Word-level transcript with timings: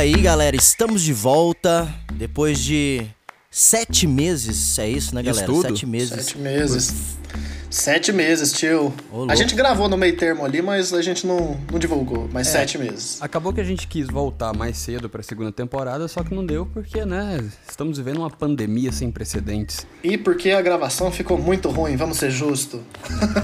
aí, 0.00 0.14
galera, 0.14 0.56
estamos 0.56 1.02
de 1.02 1.12
volta 1.12 1.86
depois 2.14 2.58
de 2.58 3.06
sete 3.50 4.06
meses, 4.06 4.78
é 4.78 4.88
isso, 4.88 5.14
né, 5.14 5.22
galera? 5.22 5.52
Sete 5.60 5.84
meses. 5.84 6.24
Sete 6.24 6.38
meses. 6.38 7.19
Sete 7.70 8.12
meses, 8.12 8.52
tio. 8.52 8.92
Ô, 9.12 9.26
a 9.30 9.34
gente 9.36 9.54
gravou 9.54 9.88
no 9.88 9.96
meio 9.96 10.16
termo 10.16 10.44
ali, 10.44 10.60
mas 10.60 10.92
a 10.92 11.00
gente 11.00 11.24
não, 11.24 11.56
não 11.70 11.78
divulgou. 11.78 12.28
Mas 12.32 12.48
É. 12.48 12.50
sete 12.52 12.76
meses. 12.76 13.22
Acabou 13.22 13.52
que 13.52 13.60
a 13.60 13.64
gente 13.64 13.86
quis 13.86 14.08
voltar 14.08 14.52
mais 14.52 14.76
cedo 14.76 15.08
pra 15.08 15.22
segunda 15.22 15.52
temporada, 15.52 16.08
só 16.08 16.24
que 16.24 16.34
não 16.34 16.44
deu 16.44 16.66
porque, 16.66 17.04
né, 17.04 17.38
estamos 17.68 17.96
vivendo 17.98 18.18
uma 18.18 18.30
pandemia 18.30 18.90
sem 18.90 19.10
precedentes. 19.12 19.86
E 20.02 20.18
porque 20.18 20.50
a 20.50 20.60
gravação 20.60 21.12
ficou 21.12 21.38
muito 21.38 21.70
ruim, 21.70 21.96
vamos 21.96 22.18
ser 22.18 22.30
justos. 22.30 22.80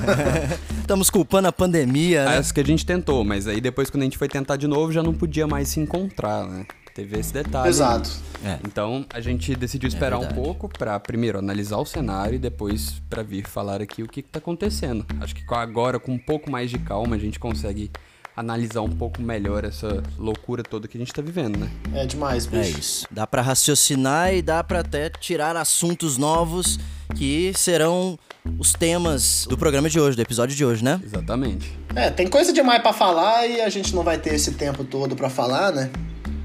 Estamos 0.80 1.09
culpando 1.11 1.47
a 1.49 1.52
pandemia, 1.52 2.24
né? 2.24 2.38
Essa 2.38 2.52
que 2.52 2.61
a 2.61 2.65
gente 2.65 2.85
tentou, 2.85 3.24
mas 3.24 3.47
aí 3.47 3.61
depois 3.61 3.91
quando 3.91 4.02
a 4.02 4.05
gente 4.07 4.19
foi 4.19 4.29
tentar 4.29 4.57
de 4.57 4.66
novo 4.66 4.93
já 4.93 5.02
não 5.02 5.15
podia 5.15 5.47
mais 5.47 5.69
se 5.69 5.80
encontrar, 5.80 6.47
né? 6.47 6.66
Teve 6.97 7.19
esse 7.19 7.31
detalhe. 7.31 7.69
Exato. 7.69 8.09
É. 8.43 8.59
Então 8.67 9.05
a 9.13 9.21
gente 9.21 9.55
decidiu 9.55 9.87
esperar 9.87 10.17
um 10.17 10.21
verdade. 10.21 10.41
pouco 10.41 10.67
pra 10.67 10.99
primeiro 10.99 11.39
analisar 11.39 11.77
o 11.77 11.85
cenário 11.85 12.37
e 12.37 12.39
depois 12.39 13.03
pra 13.11 13.23
vir 13.23 13.47
falar 13.47 13.83
aqui 13.83 14.03
o 14.03 14.09
que, 14.09 14.23
que 14.23 14.29
tá 14.31 14.39
acontecendo. 14.39 15.05
Acho 15.21 15.35
que 15.35 15.43
agora 15.55 16.01
com 16.01 16.13
um 16.13 16.19
pouco 16.19 16.51
mais 16.51 16.71
de 16.71 16.79
calma 16.79 17.15
a 17.15 17.19
gente 17.19 17.39
consegue 17.39 17.91
analisar 18.35 18.81
um 18.81 18.89
pouco 18.89 19.21
melhor 19.21 19.63
essa 19.65 20.03
loucura 20.17 20.63
toda 20.63 20.89
que 20.89 20.97
a 20.97 21.01
gente 21.01 21.13
tá 21.13 21.21
vivendo, 21.21 21.59
né? 21.59 21.71
É 21.95 22.07
demais, 22.07 22.47
É 22.47 22.63
bicho. 22.63 22.79
isso. 22.79 23.07
Dá 23.11 23.27
pra 23.27 23.43
raciocinar 23.43 24.33
e 24.35 24.41
dá 24.41 24.65
pra 24.65 24.81
até 24.81 25.11
tirar 25.11 25.55
assuntos 25.55 26.17
novos 26.17 26.79
que 27.15 27.53
serão 27.55 28.19
os 28.59 28.73
temas 28.73 29.47
do 29.49 29.59
programa 29.59 29.91
de 29.91 30.01
hoje, 30.01 30.16
do 30.16 30.23
episódio 30.23 30.57
de 30.57 30.65
hoje, 30.65 30.83
né? 30.83 30.99
Exatamente. 31.05 31.79
É, 31.95 32.10
tem 32.10 32.27
coisa 32.27 32.53
demais 32.55 32.81
pra 32.81 32.93
falar 32.95 33.47
e 33.47 33.60
a 33.60 33.69
gente 33.69 33.95
não 33.95 34.03
vai 34.03 34.19
ter 34.19 34.35
esse 34.35 34.53
tempo 34.53 34.83
todo 34.85 35.15
pra 35.15 35.29
falar, 35.29 35.73
né? 35.73 35.91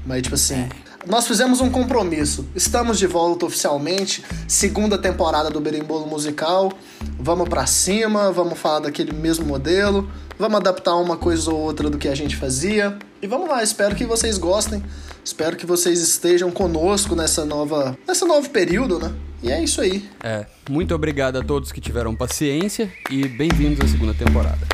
Mas, 0.04 0.22
tipo 0.22 0.34
assim, 0.34 0.68
nós 1.06 1.26
fizemos 1.26 1.60
um 1.60 1.70
compromisso. 1.70 2.46
Estamos 2.54 2.98
de 2.98 3.06
volta 3.06 3.46
oficialmente. 3.46 4.24
Segunda 4.46 4.98
temporada 4.98 5.50
do 5.50 5.60
Berimbolo 5.60 6.06
Musical. 6.06 6.72
Vamos 7.18 7.48
pra 7.48 7.66
cima, 7.66 8.30
vamos 8.32 8.58
falar 8.58 8.80
daquele 8.80 9.12
mesmo 9.12 9.44
modelo. 9.44 10.10
Vamos 10.38 10.58
adaptar 10.58 10.96
uma 10.96 11.16
coisa 11.16 11.50
ou 11.50 11.58
outra 11.58 11.88
do 11.88 11.98
que 11.98 12.08
a 12.08 12.14
gente 12.14 12.36
fazia. 12.36 12.98
E 13.20 13.26
vamos 13.26 13.48
lá, 13.48 13.62
espero 13.62 13.94
que 13.94 14.04
vocês 14.04 14.38
gostem. 14.38 14.82
Espero 15.24 15.56
que 15.56 15.64
vocês 15.64 16.00
estejam 16.00 16.50
conosco 16.50 17.14
nessa 17.14 17.44
nova, 17.44 17.96
nesse 18.06 18.24
novo 18.24 18.50
período, 18.50 18.98
né? 18.98 19.12
E 19.40 19.50
é 19.50 19.62
isso 19.62 19.80
aí. 19.80 20.08
É, 20.22 20.46
muito 20.68 20.94
obrigado 20.94 21.36
a 21.36 21.42
todos 21.42 21.70
que 21.70 21.80
tiveram 21.80 22.14
paciência 22.14 22.92
e 23.10 23.28
bem-vindos 23.28 23.84
à 23.84 23.88
segunda 23.88 24.14
temporada. 24.14 24.66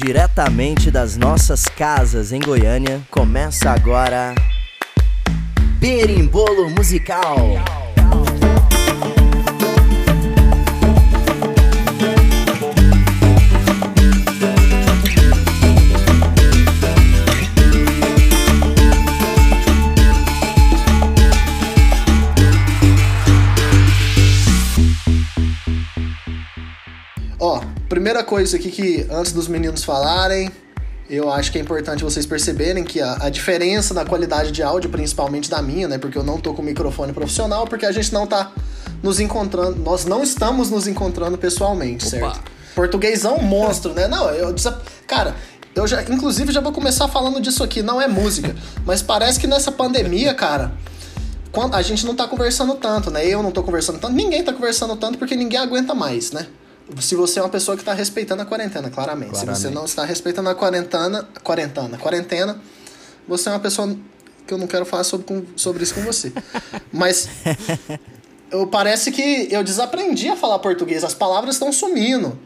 Diretamente 0.00 0.92
das 0.92 1.16
nossas 1.16 1.64
casas 1.64 2.30
em 2.30 2.38
Goiânia, 2.38 3.00
começa 3.10 3.68
agora 3.72 4.32
Berimbolo 5.80 6.70
Musical. 6.70 7.34
Primeira 27.98 28.22
coisa 28.22 28.56
aqui 28.56 28.70
que 28.70 29.04
antes 29.10 29.32
dos 29.32 29.48
meninos 29.48 29.82
falarem, 29.82 30.52
eu 31.10 31.32
acho 31.32 31.50
que 31.50 31.58
é 31.58 31.60
importante 31.60 32.04
vocês 32.04 32.24
perceberem 32.24 32.84
que 32.84 33.00
a, 33.00 33.24
a 33.24 33.28
diferença 33.28 33.92
na 33.92 34.04
qualidade 34.04 34.52
de 34.52 34.62
áudio, 34.62 34.88
principalmente 34.88 35.50
da 35.50 35.60
minha, 35.60 35.88
né? 35.88 35.98
Porque 35.98 36.16
eu 36.16 36.22
não 36.22 36.38
tô 36.38 36.54
com 36.54 36.62
microfone 36.62 37.12
profissional, 37.12 37.66
porque 37.66 37.84
a 37.84 37.90
gente 37.90 38.14
não 38.14 38.24
tá 38.24 38.52
nos 39.02 39.18
encontrando, 39.18 39.80
nós 39.80 40.04
não 40.04 40.22
estamos 40.22 40.70
nos 40.70 40.86
encontrando 40.86 41.36
pessoalmente, 41.36 42.06
Opa. 42.06 42.16
certo? 42.16 42.52
Portuguesão 42.72 43.38
monstro, 43.38 43.92
né? 43.92 44.06
Não, 44.06 44.30
eu 44.30 44.54
cara, 45.04 45.34
eu 45.74 45.84
já 45.84 46.00
inclusive 46.04 46.52
já 46.52 46.60
vou 46.60 46.70
começar 46.70 47.08
falando 47.08 47.40
disso 47.40 47.64
aqui, 47.64 47.82
não 47.82 48.00
é 48.00 48.06
música, 48.06 48.54
mas 48.86 49.02
parece 49.02 49.40
que 49.40 49.48
nessa 49.48 49.72
pandemia, 49.72 50.32
cara, 50.34 50.70
a 51.72 51.82
gente 51.82 52.06
não 52.06 52.14
tá 52.14 52.28
conversando 52.28 52.76
tanto, 52.76 53.10
né? 53.10 53.26
Eu 53.26 53.42
não 53.42 53.50
tô 53.50 53.64
conversando 53.64 53.98
tanto, 53.98 54.14
ninguém 54.14 54.44
tá 54.44 54.52
conversando 54.52 54.94
tanto 54.94 55.18
porque 55.18 55.34
ninguém 55.34 55.58
aguenta 55.58 55.96
mais, 55.96 56.30
né? 56.30 56.46
Se 57.00 57.14
você 57.14 57.38
é 57.38 57.42
uma 57.42 57.48
pessoa 57.48 57.76
que 57.76 57.84
tá 57.84 57.92
respeitando 57.92 58.42
a 58.42 58.46
quarentena, 58.46 58.88
claramente. 58.90 59.30
Se 59.36 59.40
você 59.40 59.44
Claramente. 59.46 59.74
não 59.74 59.84
está 59.84 60.04
respeitando 60.04 60.48
a 60.48 60.54
quarentena, 60.54 61.28
quarentena, 61.42 61.98
quarentena, 61.98 62.60
você 63.26 63.48
é 63.48 63.52
uma 63.52 63.60
pessoa 63.60 63.94
que 64.46 64.54
eu 64.54 64.58
não 64.58 64.66
quero 64.66 64.86
falar 64.86 65.04
sobre, 65.04 65.26
com- 65.26 65.44
sobre 65.54 65.82
isso 65.82 65.94
com 65.94 66.00
você. 66.02 66.32
Mas 66.92 67.28
eu, 68.50 68.66
parece 68.66 69.10
que 69.12 69.48
eu 69.50 69.62
desaprendi 69.62 70.28
a 70.28 70.36
falar 70.36 70.58
português, 70.60 71.04
as 71.04 71.14
palavras 71.14 71.56
estão 71.56 71.70
sumindo. 71.72 72.38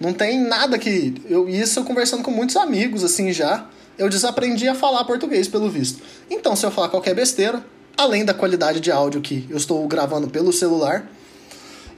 Não 0.00 0.14
tem 0.14 0.40
nada 0.40 0.78
que. 0.78 1.14
Eu, 1.28 1.46
isso 1.48 1.80
eu 1.80 1.84
conversando 1.84 2.22
com 2.22 2.30
muitos 2.30 2.56
amigos, 2.56 3.04
assim, 3.04 3.32
já. 3.32 3.66
Eu 3.98 4.08
desaprendi 4.08 4.66
a 4.66 4.74
falar 4.74 5.04
português, 5.04 5.46
pelo 5.46 5.68
visto. 5.68 6.02
Então, 6.30 6.56
se 6.56 6.64
eu 6.64 6.70
falar 6.70 6.88
qualquer 6.88 7.14
besteira, 7.14 7.62
além 7.98 8.24
da 8.24 8.32
qualidade 8.32 8.80
de 8.80 8.90
áudio 8.90 9.20
que 9.20 9.46
eu 9.50 9.58
estou 9.58 9.86
gravando 9.86 10.26
pelo 10.28 10.54
celular, 10.54 11.06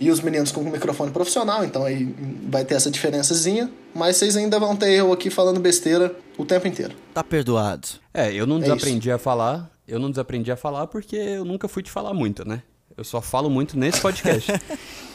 e 0.05 0.11
os 0.11 0.21
meninos 0.21 0.51
com 0.53 0.61
o 0.61 0.71
microfone 0.71 1.11
profissional, 1.11 1.65
então 1.65 1.85
aí 1.85 2.15
vai 2.49 2.65
ter 2.65 2.75
essa 2.75 2.91
diferençazinha. 2.91 3.71
Mas 3.95 4.17
vocês 4.17 4.37
ainda 4.37 4.59
vão 4.59 4.75
ter 4.77 4.91
eu 4.91 5.13
aqui 5.13 5.31
falando 5.31 5.61
besteira 5.61 6.15
o 6.37 6.45
tempo 6.45 6.67
inteiro. 6.67 6.95
Tá 7.15 7.23
perdoado. 7.23 7.87
É, 8.13 8.33
eu 8.33 8.47
não 8.47 8.57
É 8.57 8.61
desaprendi 8.61 9.11
a 9.11 9.19
falar, 9.19 9.71
eu 9.87 9.99
não 9.99 10.11
desaprendi 10.11 10.51
a 10.51 10.57
falar 10.57 10.87
porque 10.87 11.17
eu 11.17 11.45
nunca 11.45 11.69
fui 11.69 11.83
te 11.83 11.91
falar 11.91 12.13
muito, 12.15 12.47
né? 12.47 12.63
Eu 12.97 13.05
só 13.05 13.21
falo 13.23 13.49
muito 13.49 13.79
nesse 13.79 14.01
podcast. 14.01 14.51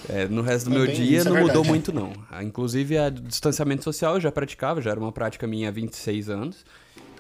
É, 0.10 0.26
no 0.26 0.42
resto 0.42 0.70
do 0.70 0.76
É 0.76 0.80
meu 0.80 0.88
dia 0.88 1.18
isso, 1.18 1.28
é 1.28 1.32
não 1.32 1.38
mudou 1.42 1.64
verdade. 1.64 1.68
muito, 1.68 1.92
não. 1.92 2.14
Ah, 2.32 2.42
Inclusive, 2.42 2.98
a 2.98 3.10
distanciamento 3.10 3.84
social 3.84 4.14
eu 4.14 4.22
já 4.22 4.32
praticava, 4.32 4.82
já 4.82 4.92
era 4.92 5.00
uma 5.00 5.12
prática 5.12 5.46
minha 5.46 5.68
há 5.68 5.72
26 5.72 6.30
anos. 6.30 6.64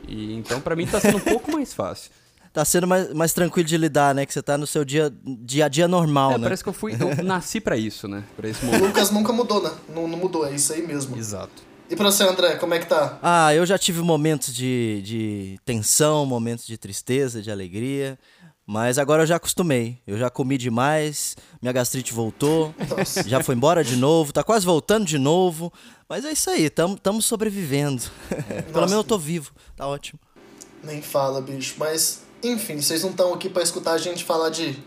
E 0.07 0.33
então, 0.35 0.61
pra 0.61 0.73
mim, 0.73 0.87
tá 0.87 0.97
sendo 1.01 1.17
um 1.17 1.21
pouco 1.21 1.51
mais 1.51 1.73
fácil. 1.73 2.11
Tá 2.57 2.65
sendo 2.65 2.87
mais, 2.87 3.13
mais 3.13 3.33
tranquilo 3.33 3.67
de 3.69 3.77
lidar, 3.77 4.15
né? 4.15 4.25
Que 4.25 4.33
você 4.33 4.41
tá 4.41 4.57
no 4.57 4.65
seu 4.65 4.83
dia, 4.83 5.13
dia 5.23 5.65
a 5.65 5.67
dia 5.67 5.87
normal, 5.87 6.31
É, 6.31 6.37
né? 6.39 6.43
parece 6.45 6.63
que 6.63 6.69
eu 6.69 6.73
fui. 6.73 6.93
Eu 6.99 7.15
nasci 7.23 7.61
pra 7.61 7.77
isso, 7.77 8.07
né? 8.07 8.23
Pra 8.35 8.49
esse 8.49 8.63
O 8.63 8.65
momento. 8.65 8.83
Lucas 8.83 9.11
nunca 9.11 9.31
mudou, 9.31 9.61
né? 9.61 9.69
Não, 9.93 10.07
não 10.07 10.17
mudou, 10.17 10.43
é 10.43 10.55
isso 10.55 10.73
aí 10.73 10.81
mesmo. 10.81 11.15
Exato. 11.15 11.61
E 11.87 11.95
pra 11.95 12.09
você, 12.09 12.23
André, 12.23 12.55
como 12.55 12.73
é 12.73 12.79
que 12.79 12.87
tá? 12.87 13.19
Ah, 13.21 13.53
eu 13.53 13.63
já 13.63 13.77
tive 13.77 14.01
momentos 14.01 14.51
de, 14.51 15.03
de 15.05 15.59
tensão, 15.65 16.25
momentos 16.25 16.65
de 16.65 16.79
tristeza, 16.79 17.43
de 17.43 17.51
alegria. 17.51 18.17
Mas 18.65 18.97
agora 18.97 19.21
eu 19.21 19.27
já 19.27 19.35
acostumei. 19.35 19.99
Eu 20.07 20.17
já 20.17 20.27
comi 20.27 20.57
demais, 20.57 21.37
minha 21.61 21.71
gastrite 21.71 22.11
voltou, 22.11 22.73
já 23.27 23.43
foi 23.43 23.53
embora 23.53 23.83
de 23.83 23.95
novo, 23.95 24.33
tá 24.33 24.43
quase 24.43 24.65
voltando 24.65 25.05
de 25.05 25.19
novo. 25.19 25.71
Mas 26.09 26.25
é 26.25 26.31
isso 26.31 26.49
aí, 26.49 26.71
tamo, 26.71 26.97
tamo 26.97 27.21
sobrevivendo. 27.21 28.01
Pelo 28.49 28.63
Nossa. 28.71 28.79
menos 28.79 28.93
eu 28.93 29.03
tô 29.03 29.19
vivo, 29.19 29.51
tá 29.75 29.85
ótimo. 29.85 30.19
Nem 30.83 31.03
fala, 31.03 31.39
bicho. 31.39 31.75
Mas, 31.77 32.23
enfim, 32.49 32.81
vocês 32.81 33.03
não 33.03 33.11
estão 33.11 33.33
aqui 33.33 33.49
pra 33.49 33.63
escutar 33.63 33.93
a 33.93 33.97
gente 33.97 34.23
falar 34.23 34.49
de 34.49 34.77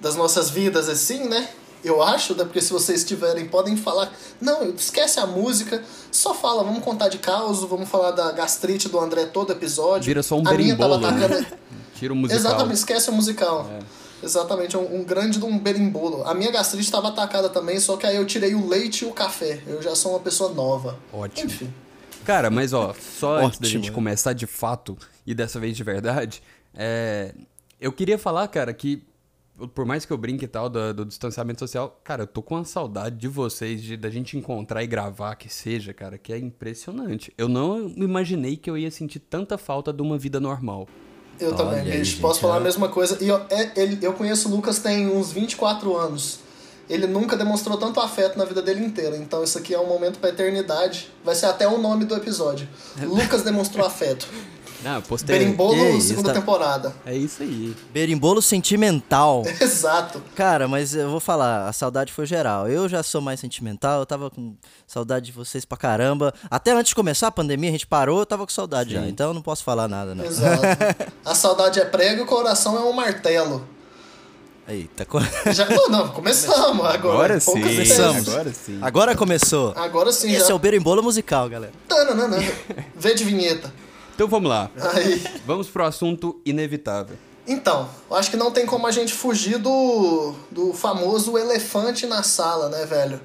das 0.00 0.14
nossas 0.14 0.50
vidas 0.50 0.88
assim, 0.88 1.28
né? 1.28 1.48
Eu 1.84 2.02
acho, 2.02 2.34
né? 2.34 2.44
Porque 2.44 2.60
se 2.60 2.72
vocês 2.72 3.04
tiverem, 3.04 3.46
podem 3.46 3.76
falar. 3.76 4.12
Não, 4.40 4.70
esquece 4.70 5.20
a 5.20 5.26
música, 5.26 5.82
só 6.10 6.34
fala, 6.34 6.64
vamos 6.64 6.82
contar 6.82 7.08
de 7.08 7.18
caos, 7.18 7.60
vamos 7.62 7.88
falar 7.88 8.10
da 8.10 8.32
gastrite 8.32 8.88
do 8.88 8.98
André 8.98 9.26
todo 9.26 9.52
episódio. 9.52 10.06
Vira 10.06 10.22
só 10.22 10.36
um 10.36 10.46
a 10.46 10.54
minha 10.54 10.76
tava 10.76 10.98
berimbolo, 10.98 11.28
né? 11.40 11.46
Tira 11.94 12.12
o 12.12 12.16
musical. 12.16 12.38
Exatamente, 12.40 12.76
esquece 12.76 13.10
o 13.10 13.12
musical. 13.12 13.70
Exatamente, 14.22 14.76
um, 14.76 14.96
um 14.96 15.04
grande 15.04 15.38
de 15.38 15.44
um 15.44 15.56
berimbolo. 15.58 16.24
A 16.24 16.34
minha 16.34 16.50
gastrite 16.50 16.84
estava 16.84 17.08
atacada 17.08 17.48
também, 17.48 17.78
só 17.78 17.96
que 17.96 18.06
aí 18.06 18.16
eu 18.16 18.26
tirei 18.26 18.54
o 18.54 18.68
leite 18.68 19.04
e 19.04 19.08
o 19.08 19.12
café. 19.12 19.62
Eu 19.66 19.80
já 19.80 19.94
sou 19.94 20.12
uma 20.12 20.20
pessoa 20.20 20.52
nova. 20.52 20.98
Ótimo. 21.12 21.46
Enfim. 21.46 21.72
Cara, 22.24 22.50
mas 22.50 22.72
ó, 22.72 22.94
só 23.18 23.36
antes 23.36 23.58
da 23.58 23.66
Ótimo. 23.66 23.84
gente 23.84 23.92
começar 23.92 24.32
de 24.32 24.46
fato, 24.46 24.98
e 25.26 25.34
dessa 25.34 25.58
vez 25.58 25.76
de 25.76 25.84
verdade, 25.84 26.42
é, 26.78 27.34
eu 27.80 27.92
queria 27.92 28.16
falar, 28.16 28.46
cara, 28.48 28.72
que 28.72 29.02
por 29.74 29.84
mais 29.84 30.04
que 30.04 30.12
eu 30.12 30.16
brinque 30.16 30.44
e 30.44 30.48
tal 30.48 30.68
do, 30.68 30.94
do 30.94 31.04
distanciamento 31.04 31.58
social, 31.58 32.00
cara, 32.04 32.22
eu 32.22 32.26
tô 32.26 32.40
com 32.40 32.54
uma 32.54 32.64
saudade 32.64 33.16
de 33.16 33.26
vocês, 33.26 33.82
de, 33.82 33.96
da 33.96 34.08
gente 34.08 34.38
encontrar 34.38 34.84
e 34.84 34.86
gravar, 34.86 35.34
que 35.34 35.52
seja, 35.52 35.92
cara, 35.92 36.16
que 36.16 36.32
é 36.32 36.38
impressionante. 36.38 37.32
Eu 37.36 37.48
não 37.48 37.88
imaginei 37.88 38.56
que 38.56 38.70
eu 38.70 38.78
ia 38.78 38.90
sentir 38.90 39.18
tanta 39.18 39.58
falta 39.58 39.92
de 39.92 40.00
uma 40.00 40.16
vida 40.16 40.38
normal. 40.38 40.86
Eu 41.40 41.48
Olha 41.48 41.56
também, 41.56 41.84
bicho. 41.84 42.04
gente, 42.04 42.20
Posso 42.20 42.40
falar 42.40 42.56
é. 42.56 42.58
a 42.58 42.60
mesma 42.60 42.88
coisa. 42.88 43.18
E 43.20 43.28
eu, 43.28 43.36
é, 43.50 43.72
ele, 43.80 43.98
eu 44.00 44.12
conheço 44.12 44.48
o 44.48 44.54
Lucas 44.54 44.78
tem 44.78 45.08
uns 45.08 45.32
24 45.32 45.96
anos. 45.96 46.40
Ele 46.88 47.06
nunca 47.06 47.36
demonstrou 47.36 47.76
tanto 47.76 48.00
afeto 48.00 48.38
na 48.38 48.44
vida 48.44 48.62
dele 48.62 48.84
inteira. 48.84 49.16
Então 49.16 49.44
isso 49.44 49.58
aqui 49.58 49.74
é 49.74 49.78
um 49.78 49.86
momento 49.86 50.18
pra 50.18 50.30
eternidade. 50.30 51.10
Vai 51.24 51.34
ser 51.34 51.46
até 51.46 51.66
o 51.68 51.78
nome 51.78 52.04
do 52.04 52.14
episódio. 52.16 52.68
Lucas 53.02 53.42
demonstrou 53.42 53.86
afeto. 53.86 54.26
Não, 54.80 55.02
postei. 55.02 55.36
Berimbolo, 55.36 55.74
Que 55.74 55.90
isso, 55.98 56.08
segunda 56.08 56.32
tá- 56.32 56.38
temporada. 56.38 56.94
É 57.04 57.12
isso 57.12 57.42
aí. 57.42 57.74
Berimbolo 57.92 58.40
sentimental. 58.40 59.42
Exato. 59.60 60.22
Cara, 60.36 60.68
mas 60.68 60.94
eu 60.94 61.10
vou 61.10 61.18
falar, 61.18 61.68
a 61.68 61.72
saudade 61.72 62.12
foi 62.12 62.26
geral. 62.26 62.68
Eu 62.68 62.88
já 62.88 63.02
sou 63.02 63.20
mais 63.20 63.40
sentimental, 63.40 63.98
eu 63.98 64.06
tava 64.06 64.30
com 64.30 64.54
saudade 64.86 65.26
de 65.26 65.32
vocês 65.32 65.64
pra 65.64 65.76
caramba. 65.76 66.32
Até 66.48 66.70
antes 66.70 66.90
de 66.90 66.94
começar 66.94 67.26
a 67.26 67.32
pandemia, 67.32 67.70
a 67.70 67.72
gente 67.72 67.88
parou, 67.88 68.20
eu 68.20 68.26
tava 68.26 68.46
com 68.46 68.52
saudade 68.52 68.94
já. 68.94 69.04
Então 69.08 69.30
eu 69.30 69.34
não 69.34 69.42
posso 69.42 69.64
falar 69.64 69.88
nada, 69.88 70.14
não. 70.14 70.24
Exato. 70.24 70.62
A 71.26 71.34
saudade 71.34 71.80
é 71.80 71.84
prego 71.84 72.20
e 72.20 72.22
o 72.22 72.26
coração 72.26 72.76
é 72.76 72.80
um 72.80 72.92
martelo. 72.92 73.66
Eita, 74.68 75.04
co- 75.06 75.18
Já, 75.52 75.66
não, 75.68 75.88
não, 75.88 76.08
começamos 76.10 76.84
agora. 76.84 76.94
Agora 77.14 77.40
sim. 77.40 77.52
Poucas 77.52 77.70
Começamos. 77.72 78.14
vezes. 78.14 78.28
Agora 78.34 78.52
sim. 78.52 78.78
agora 78.82 79.16
começou. 79.16 79.72
Agora 79.74 80.12
sim, 80.12 80.30
Esse 80.30 80.46
já. 80.48 80.52
é 80.52 80.54
o 80.54 80.58
Berimbolo 80.58 81.02
musical, 81.02 81.48
galera. 81.48 81.72
Tananana. 81.88 82.36
Vê 82.94 83.14
de 83.14 83.24
vinheta. 83.24 83.72
Então 84.14 84.28
vamos 84.28 84.50
lá. 84.50 84.70
Aí. 84.94 85.24
Vamos 85.46 85.68
pro 85.68 85.84
assunto 85.84 86.38
inevitável. 86.44 87.16
Então, 87.46 87.88
eu 88.10 88.16
acho 88.16 88.30
que 88.30 88.36
não 88.36 88.50
tem 88.50 88.66
como 88.66 88.86
a 88.86 88.90
gente 88.90 89.14
fugir 89.14 89.56
do, 89.58 90.34
do 90.50 90.74
famoso 90.74 91.38
elefante 91.38 92.06
na 92.06 92.22
sala, 92.22 92.68
né, 92.68 92.84
velho? 92.84 93.18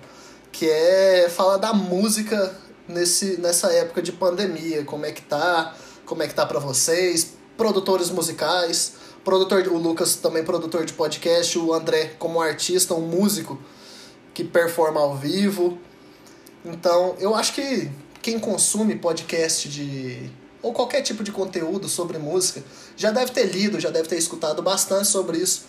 Que 0.49 0.69
é 0.69 1.27
falar 1.29 1.57
da 1.57 1.73
música 1.73 2.55
nesse, 2.87 3.35
nessa 3.41 3.69
época 3.73 4.01
de 4.01 4.13
pandemia. 4.13 4.85
Como 4.85 5.05
é 5.05 5.11
que 5.11 5.21
tá, 5.21 5.73
como 6.05 6.23
é 6.23 6.27
que 6.27 6.33
tá 6.33 6.45
pra 6.45 6.59
vocês, 6.59 7.33
produtores 7.57 8.09
musicais, 8.09 8.93
produtor, 9.23 9.67
o 9.67 9.77
Lucas 9.77 10.15
também 10.15 10.43
produtor 10.43 10.85
de 10.85 10.93
podcast, 10.93 11.57
o 11.57 11.73
André 11.73 12.15
como 12.19 12.41
artista, 12.41 12.93
um 12.93 13.01
músico 13.01 13.59
que 14.33 14.43
performa 14.43 14.99
ao 14.99 15.15
vivo. 15.15 15.77
Então, 16.65 17.15
eu 17.19 17.35
acho 17.35 17.53
que 17.53 17.89
quem 18.21 18.39
consome 18.39 18.95
podcast 18.95 19.67
de. 19.67 20.29
ou 20.61 20.73
qualquer 20.73 21.01
tipo 21.01 21.23
de 21.23 21.31
conteúdo 21.31 21.87
sobre 21.89 22.17
música 22.17 22.63
já 22.95 23.11
deve 23.11 23.31
ter 23.31 23.45
lido, 23.45 23.79
já 23.79 23.89
deve 23.89 24.07
ter 24.07 24.17
escutado 24.17 24.61
bastante 24.61 25.07
sobre 25.07 25.37
isso. 25.37 25.65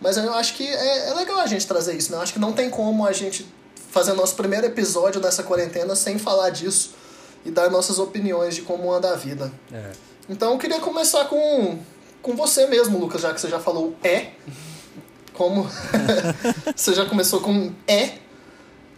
Mas 0.00 0.16
eu 0.16 0.34
acho 0.34 0.54
que 0.54 0.66
é, 0.66 1.10
é 1.10 1.14
legal 1.14 1.38
a 1.38 1.46
gente 1.46 1.66
trazer 1.66 1.94
isso, 1.94 2.10
né? 2.10 2.18
Eu 2.18 2.22
acho 2.22 2.32
que 2.32 2.38
não 2.38 2.52
tem 2.52 2.68
como 2.68 3.06
a 3.06 3.12
gente 3.12 3.46
fazer 3.90 4.12
nosso 4.14 4.34
primeiro 4.34 4.66
episódio 4.66 5.20
dessa 5.20 5.42
quarentena 5.42 5.94
sem 5.94 6.18
falar 6.18 6.50
disso 6.50 6.94
e 7.44 7.50
dar 7.50 7.70
nossas 7.70 7.98
opiniões 7.98 8.54
de 8.54 8.62
como 8.62 8.92
anda 8.92 9.12
a 9.12 9.16
vida. 9.16 9.52
É. 9.72 9.92
Então 10.28 10.52
eu 10.52 10.58
queria 10.58 10.80
começar 10.80 11.26
com, 11.26 11.78
com 12.24 12.34
você 12.34 12.66
mesmo, 12.66 12.98
Lucas, 12.98 13.20
já 13.20 13.32
que 13.32 13.40
você 13.40 13.48
já 13.48 13.60
falou 13.60 13.94
é. 14.02 14.28
Como 15.32 15.68
você 16.74 16.94
já 16.94 17.04
começou 17.06 17.40
com 17.40 17.72
é. 17.86 18.14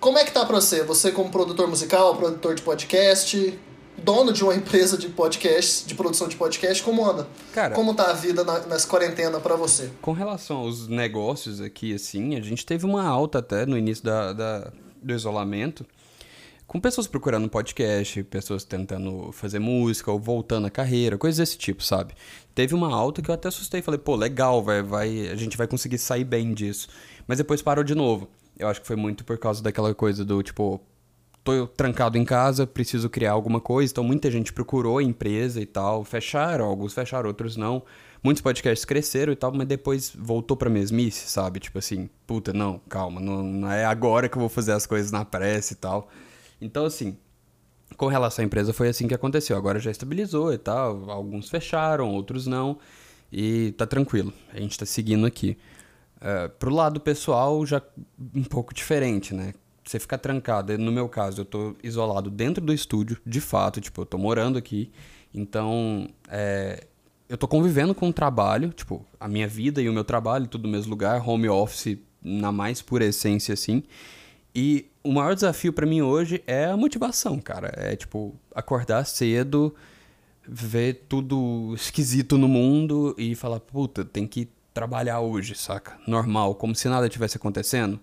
Como 0.00 0.17
é 0.19 0.25
que 0.25 0.31
tá 0.32 0.44
pra 0.46 0.61
você? 0.61 0.82
Você 0.84 1.11
como 1.11 1.31
produtor 1.31 1.67
musical, 1.69 2.14
produtor 2.17 2.55
de 2.55 2.62
podcast, 2.62 3.58
dono 3.96 4.32
de 4.32 4.44
uma 4.44 4.55
empresa 4.55 4.96
de 4.99 5.08
podcast, 5.08 5.87
de 5.87 5.94
produção 5.94 6.28
de 6.28 6.37
podcast, 6.37 6.82
como 6.82 7.05
anda? 7.08 7.26
Cara- 7.52 7.75
como 7.75 7.94
tá 7.94 8.11
a 8.11 8.12
vida 8.12 8.44
na, 8.44 8.61
nessa 8.61 8.87
quarentena 8.87 9.40
pra 9.40 9.56
você? 9.56 9.90
Com 10.02 10.12
relação 10.12 10.58
aos 10.58 10.87
negócios 10.87 11.61
aqui, 11.61 11.94
assim, 11.94 12.37
a 12.37 12.40
gente 12.43 12.64
teve 12.64 12.84
uma 12.84 13.05
alta 13.06 13.38
até 13.38 13.64
no 13.67 13.76
início 13.76 14.05
da, 14.05 14.32
da- 14.34 14.70
do 15.02 15.14
isolamento, 15.14 15.84
com 16.66 16.80
pessoas 16.80 17.06
procurando 17.06 17.48
podcast, 17.48 18.22
pessoas 18.24 18.64
tentando 18.64 19.30
fazer 19.32 19.58
música 19.58 20.10
ou 20.10 20.18
voltando 20.18 20.66
à 20.66 20.70
carreira, 20.70 21.16
coisas 21.16 21.38
desse 21.38 21.56
tipo, 21.56 21.82
sabe? 21.82 22.14
Teve 22.54 22.74
uma 22.74 22.92
alta 22.92 23.22
que 23.22 23.30
eu 23.30 23.34
até 23.34 23.48
assustei, 23.48 23.82
falei, 23.82 23.98
pô, 23.98 24.16
legal, 24.16 24.62
vai, 24.62 24.82
vai, 24.82 25.28
a 25.28 25.36
gente 25.36 25.56
vai 25.56 25.66
conseguir 25.66 25.98
sair 25.98 26.24
bem 26.24 26.52
disso. 26.52 26.88
Mas 27.26 27.38
depois 27.38 27.62
parou 27.62 27.84
de 27.84 27.94
novo. 27.94 28.28
Eu 28.58 28.68
acho 28.68 28.80
que 28.80 28.86
foi 28.86 28.96
muito 28.96 29.24
por 29.24 29.38
causa 29.38 29.62
daquela 29.62 29.94
coisa 29.94 30.24
do 30.24 30.42
tipo, 30.42 30.80
tô 31.44 31.66
trancado 31.68 32.18
em 32.18 32.24
casa, 32.24 32.66
preciso 32.66 33.08
criar 33.08 33.32
alguma 33.32 33.60
coisa, 33.60 33.92
então 33.92 34.02
muita 34.02 34.30
gente 34.30 34.52
procurou 34.52 34.98
a 34.98 35.02
empresa 35.02 35.60
e 35.60 35.66
tal, 35.66 36.04
fecharam, 36.04 36.64
alguns 36.64 36.92
fecharam, 36.92 37.28
outros 37.28 37.56
não. 37.56 37.82
Muitos 38.22 38.42
podcasts 38.42 38.84
cresceram 38.84 39.32
e 39.32 39.36
tal, 39.36 39.52
mas 39.52 39.69
depois 39.69 40.12
voltou 40.12 40.56
pra 40.56 40.69
mesmice, 40.69 41.28
sabe? 41.28 41.60
Tipo 41.60 41.78
assim, 41.78 42.10
puta, 42.26 42.52
não, 42.52 42.80
calma, 42.88 43.20
não, 43.20 43.42
não 43.42 43.70
é 43.70 43.84
agora 43.84 44.28
que 44.28 44.36
eu 44.36 44.40
vou 44.40 44.48
fazer 44.48 44.72
as 44.72 44.84
coisas 44.84 45.12
na 45.12 45.24
pressa 45.24 45.74
e 45.74 45.76
tal. 45.76 46.08
Então, 46.61 46.85
assim, 46.85 47.17
com 47.97 48.06
relação 48.06 48.43
à 48.43 48.47
empresa 48.47 48.73
foi 48.73 48.88
assim 48.88 49.06
que 49.06 49.14
aconteceu. 49.14 49.56
Agora 49.56 49.79
já 49.79 49.91
estabilizou 49.91 50.53
e 50.53 50.58
tal, 50.58 51.11
alguns 51.11 51.49
fecharam, 51.49 52.12
outros 52.12 52.47
não, 52.47 52.79
e 53.32 53.73
tá 53.73 53.87
tranquilo, 53.87 54.32
a 54.53 54.61
gente 54.61 54.79
tá 54.79 54.87
seguindo 54.87 55.26
aqui. 55.26 55.56
É, 56.20 56.49
pro 56.49 56.75
lado 56.75 56.99
pessoal, 57.00 57.64
já 57.67 57.82
um 58.35 58.44
pouco 58.44 58.73
diferente, 58.75 59.35
né? 59.35 59.53
Você 59.85 60.00
ficar 60.00 60.19
trancado, 60.19 60.76
no 60.79 60.91
meu 60.91 61.08
caso, 61.08 61.43
eu 61.43 61.44
tô 61.44 61.76
isolado 61.82 62.31
dentro 62.31 62.64
do 62.64 62.73
estúdio, 62.73 63.19
de 63.25 63.41
fato, 63.41 63.81
tipo, 63.81 64.00
eu 64.00 64.06
tô 64.06 64.19
morando 64.19 64.58
aqui, 64.58 64.91
então, 65.32 66.08
é, 66.29 66.87
eu 67.29 67.37
tô 67.37 67.47
convivendo 67.47 67.94
com 67.94 68.08
o 68.08 68.12
trabalho, 68.12 68.70
tipo, 68.70 69.05
a 69.20 69.29
minha 69.29 69.47
vida 69.47 69.81
e 69.81 69.88
o 69.88 69.93
meu 69.93 70.03
trabalho, 70.03 70.49
tudo 70.49 70.64
no 70.64 70.73
mesmo 70.73 70.91
lugar, 70.91 71.26
home 71.29 71.49
office 71.49 71.99
na 72.20 72.50
mais 72.50 72.82
pura 72.82 73.05
essência, 73.05 73.53
assim, 73.53 73.85
e 74.53 74.87
o 75.06 75.12
maior 75.12 75.35
desafio 75.35 75.73
pra 75.73 75.87
mim 75.87 76.03
hoje 76.03 76.43
é 76.47 76.67
a 76.67 76.76
motivação, 76.76 77.38
cara, 77.38 77.73
é, 77.76 77.94
tipo, 77.94 78.35
acordar 78.55 79.05
cedo, 79.05 79.75
ver 80.47 81.05
tudo 81.08 81.73
esquisito 81.75 82.37
no 82.37 82.49
mundo 82.49 83.14
e 83.17 83.35
falar, 83.35 83.61
puta, 83.61 84.05
tem 84.05 84.26
que 84.26 84.49
trabalhar 84.75 85.20
hoje, 85.20 85.55
saca? 85.55 85.99
Normal, 86.06 86.55
como 86.55 86.75
se 86.75 86.88
nada 86.88 87.08
tivesse 87.08 87.37
acontecendo. 87.37 87.99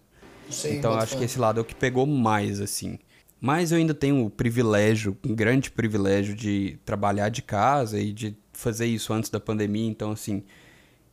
Então 0.66 0.94
acho 0.94 1.14
fé. 1.14 1.20
que 1.20 1.26
esse 1.26 1.40
lado 1.40 1.60
é 1.60 1.62
o 1.62 1.66
que 1.66 1.76
pegou 1.76 2.06
mais, 2.06 2.60
assim. 2.60 2.98
Mas 3.40 3.72
eu 3.72 3.78
ainda 3.78 3.94
tenho 3.94 4.26
o 4.26 4.30
privilégio, 4.30 5.18
um 5.26 5.36
grande 5.36 5.70
privilégio 5.70 6.36
de 6.36 6.78
trabalhar 6.86 7.30
de 7.30 7.42
casa 7.42 8.00
e 8.00 8.14
de 8.14 8.36
fazer 8.54 8.86
isso 8.86 9.12
antes 9.12 9.30
da 9.30 9.40
pandemia, 9.40 9.90
então 9.90 10.12
assim, 10.12 10.44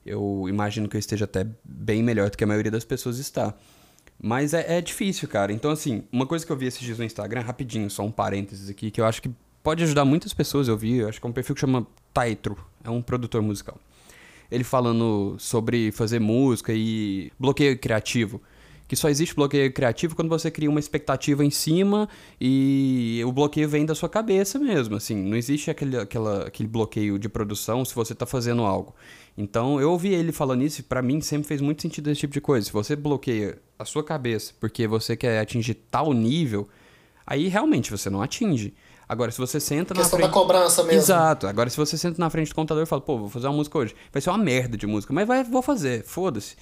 eu 0.04 0.46
imagino 0.48 0.88
que 0.88 0.96
eu 0.96 0.98
esteja 0.98 1.24
até 1.24 1.46
bem 1.64 2.02
melhor 2.02 2.30
do 2.30 2.36
que 2.36 2.44
a 2.44 2.46
maioria 2.46 2.70
das 2.70 2.84
pessoas 2.84 3.18
está. 3.18 3.54
Mas 4.22 4.52
é, 4.52 4.78
é 4.78 4.80
difícil, 4.80 5.26
cara. 5.26 5.52
Então, 5.52 5.70
assim, 5.70 6.04
uma 6.12 6.26
coisa 6.26 6.44
que 6.44 6.52
eu 6.52 6.56
vi 6.56 6.66
esses 6.66 6.80
dias 6.80 6.98
no 6.98 7.04
Instagram, 7.04 7.40
rapidinho, 7.40 7.88
só 7.88 8.04
um 8.04 8.10
parênteses 8.10 8.68
aqui, 8.68 8.90
que 8.90 9.00
eu 9.00 9.06
acho 9.06 9.22
que 9.22 9.30
pode 9.62 9.82
ajudar 9.82 10.04
muitas 10.04 10.34
pessoas. 10.34 10.68
Eu 10.68 10.76
vi, 10.76 10.98
eu 10.98 11.08
acho 11.08 11.18
que 11.18 11.26
é 11.26 11.30
um 11.30 11.32
perfil 11.32 11.54
que 11.54 11.60
chama 11.60 11.86
Taitro, 12.12 12.56
é 12.84 12.90
um 12.90 13.00
produtor 13.00 13.40
musical. 13.40 13.78
Ele 14.50 14.64
falando 14.64 15.36
sobre 15.38 15.90
fazer 15.92 16.18
música 16.18 16.72
e 16.74 17.32
bloqueio 17.38 17.78
criativo. 17.78 18.42
Que 18.86 18.96
só 18.96 19.08
existe 19.08 19.36
bloqueio 19.36 19.72
criativo 19.72 20.16
quando 20.16 20.28
você 20.28 20.50
cria 20.50 20.68
uma 20.68 20.80
expectativa 20.80 21.44
em 21.44 21.50
cima 21.50 22.08
e 22.40 23.22
o 23.24 23.30
bloqueio 23.30 23.68
vem 23.68 23.86
da 23.86 23.94
sua 23.94 24.08
cabeça 24.08 24.58
mesmo, 24.58 24.96
assim. 24.96 25.14
Não 25.14 25.36
existe 25.36 25.70
aquele, 25.70 25.96
aquela, 25.96 26.48
aquele 26.48 26.68
bloqueio 26.68 27.16
de 27.16 27.28
produção 27.28 27.84
se 27.84 27.94
você 27.94 28.16
tá 28.16 28.26
fazendo 28.26 28.62
algo. 28.62 28.92
Então, 29.40 29.80
eu 29.80 29.90
ouvi 29.90 30.12
ele 30.12 30.32
falando 30.32 30.62
isso 30.62 30.80
e 30.80 30.84
pra 30.84 31.00
mim 31.00 31.18
sempre 31.22 31.48
fez 31.48 31.62
muito 31.62 31.80
sentido 31.80 32.10
esse 32.10 32.20
tipo 32.20 32.34
de 32.34 32.42
coisa. 32.42 32.66
Se 32.66 32.72
você 32.72 32.94
bloqueia 32.94 33.58
a 33.78 33.86
sua 33.86 34.04
cabeça 34.04 34.52
porque 34.60 34.86
você 34.86 35.16
quer 35.16 35.40
atingir 35.40 35.72
tal 35.90 36.12
nível, 36.12 36.68
aí 37.26 37.48
realmente 37.48 37.90
você 37.90 38.10
não 38.10 38.20
atinge. 38.20 38.74
Agora, 39.08 39.30
se 39.30 39.38
você 39.38 39.58
senta 39.58 39.94
na 39.94 40.04
frente... 40.04 40.20
da 40.20 40.28
cobrança 40.28 40.82
mesmo. 40.84 41.00
Exato. 41.00 41.46
Agora, 41.46 41.70
se 41.70 41.76
você 41.78 41.96
senta 41.96 42.20
na 42.20 42.28
frente 42.28 42.50
do 42.50 42.54
computador 42.54 42.82
e 42.82 42.86
fala, 42.86 43.00
pô, 43.00 43.16
vou 43.16 43.30
fazer 43.30 43.46
uma 43.46 43.56
música 43.56 43.78
hoje, 43.78 43.96
vai 44.12 44.20
ser 44.20 44.28
uma 44.28 44.38
merda 44.38 44.76
de 44.76 44.86
música, 44.86 45.10
mas 45.12 45.26
vai, 45.26 45.42
vou 45.42 45.62
fazer, 45.62 46.04
foda-se. 46.04 46.54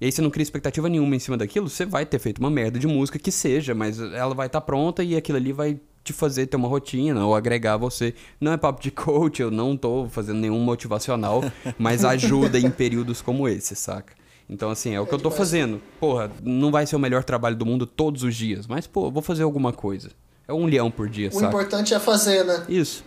E 0.00 0.04
aí 0.04 0.12
você 0.12 0.22
não 0.22 0.30
cria 0.30 0.44
expectativa 0.44 0.88
nenhuma 0.88 1.16
em 1.16 1.18
cima 1.18 1.36
daquilo, 1.36 1.68
você 1.68 1.84
vai 1.84 2.06
ter 2.06 2.20
feito 2.20 2.38
uma 2.38 2.48
merda 2.48 2.78
de 2.78 2.86
música 2.86 3.18
que 3.18 3.32
seja, 3.32 3.74
mas 3.74 4.00
ela 4.00 4.34
vai 4.34 4.46
estar 4.46 4.60
pronta 4.60 5.02
e 5.02 5.16
aquilo 5.16 5.36
ali 5.36 5.52
vai 5.52 5.78
te 6.02 6.12
fazer 6.12 6.46
ter 6.46 6.56
uma 6.56 6.68
rotina 6.68 7.24
ou 7.26 7.34
agregar 7.34 7.76
você. 7.76 8.14
Não 8.40 8.52
é 8.52 8.56
papo 8.56 8.80
de 8.82 8.90
coach, 8.92 9.40
eu 9.42 9.50
não 9.50 9.76
tô 9.76 10.06
fazendo 10.08 10.38
nenhum 10.38 10.60
motivacional, 10.60 11.42
mas 11.78 12.04
ajuda 12.04 12.58
em 12.58 12.70
períodos 12.70 13.20
como 13.22 13.48
esse, 13.48 13.74
saca? 13.76 14.14
Então, 14.48 14.68
assim, 14.70 14.94
é 14.94 15.00
o 15.00 15.06
que 15.06 15.14
eu 15.14 15.18
tô 15.18 15.30
fazendo. 15.30 15.80
Porra, 16.00 16.30
não 16.42 16.72
vai 16.72 16.84
ser 16.84 16.96
o 16.96 16.98
melhor 16.98 17.22
trabalho 17.22 17.54
do 17.54 17.64
mundo 17.64 17.86
todos 17.86 18.24
os 18.24 18.34
dias, 18.34 18.66
mas, 18.66 18.84
pô, 18.86 19.08
vou 19.10 19.22
fazer 19.22 19.44
alguma 19.44 19.72
coisa. 19.72 20.10
É 20.48 20.52
um 20.52 20.66
leão 20.66 20.90
por 20.90 21.08
dia, 21.08 21.28
O 21.28 21.32
saca? 21.32 21.46
importante 21.46 21.94
é 21.94 22.00
fazer, 22.00 22.44
né? 22.44 22.64
Isso. 22.68 23.04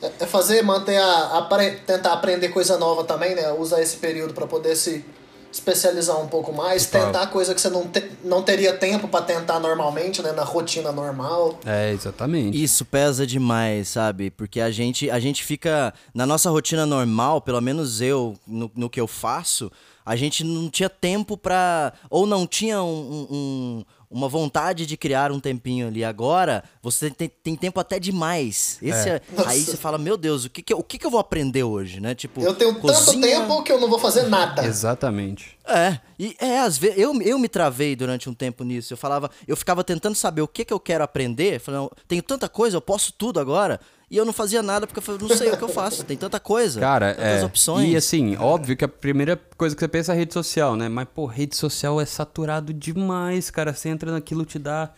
É 0.00 0.12
é 0.20 0.26
fazer, 0.26 0.62
manter 0.62 0.96
a, 0.96 1.38
apre- 1.38 1.80
tentar 1.84 2.12
aprender 2.12 2.50
coisa 2.50 2.78
nova 2.78 3.02
também, 3.02 3.34
né? 3.34 3.50
Usar 3.54 3.82
esse 3.82 3.96
período 3.96 4.32
pra 4.32 4.46
poder 4.46 4.76
se 4.76 5.04
especializar 5.52 6.20
um 6.20 6.28
pouco 6.28 6.52
mais, 6.52 6.86
Total. 6.86 7.06
tentar 7.06 7.26
coisa 7.28 7.54
que 7.54 7.60
você 7.60 7.68
não, 7.70 7.86
te- 7.88 8.10
não 8.24 8.42
teria 8.42 8.72
tempo 8.74 9.08
pra 9.08 9.22
tentar 9.22 9.58
normalmente, 9.58 10.20
né? 10.22 10.32
Na 10.32 10.44
rotina 10.44 10.92
normal. 10.92 11.58
É, 11.64 11.90
exatamente. 11.92 12.62
Isso 12.62 12.84
pesa 12.84 13.26
demais, 13.26 13.88
sabe? 13.88 14.30
Porque 14.30 14.60
a 14.60 14.70
gente, 14.70 15.10
a 15.10 15.18
gente 15.18 15.42
fica. 15.44 15.92
Na 16.14 16.26
nossa 16.26 16.50
rotina 16.50 16.84
normal, 16.86 17.40
pelo 17.40 17.60
menos 17.60 18.00
eu, 18.00 18.36
no, 18.46 18.70
no 18.74 18.90
que 18.90 19.00
eu 19.00 19.06
faço, 19.06 19.70
a 20.04 20.14
gente 20.16 20.44
não 20.44 20.68
tinha 20.68 20.88
tempo 20.90 21.36
pra. 21.36 21.92
Ou 22.10 22.26
não 22.26 22.46
tinha 22.46 22.82
um- 22.82 22.86
um- 23.10 23.26
um- 23.30 23.84
uma 24.10 24.28
vontade 24.28 24.86
de 24.86 24.96
criar 24.96 25.30
um 25.30 25.38
tempinho 25.40 25.88
ali. 25.88 26.02
Agora, 26.04 26.64
você 26.82 27.10
tem, 27.10 27.28
tem 27.28 27.54
tempo 27.56 27.78
até 27.78 27.98
demais. 27.98 28.78
Esse 28.80 29.08
é- 29.08 29.22
aí 29.46 29.58
Nossa. 29.60 29.70
você 29.72 29.76
fala, 29.76 29.98
meu 29.98 30.16
Deus, 30.16 30.44
o 30.46 30.50
que, 30.50 30.62
que, 30.62 30.72
eu- 30.72 30.78
o 30.78 30.82
que, 30.82 30.98
que 30.98 31.06
eu 31.06 31.10
vou 31.10 31.20
aprender 31.20 31.62
hoje, 31.62 32.00
né? 32.00 32.14
Tipo, 32.14 32.40
Eu 32.40 32.54
tenho 32.54 32.72
tanto 32.74 32.80
cozinha- 32.82 33.20
tempo 33.40 33.62
que 33.62 33.70
eu 33.70 33.78
não 33.80 33.88
vou 33.88 33.98
fazer 33.98 34.22
nada. 34.24 34.64
Exatamente. 34.64 35.58
É, 35.66 35.98
e 36.18 36.34
é, 36.40 36.60
às 36.60 36.78
vezes, 36.78 36.96
eu, 36.98 37.12
eu 37.20 37.38
me 37.38 37.48
travei 37.48 37.94
durante 37.94 38.30
um 38.30 38.34
tempo 38.34 38.64
nisso. 38.64 38.92
Eu 38.92 38.96
falava, 38.96 39.30
eu 39.46 39.56
ficava 39.56 39.84
tentando 39.84 40.14
saber 40.14 40.40
o 40.40 40.48
que, 40.48 40.64
que 40.64 40.72
eu 40.72 40.80
quero 40.80 41.04
aprender. 41.04 41.60
Falando, 41.60 41.90
tenho 42.06 42.22
tanta 42.22 42.48
coisa, 42.48 42.76
eu 42.76 42.80
posso 42.80 43.12
tudo 43.12 43.38
agora. 43.38 43.78
E 44.10 44.16
eu 44.16 44.24
não 44.24 44.32
fazia 44.32 44.62
nada 44.62 44.86
porque 44.86 44.98
eu 44.98 45.02
falei, 45.02 45.20
não 45.20 45.28
sei 45.36 45.50
o 45.50 45.56
que 45.56 45.62
eu 45.64 45.68
faço, 45.68 46.02
tem 46.04 46.16
tanta 46.16 46.40
coisa, 46.40 46.80
Cara, 46.80 47.14
tantas 47.14 47.42
é. 47.42 47.44
opções. 47.44 47.88
E 47.92 47.96
assim, 47.96 48.36
óbvio 48.36 48.76
que 48.76 48.84
a 48.84 48.88
primeira 48.88 49.38
coisa 49.56 49.74
que 49.76 49.80
você 49.80 49.88
pensa 49.88 50.12
é 50.12 50.16
rede 50.16 50.32
social, 50.32 50.76
né? 50.76 50.88
Mas, 50.88 51.06
pô, 51.14 51.26
rede 51.26 51.54
social 51.56 52.00
é 52.00 52.06
saturado 52.06 52.72
demais, 52.72 53.50
cara. 53.50 53.72
Você 53.74 53.88
entra 53.88 54.10
naquilo, 54.12 54.44
te 54.44 54.58
dá. 54.58 54.90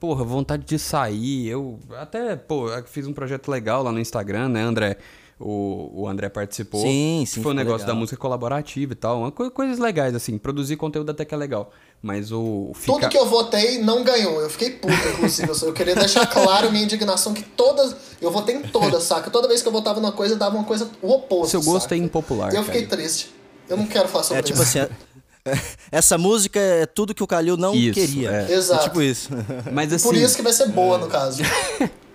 Porra, 0.00 0.24
vontade 0.24 0.64
de 0.64 0.78
sair. 0.78 1.48
Eu 1.48 1.78
até, 1.98 2.36
pô, 2.36 2.66
fiz 2.86 3.06
um 3.06 3.12
projeto 3.12 3.48
legal 3.50 3.82
lá 3.82 3.90
no 3.92 3.98
Instagram, 4.00 4.48
né, 4.48 4.62
André? 4.62 4.98
O, 5.38 5.90
o 6.02 6.08
André 6.08 6.28
participou. 6.30 6.80
Sim, 6.80 7.20
que 7.24 7.30
sim, 7.30 7.42
Foi 7.42 7.52
um 7.52 7.54
negócio 7.54 7.80
legal. 7.80 7.94
da 7.94 8.00
música 8.00 8.16
colaborativa 8.16 8.92
e 8.92 8.96
tal. 8.96 9.20
Uma 9.20 9.30
co- 9.30 9.50
coisas 9.50 9.78
legais, 9.78 10.14
assim. 10.14 10.38
Produzir 10.38 10.76
conteúdo 10.76 11.10
até 11.10 11.24
que 11.26 11.34
é 11.34 11.36
legal. 11.36 11.70
Mas 12.02 12.30
o. 12.30 12.72
Tudo 12.84 12.96
ficar- 12.96 13.08
que 13.08 13.18
eu 13.18 13.26
votei 13.26 13.78
não 13.82 14.04
ganhou. 14.04 14.40
Eu 14.40 14.48
fiquei 14.50 14.70
puto, 14.70 14.92
inclusive. 15.14 15.48
Eu- 15.48 15.68
Eu 15.68 15.72
queria 15.72 15.94
deixar 15.96 16.26
claro 16.26 16.70
minha 16.70 16.84
indignação 16.84 17.32
que 17.34 17.42
todas. 17.42 17.96
Eu 18.20 18.30
votei 18.30 18.54
em 18.56 18.62
todas, 18.62 19.02
saca? 19.02 19.30
Toda 19.30 19.48
vez 19.48 19.60
que 19.62 19.68
eu 19.68 19.72
votava 19.72 20.00
numa 20.00 20.12
coisa, 20.12 20.36
dava 20.36 20.54
uma 20.56 20.64
coisa 20.64 20.88
o 21.02 21.10
oposto. 21.12 21.50
Seu 21.50 21.62
gosto 21.62 21.82
saca? 21.84 21.94
é 21.94 21.98
impopular. 21.98 22.54
Eu 22.54 22.62
fiquei 22.64 22.82
cara. 22.86 22.96
triste. 22.96 23.34
Eu 23.68 23.76
não 23.76 23.86
quero 23.86 24.08
falar 24.08 24.22
sobre 24.24 24.38
É 24.38 24.42
tipo 24.42 24.62
isso. 24.62 24.78
assim, 24.78 24.92
é- 25.44 25.58
essa 25.90 26.16
música 26.16 26.60
é 26.60 26.86
tudo 26.86 27.14
que 27.14 27.22
o 27.22 27.26
Calil 27.26 27.56
não 27.56 27.74
Isso, 27.74 27.94
queria. 27.94 28.30
é. 28.48 28.52
Exato. 28.52 28.84
tipo 28.84 29.02
isso. 29.02 29.28
Mas 29.72 29.92
assim. 29.92 30.04
Por 30.08 30.14
isso 30.16 30.36
que 30.36 30.42
vai 30.42 30.52
ser 30.52 30.68
boa, 30.68 30.98
no 30.98 31.08
caso. 31.08 31.42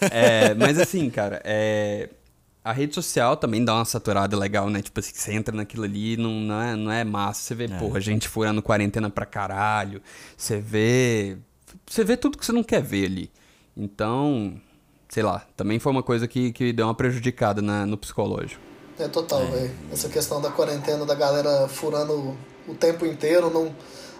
É, 0.00 0.54
mas 0.54 0.78
assim, 0.78 1.10
cara, 1.10 1.40
é, 1.44 2.08
a 2.64 2.72
rede 2.72 2.94
social 2.94 3.36
também 3.36 3.62
dá 3.64 3.74
uma 3.74 3.84
saturada 3.84 4.36
legal, 4.36 4.70
né? 4.70 4.80
Tipo 4.80 4.98
assim, 5.00 5.12
você 5.14 5.32
entra 5.34 5.54
naquilo 5.54 5.84
ali, 5.84 6.16
não, 6.16 6.30
não, 6.40 6.62
é, 6.62 6.74
não 6.74 6.90
é 6.90 7.04
massa. 7.04 7.42
Você 7.42 7.54
vê, 7.54 7.68
porra, 7.68 8.00
gente 8.00 8.26
furando 8.28 8.62
quarentena 8.62 9.10
pra 9.10 9.26
caralho. 9.26 10.00
Você 10.36 10.58
vê. 10.58 11.36
Você 11.86 12.02
vê 12.02 12.16
tudo 12.16 12.38
que 12.38 12.46
você 12.46 12.52
não 12.52 12.62
quer 12.64 12.82
ver 12.82 13.04
ali. 13.06 13.30
Então, 13.76 14.54
sei 15.08 15.22
lá, 15.22 15.44
também 15.56 15.78
foi 15.78 15.92
uma 15.92 16.02
coisa 16.02 16.26
que, 16.26 16.52
que 16.52 16.72
deu 16.72 16.86
uma 16.86 16.94
prejudicada 16.94 17.60
na- 17.60 17.84
no 17.84 17.96
psicológico. 17.98 18.60
É 18.98 19.08
total, 19.08 19.44
velho. 19.46 19.70
Essa 19.92 20.08
questão 20.08 20.40
da 20.40 20.50
quarentena, 20.50 21.04
da 21.04 21.14
galera 21.14 21.68
furando 21.68 22.36
o 22.66 22.74
tempo 22.74 23.04
inteiro, 23.04 23.50
não, 23.50 23.74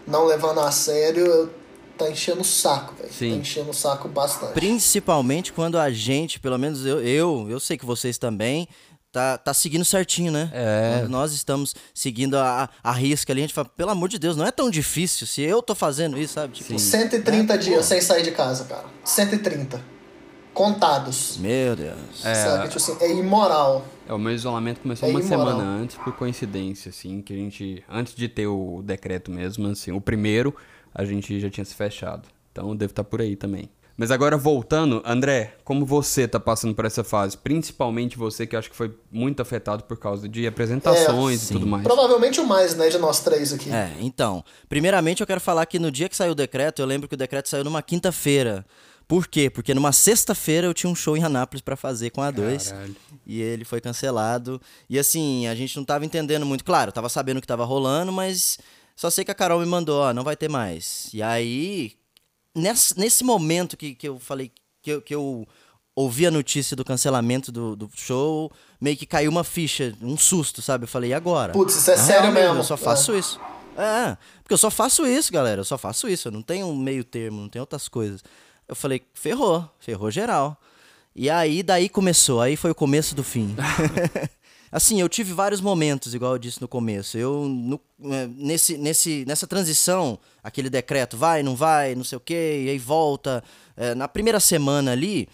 não 0.07 0.27
levando 0.27 0.61
a 0.61 0.71
sério, 0.73 1.49
tá 1.97 2.11
enchendo 2.11 2.41
o 2.41 2.45
saco, 2.45 2.95
velho. 2.95 3.09
Tá 3.09 3.15
Sim. 3.15 3.39
enchendo 3.39 3.71
o 3.71 3.75
saco 3.75 4.09
bastante. 4.09 4.53
Principalmente 4.53 5.53
quando 5.53 5.79
a 5.79 5.91
gente, 5.91 6.41
pelo 6.41 6.59
menos 6.59 6.85
eu, 6.85 7.01
eu, 7.01 7.47
eu 7.49 7.61
sei 7.61 7.77
que 7.79 7.85
vocês 7.87 8.19
também, 8.19 8.69
tá, 9.13 9.39
tá 9.39 9.55
seguindo 9.55 9.85
certinho, 9.85 10.33
né? 10.33 10.51
É. 10.53 10.99
Quando 11.01 11.11
nós 11.11 11.33
estamos 11.33 11.75
seguindo 11.95 12.37
a, 12.37 12.69
a 12.83 12.93
risca 12.93 13.33
ali, 13.33 13.41
a 13.43 13.45
gente 13.45 13.55
fala, 13.55 13.69
pelo 13.69 13.91
amor 13.91 14.09
de 14.09 14.19
Deus, 14.19 14.37
não 14.37 14.45
é 14.45 14.51
tão 14.51 14.69
difícil 14.69 15.27
se 15.27 15.41
eu 15.43 15.63
tô 15.63 15.75
fazendo 15.75 16.19
isso, 16.19 16.35
sabe? 16.35 16.53
Tipo, 16.55 16.79
130 16.79 17.57
dias 17.59 17.85
sem 17.87 18.01
sair 18.01 18.23
de 18.25 18.33
casa, 18.33 18.65
cara. 18.65 18.87
130. 19.05 19.95
Contados. 20.53 21.37
meu 21.39 21.75
Deus. 21.75 22.21
Sabe? 22.21 22.69
Tipo 22.69 22.77
assim, 22.77 22.97
é 23.01 23.13
imoral. 23.13 23.85
É, 24.09 24.13
o 24.13 24.19
meu 24.19 24.33
isolamento 24.33 24.81
começou 24.81 25.09
É 25.09 25.11
uma 25.11 25.21
imoral. 25.21 25.47
semana 25.49 25.65
antes, 25.65 25.97
por 25.97 26.13
coincidência, 26.15 26.91
assim, 26.91 27.21
que 27.21 27.33
a 27.33 27.37
gente, 27.37 27.83
antes 27.89 28.15
de 28.15 28.29
ter 28.29 28.47
o 28.47 28.81
decreto 28.85 29.31
mesmo, 29.33 29.67
assim, 29.69 29.91
o 29.91 30.01
primeiro, 30.01 30.55
a 30.95 31.05
gente 31.05 31.41
já 31.41 31.51
tinha 31.51 31.65
se 31.65 31.75
fechado. 31.75 32.29
Então 32.53 32.77
deve 32.77 32.93
estar 32.93 33.05
por 33.05 33.21
aí 33.21 33.35
também. 33.35 33.69
Mas 33.97 34.11
agora 34.11 34.37
voltando, 34.37 35.01
André, 35.05 35.55
como 35.63 35.87
você 35.87 36.27
tá 36.27 36.41
passando 36.41 36.75
por 36.75 36.85
essa 36.85 37.05
fase? 37.05 37.39
Principalmente 37.39 38.19
você 38.19 38.45
que 38.45 38.57
acho 38.57 38.69
que 38.69 38.75
foi 38.75 38.93
muito 39.11 39.41
afetado 39.41 39.85
por 39.85 39.97
causa 39.97 40.29
de 40.29 40.47
apresentações 40.47 41.43
e 41.43 41.47
sim. 41.47 41.55
tudo 41.55 41.67
mais. 41.67 41.85
Provavelmente 41.85 42.41
o 42.41 42.47
mais, 42.47 42.75
né, 42.75 42.89
de 42.89 42.99
nós 42.99 43.21
três 43.21 43.53
aqui. 43.53 43.71
É, 43.71 43.93
então, 44.01 44.45
primeiramente 44.69 45.21
eu 45.21 45.27
quero 45.27 45.41
falar 45.41 45.65
que 45.67 45.79
no 45.79 45.93
dia 45.93 46.09
que 46.09 46.17
saiu 46.17 46.33
o 46.33 46.35
decreto, 46.35 46.83
eu 46.83 46.87
lembro 46.87 47.09
que 47.09 47.15
o 47.15 47.19
decreto 47.19 47.49
saiu 47.49 47.63
numa 47.63 47.83
quinta-feira. 47.83 48.67
Por 49.07 49.29
quê? 49.29 49.49
Porque 49.49 49.73
numa 49.75 49.93
sexta-feira 49.93 50.67
eu 50.67 50.75
tinha 50.75 50.91
um 50.91 50.95
show 50.95 51.17
em 51.17 51.23
Anápolis 51.23 51.61
pra 51.61 51.77
fazer 51.77 52.11
com 52.11 52.23
a 52.23 52.31
2 52.31 52.73
Caralho. 52.73 52.97
e 53.25 53.41
ele 53.41 53.65
foi 53.65 53.81
cancelado. 53.81 54.61
E 54.91 54.99
assim, 54.99 55.47
a 55.47 55.55
gente 55.55 55.77
não 55.77 55.85
tava 55.85 56.05
entendendo 56.05 56.45
muito. 56.45 56.65
Claro, 56.65 56.91
tava 56.91 57.09
sabendo 57.09 57.37
o 57.37 57.41
que 57.41 57.47
tava 57.47 57.65
rolando, 57.65 58.11
mas 58.11 58.59
só 58.97 59.11
sei 59.11 59.25
que 59.25 59.31
a 59.31 59.35
Carol 59.35 59.61
me 59.61 59.67
mandou, 59.67 60.01
ó, 60.01 60.13
não 60.13 60.25
vai 60.25 60.37
ter 60.37 60.49
mais. 60.49 61.09
E 61.13 61.23
aí, 61.23 61.93
nesse, 62.55 62.99
nesse 62.99 63.25
momento 63.25 63.77
que, 63.77 63.95
que 63.95 64.09
eu 64.09 64.19
falei, 64.19 64.53
que 64.83 64.91
eu, 64.91 65.03
que 65.03 65.15
eu 65.15 65.47
ouvi 65.95 66.27
a 66.27 66.31
notícia 66.31 66.77
do 66.77 66.85
cancelamento 66.85 67.53
do, 67.53 67.77
do 67.77 67.91
show, 67.95 68.51
meio 68.81 68.97
que 68.97 69.07
caiu 69.07 69.31
uma 69.31 69.45
ficha, 69.45 69.95
um 70.03 70.17
susto, 70.17 70.61
sabe? 70.63 70.85
Eu 70.85 70.89
falei, 70.89 71.11
e 71.11 71.15
agora? 71.15 71.53
Putz, 71.53 71.77
isso 71.77 71.91
é 71.91 71.97
Na 71.97 72.03
sério 72.03 72.33
real 72.33 72.35
mesmo. 72.35 72.59
Eu 72.61 72.65
só 72.65 72.77
faço 72.77 73.17
isso. 73.17 73.41
É, 73.77 74.17
porque 74.43 74.55
eu 74.55 74.59
só 74.59 74.71
faço 74.71 75.07
isso, 75.07 75.33
galera. 75.33 75.61
Eu 75.61 75.65
só 75.65 75.77
faço 75.77 76.09
isso. 76.09 76.29
Eu 76.29 76.33
não 76.33 76.43
tenho 76.43 76.67
um 76.67 76.77
meio 76.77 77.05
termo, 77.05 77.41
não 77.41 77.49
tenho 77.49 77.63
outras 77.63 77.89
coisas. 77.89 78.23
Eu 78.69 78.77
falei, 78.77 79.03
ferrou, 79.13 79.69
ferrou 79.81 80.11
geral. 80.11 80.57
E 81.15 81.29
aí, 81.29 81.63
daí 81.63 81.89
começou. 81.89 82.41
Aí 82.41 82.57
foi 82.57 82.71
o 82.71 82.75
começo 82.75 83.15
do 83.15 83.23
fim. 83.23 83.55
assim, 84.77 85.01
eu 85.01 85.09
tive 85.09 85.33
vários 85.33 85.61
momentos, 85.61 86.15
igual 86.15 86.33
eu 86.33 86.39
disse 86.39 86.61
no 86.61 86.67
começo. 86.69 87.17
Eu, 87.17 87.47
no- 87.49 87.81
é, 88.13 88.27
nesse, 88.27 88.77
nesse, 88.77 89.25
nessa 89.27 89.47
transição, 89.47 90.19
aquele 90.43 90.69
decreto 90.69 91.17
vai, 91.17 91.43
não 91.43 91.55
vai, 91.57 91.95
não 91.95 92.05
sei 92.05 92.17
o 92.17 92.21
quê, 92.21 92.65
e 92.67 92.71
aí 92.71 92.79
volta. 92.79 93.43
É, 93.77 93.95
na 93.95 94.09
primeira 94.09 94.41
semana 94.41 94.93
ali, 94.93 95.29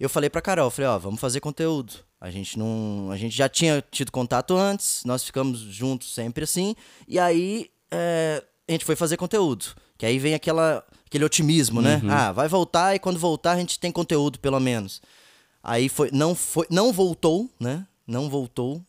eu 0.00 0.08
falei 0.08 0.28
pra 0.30 0.40
Carol, 0.42 0.70
falei, 0.70 0.88
ó, 0.90 0.98
vamos 0.98 1.20
fazer 1.20 1.40
conteúdo. 1.40 1.94
A 2.20 2.30
gente 2.30 2.58
não. 2.58 3.10
A 3.12 3.16
gente 3.16 3.36
já 3.36 3.48
tinha 3.48 3.84
tido 3.90 4.10
contato 4.10 4.56
antes, 4.56 5.02
nós 5.04 5.22
ficamos 5.22 5.60
juntos 5.60 6.14
sempre 6.14 6.44
assim. 6.44 6.74
E 7.06 7.18
aí 7.18 7.70
é, 7.90 8.42
a 8.66 8.72
gente 8.72 8.84
foi 8.86 8.96
fazer 8.96 9.16
conteúdo. 9.18 9.66
Que 9.98 10.06
aí 10.06 10.18
vem 10.18 10.34
aquela, 10.34 10.82
aquele 11.06 11.24
otimismo, 11.24 11.80
né? 11.82 12.00
Ah, 12.10 12.32
vai 12.32 12.48
voltar 12.48 12.94
e 12.94 12.98
quando 12.98 13.18
voltar 13.18 13.52
a 13.52 13.56
gente 13.58 13.78
tem 13.78 13.92
conteúdo, 13.92 14.38
pelo 14.38 14.58
menos. 14.58 15.00
Aí 15.62 15.88
foi. 15.90 16.10
Não, 16.12 16.34
foi, 16.34 16.66
não 16.70 16.90
voltou, 16.92 17.50
né? 17.60 17.86
Não 18.06 18.28
voltou. 18.30 18.80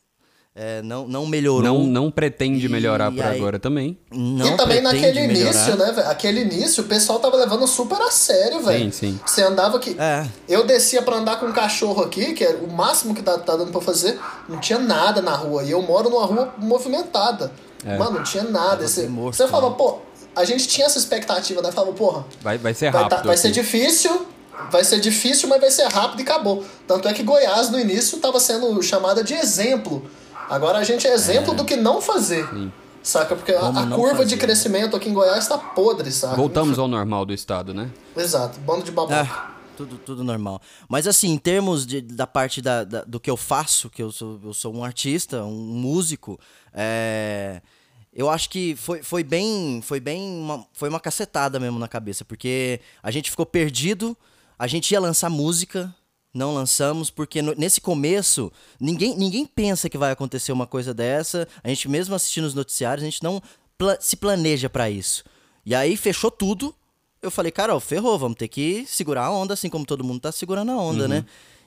é, 0.59 0.81
não, 0.81 1.07
não 1.07 1.27
melhorou. 1.27 1.61
Não, 1.61 1.83
não 1.85 2.09
pretende 2.09 2.65
E 2.65 2.69
melhorar 2.69 3.11
por 3.11 3.23
aí- 3.23 3.37
agora 3.37 3.59
também. 3.59 3.95
não 4.11 4.55
e 4.55 4.57
também 4.57 4.81
naquele 4.81 5.27
melhorar. 5.27 5.51
início, 5.51 5.75
né, 5.77 5.91
velho? 5.91 6.09
Aquele 6.09 6.41
início, 6.41 6.83
o 6.83 6.87
pessoal 6.87 7.19
tava 7.19 7.37
levando 7.37 7.67
super 7.67 8.01
a 8.01 8.09
sério, 8.09 8.61
velho. 8.63 8.85
Sim, 8.85 9.11
sim. 9.11 9.19
Você 9.23 9.43
andava 9.43 9.77
aqui. 9.77 9.95
É. 9.99 10.25
Eu 10.49 10.65
descia 10.65 11.03
pra 11.03 11.17
andar 11.17 11.39
com 11.39 11.45
um 11.45 11.51
cachorro 11.51 12.01
aqui, 12.01 12.33
que 12.33 12.43
é 12.43 12.55
o 12.55 12.71
máximo 12.71 13.13
que 13.13 13.21
tá, 13.21 13.37
tá 13.37 13.55
dando 13.55 13.71
pra 13.71 13.81
fazer. 13.81 14.19
Não 14.49 14.59
tinha 14.59 14.79
nada 14.79 15.21
na 15.21 15.35
rua. 15.35 15.63
E 15.63 15.69
eu 15.69 15.81
moro 15.83 16.09
numa 16.09 16.25
rua 16.25 16.51
movimentada. 16.57 17.51
É. 17.85 17.95
Mano, 17.95 18.13
não 18.17 18.23
tinha 18.23 18.43
nada. 18.43 18.87
Você, 18.87 19.01
bem 19.01 19.09
morto, 19.11 19.35
você 19.35 19.47
falava, 19.47 19.69
né? 19.69 19.75
pô, 19.77 19.99
a 20.35 20.43
gente 20.43 20.67
tinha 20.67 20.87
essa 20.87 20.97
expectativa, 20.97 21.61
né? 21.61 21.71
Falava, 21.71 21.93
porra, 21.93 22.25
Vai, 22.41 22.57
vai 22.57 22.73
ser 22.73 22.91
vai, 22.91 23.03
rápido. 23.03 23.17
tá- 23.19 23.23
vai 23.27 23.37
ser 23.37 23.49
aqui. 23.49 23.59
difícil. 23.61 24.25
Vai 24.71 24.83
ser 24.83 24.99
difícil, 24.99 25.47
mas 25.47 25.61
vai 25.61 25.71
ser 25.71 25.87
rápido 25.87 26.19
e 26.19 26.23
acabou. 26.23 26.65
Tanto 26.87 27.07
é 27.07 27.13
que 27.13 27.23
Goiás, 27.23 27.69
no 27.69 27.79
início, 27.79 28.19
tava 28.19 28.39
sendo 28.39 28.81
chamada 28.81 29.23
de 29.23 29.33
exemplo. 29.33 30.09
Agora 30.49 30.77
a 30.79 30.83
gente 30.83 31.05
é 31.07 31.13
exemplo 31.13 31.53
do 31.53 31.63
que 31.65 31.75
não 31.75 32.01
fazer. 32.01 32.47
Saca? 33.03 33.35
Porque 33.35 33.53
a, 33.53 33.59
Como 33.59 33.79
a 33.79 33.87
curva 33.95 34.25
de 34.25 34.31
fazer. 34.31 34.37
crescimento 34.37 34.95
aqui 34.95 35.09
em 35.09 35.13
Goiás 35.13 35.47
tá 35.47 35.57
podre, 35.57 36.11
saca? 36.11 36.35
Voltamos 36.35 36.77
ao 36.77 36.87
normal 36.87 37.25
do 37.25 37.33
estado, 37.33 37.73
né? 37.73 37.89
Exato, 38.15 38.59
bando 38.59 38.83
de 38.83 38.91
babaca. 38.91 39.29
Ah, 39.31 39.51
tudo, 39.77 39.97
tudo 39.97 40.23
normal. 40.23 40.61
Mas 40.89 41.07
assim, 41.07 41.29
em 41.31 41.37
termos 41.37 41.85
de- 41.85 42.01
da 42.01 42.27
parte 42.27 42.61
da, 42.61 42.83
da- 42.83 43.03
do 43.05 43.19
que 43.19 43.29
eu 43.29 43.37
faço, 43.37 43.89
que 43.89 44.01
eu 44.03 44.11
sou, 44.11 44.39
eu 44.43 44.53
sou 44.53 44.75
um 44.75 44.83
artista, 44.83 45.43
um 45.43 45.51
músico, 45.53 46.37
é, 46.73 47.61
eu 48.13 48.29
acho 48.29 48.49
que 48.49 48.75
foi, 48.75 49.01
foi 49.03 49.23
bem. 49.23 49.79
Foi 49.83 49.99
bem. 49.99 50.21
Uma, 50.21 50.65
foi 50.73 50.89
uma 50.89 50.99
cacetada 50.99 51.59
mesmo 51.59 51.79
na 51.79 51.87
cabeça, 51.87 52.25
porque 52.25 52.81
a 53.01 53.11
gente 53.11 53.29
ficou 53.29 53.45
perdido, 53.45 54.17
a 54.57 54.67
gente 54.67 54.91
ia 54.91 54.99
lançar 54.99 55.29
música. 55.29 55.93
Não 56.33 56.53
lançamos, 56.53 57.09
porque 57.09 57.41
no- 57.41 57.55
nesse 57.57 57.81
começo, 57.81 58.51
ninguém, 58.79 59.17
ninguém 59.17 59.45
pensa 59.45 59.89
que 59.89 59.97
vai 59.97 60.11
acontecer 60.11 60.51
uma 60.51 60.67
coisa 60.67 60.93
dessa. 60.93 61.47
A 61.63 61.69
gente, 61.69 61.89
mesmo 61.89 62.13
assistindo 62.13 62.45
os 62.45 62.53
noticiários, 62.53 63.01
a 63.03 63.09
gente 63.09 63.23
não 63.23 63.41
pla- 63.77 63.97
se 63.99 64.15
planeja 64.15 64.69
pra 64.69 64.87
isso. 64.89 65.23
E 65.65 65.73
aí 65.73 65.97
fechou 65.97 66.29
tudo. 66.29 66.75
Eu 67.21 67.31
falei, 67.31 67.51
Carol, 67.51 67.79
ferrou, 67.79 68.19
vamos 68.19 68.37
ter 68.37 68.47
que 68.49 68.85
segurar 68.87 69.25
a 69.25 69.31
onda, 69.31 69.55
assim 69.55 69.69
como 69.69 69.85
todo 69.85 70.03
mundo 70.03 70.19
tá 70.21 70.31
segurando 70.31 70.71
a 70.71 70.77
onda, 70.77 71.07
né? 71.07 71.25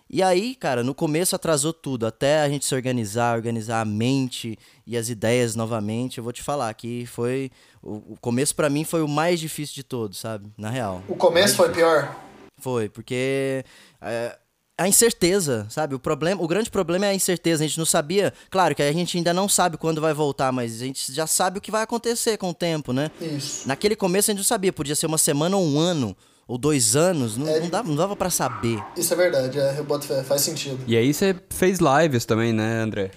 E 0.08 0.22
aí, 0.22 0.54
cara, 0.54 0.84
no 0.84 0.94
começo 0.94 1.34
atrasou 1.34 1.72
tudo, 1.72 2.06
até 2.06 2.40
a 2.42 2.48
gente 2.48 2.64
se 2.64 2.74
organizar, 2.74 3.36
organizar 3.36 3.80
a 3.80 3.84
mente 3.84 4.56
e 4.86 4.96
as 4.96 5.08
ideias 5.08 5.56
novamente. 5.56 6.18
Eu 6.18 6.24
vou 6.24 6.32
te 6.32 6.42
falar 6.42 6.72
que 6.74 7.06
foi. 7.06 7.50
O, 7.82 7.94
o 8.12 8.16
começo 8.20 8.54
pra 8.54 8.68
mim 8.70 8.84
foi 8.84 9.02
o 9.02 9.08
mais 9.08 9.40
difícil 9.40 9.74
de 9.74 9.82
todos, 9.82 10.18
sabe? 10.18 10.48
Na 10.56 10.70
real. 10.70 11.02
O 11.08 11.16
começo 11.16 11.56
foi 11.56 11.70
pior. 11.70 12.14
Foi, 12.60 12.88
porque 12.88 13.64
é, 14.00 14.36
a 14.78 14.88
incerteza, 14.88 15.66
sabe? 15.68 15.94
O 15.94 15.98
problema, 15.98 16.42
o 16.42 16.48
grande 16.48 16.70
problema 16.70 17.04
é 17.06 17.10
a 17.10 17.14
incerteza. 17.14 17.62
A 17.62 17.66
gente 17.66 17.78
não 17.78 17.84
sabia, 17.84 18.32
claro 18.50 18.74
que 18.74 18.82
a 18.82 18.92
gente 18.92 19.16
ainda 19.16 19.34
não 19.34 19.48
sabe 19.48 19.76
quando 19.76 20.00
vai 20.00 20.14
voltar, 20.14 20.50
mas 20.52 20.80
a 20.80 20.84
gente 20.86 21.12
já 21.12 21.26
sabe 21.26 21.58
o 21.58 21.60
que 21.60 21.70
vai 21.70 21.82
acontecer 21.82 22.38
com 22.38 22.50
o 22.50 22.54
tempo, 22.54 22.92
né? 22.92 23.10
Isso. 23.20 23.68
Naquele 23.68 23.94
começo 23.94 24.30
a 24.30 24.32
gente 24.32 24.38
não 24.38 24.44
sabia, 24.44 24.72
podia 24.72 24.94
ser 24.94 25.06
uma 25.06 25.18
semana 25.18 25.56
ou 25.56 25.66
um 25.66 25.78
ano 25.78 26.16
ou 26.48 26.56
dois 26.58 26.96
anos, 26.96 27.36
não, 27.36 27.46
É, 27.46 27.60
não 27.60 27.68
dava, 27.68 27.88
não 27.88 27.94
dava 27.94 28.16
para 28.16 28.30
saber. 28.30 28.82
Isso 28.96 29.12
é 29.12 29.16
verdade, 29.16 29.58
é, 29.58 29.78
eu 29.78 29.84
boto 29.84 30.06
fé, 30.06 30.22
faz 30.24 30.40
sentido. 30.40 30.82
E 30.86 30.96
aí 30.96 31.12
você 31.12 31.36
fez 31.50 31.78
lives 31.78 32.24
também, 32.24 32.52
né, 32.52 32.80
André? 32.82 33.10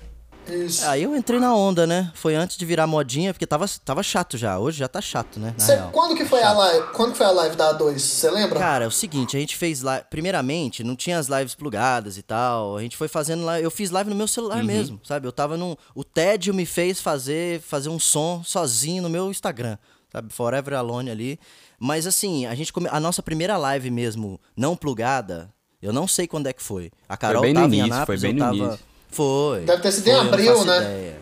Isso. 0.47 0.85
Aí 0.85 1.03
eu 1.03 1.15
entrei 1.15 1.39
na 1.39 1.55
onda, 1.55 1.87
né? 1.87 2.11
Foi 2.13 2.35
antes 2.35 2.57
de 2.57 2.65
virar 2.65 2.85
modinha, 2.85 3.33
porque 3.33 3.45
tava, 3.47 3.65
tava 3.85 4.03
chato 4.03 4.37
já. 4.37 4.59
Hoje 4.59 4.79
já 4.79 4.87
tá 4.87 4.99
chato, 5.01 5.39
né? 5.39 5.53
Na 5.57 5.65
Cê- 5.65 5.75
real. 5.75 5.89
quando 5.91 6.15
que 6.15 6.25
foi 6.25 6.41
a 6.43 6.51
live? 6.53 6.87
Quando 6.93 7.11
que 7.11 7.17
foi 7.17 7.25
a 7.25 7.31
live 7.31 7.55
da 7.55 7.77
A2? 7.77 7.99
Você 7.99 8.29
lembra? 8.29 8.59
Cara, 8.59 8.85
é 8.85 8.87
o 8.87 8.91
seguinte, 8.91 9.37
a 9.37 9.39
gente 9.39 9.55
fez 9.55 9.81
live. 9.81 10.05
Primeiramente, 10.09 10.83
não 10.83 10.95
tinha 10.95 11.17
as 11.17 11.27
lives 11.27 11.55
plugadas 11.55 12.17
e 12.17 12.21
tal. 12.21 12.77
A 12.77 12.81
gente 12.81 12.97
foi 12.97 13.07
fazendo 13.07 13.43
lá. 13.45 13.59
Eu 13.59 13.71
fiz 13.71 13.89
live 13.91 14.09
no 14.09 14.15
meu 14.15 14.27
celular 14.27 14.63
mesmo, 14.63 14.99
sabe? 15.03 15.27
Eu 15.27 15.31
tava 15.31 15.55
num. 15.57 15.75
O 15.95 16.03
tédio 16.03 16.53
me 16.53 16.65
fez 16.65 16.99
fazer, 16.99 17.61
fazer 17.61 17.89
um 17.89 17.99
som 17.99 18.43
sozinho 18.43 19.01
no 19.03 19.09
meu 19.09 19.29
Instagram, 19.29 19.77
sabe? 20.11 20.33
Forever 20.33 20.73
Alone 20.73 21.09
ali. 21.09 21.39
Mas 21.79 22.07
assim, 22.07 22.45
a 22.45 22.55
gente 22.55 22.71
come... 22.71 22.87
a 22.91 22.99
nossa 22.99 23.21
primeira 23.21 23.57
live 23.57 23.89
mesmo, 23.91 24.39
não 24.55 24.75
plugada, 24.75 25.53
eu 25.81 25.91
não 25.91 26.07
sei 26.07 26.27
quando 26.27 26.47
é 26.47 26.53
que 26.53 26.63
foi. 26.63 26.89
A 27.09 27.17
Carol 27.17 27.41
bem 27.41 27.53
no 27.53 27.59
tava 27.61 27.75
em 27.75 27.79
início, 27.79 27.93
Anápolis, 27.93 28.21
foi 28.21 28.31
bem 28.31 28.39
eu 28.39 28.45
no 28.45 28.51
tava. 28.57 28.69
início. 28.69 28.92
Foi. 29.13 29.61
Deve 29.61 29.81
ter 29.81 29.91
sido 29.91 30.07
em 30.09 30.13
abril, 30.13 30.65
né? 30.65 30.77
ideia. 30.77 31.17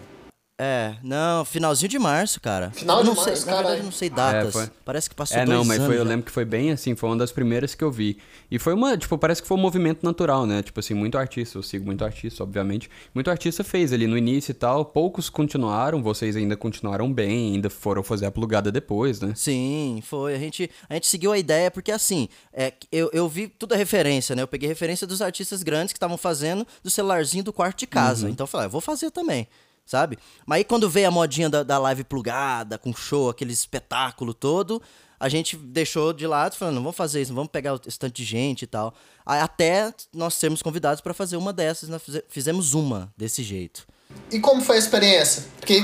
É, 0.64 0.94
não, 1.02 1.44
finalzinho 1.44 1.90
de 1.90 1.98
março, 1.98 2.40
cara. 2.40 2.70
Final 2.70 2.98
Eu 3.00 3.04
de 3.04 3.10
não 3.10 3.16
sei, 3.16 3.26
março, 3.34 3.46
na 3.48 3.56
verdade, 3.56 3.78
eu 3.80 3.84
não 3.86 3.92
sei 3.92 4.10
datas. 4.12 4.50
É, 4.50 4.52
foi. 4.52 4.70
Parece 4.86 5.10
que 5.10 5.16
passou 5.16 5.36
É, 5.38 5.44
dois 5.44 5.58
não, 5.58 5.66
mas 5.66 5.78
anos 5.80 5.88
foi, 5.88 5.96
eu 6.00 6.04
já. 6.04 6.10
lembro 6.10 6.26
que 6.28 6.32
foi 6.32 6.46
bem 6.46 6.70
assim, 6.72 6.96
foi 6.96 7.10
uma 7.10 7.18
das 7.18 7.32
primeiras 7.32 7.74
que 7.74 7.84
eu 7.84 7.92
vi. 7.92 8.20
E 8.52 8.60
foi 8.60 8.76
uma, 8.76 8.96
tipo, 8.96 9.18
parece 9.18 9.42
que 9.42 9.48
foi 9.48 9.58
um 9.58 9.60
movimento 9.60 10.04
natural, 10.04 10.46
né? 10.46 10.62
Tipo 10.62 10.80
assim, 10.80 10.94
muito 10.94 11.18
artista, 11.18 11.58
eu 11.58 11.64
sigo 11.64 11.84
muito 11.84 12.06
artista, 12.06 12.44
obviamente. 12.44 12.92
Muito 13.16 13.32
artista 13.32 13.64
fez 13.64 13.92
ali 13.92 14.06
no 14.06 14.16
início 14.16 14.52
e 14.52 14.54
tal, 14.54 14.86
poucos 14.86 15.32
continuaram, 15.32 16.04
vocês 16.04 16.36
ainda 16.36 16.56
continuaram 16.56 17.12
bem, 17.12 17.54
ainda 17.56 17.70
foram 17.72 18.04
fazer 18.04 18.28
a 18.28 18.32
plugada 18.32 18.72
depois, 18.72 19.20
né? 19.20 19.34
Sim, 19.36 20.04
foi. 20.06 20.36
A 20.36 20.38
gente, 20.38 20.70
a 20.88 20.94
gente 20.94 21.08
seguiu 21.08 21.32
a 21.32 21.40
ideia 21.40 21.72
porque, 21.72 21.92
assim, 21.92 22.30
é, 22.54 22.72
eu, 22.92 23.10
eu 23.14 23.28
vi 23.28 23.48
tudo 23.48 23.74
a 23.74 23.78
referência, 23.78 24.36
né? 24.36 24.44
Eu 24.44 24.48
peguei 24.48 24.70
referência 24.70 25.08
dos 25.08 25.24
artistas 25.24 25.64
grandes 25.64 25.92
que 25.92 25.98
estavam 25.98 26.18
fazendo 26.18 26.68
do 26.84 26.90
celularzinho 26.92 27.44
do 27.44 27.52
quarto 27.52 27.80
de 27.80 27.88
casa. 27.88 28.30
Então 28.30 28.44
eu 28.44 28.48
falei, 28.48 28.66
ah, 28.66 28.68
eu 28.68 28.72
vou 28.72 28.80
fazer 28.82 29.10
também, 29.10 29.48
sabe? 29.86 30.18
Mas 30.46 30.58
aí 30.58 30.64
quando 30.64 30.90
veio 30.90 31.08
a 31.08 31.12
modinha 31.12 31.50
da, 31.50 31.64
da 31.64 31.78
live 31.78 32.04
plugada, 32.04 32.78
com 32.78 32.94
show, 32.94 33.30
aquele 33.30 33.54
espetáculo 33.54 34.34
todo, 34.34 34.82
a 35.20 35.30
gente 35.30 35.56
deixou 35.56 36.12
de 36.14 36.26
lado, 36.26 36.56
falando, 36.56 36.76
não 36.76 36.84
vamos 36.84 36.98
fazer 36.98 37.22
isso, 37.22 37.32
não 37.32 37.36
vamos 37.38 37.52
pegar 37.52 37.80
esse 37.86 38.00
tanto 38.00 38.14
de 38.14 38.24
gente 38.24 38.64
e 38.64 38.68
tal. 38.68 38.94
Até 39.26 39.94
nós 40.14 40.34
sermos 40.34 40.62
convidados 40.62 41.00
para 41.02 41.14
fazer 41.14 41.38
uma 41.38 41.54
dessas, 41.54 41.90
nós 41.90 42.02
fize- 42.02 42.24
fizemos 42.28 42.74
uma 42.74 43.12
desse 43.16 43.44
jeito. 43.44 43.86
E 44.32 44.40
como 44.40 44.62
foi 44.62 44.78
a 44.78 44.80
experiência? 44.80 45.46
Porque 45.60 45.84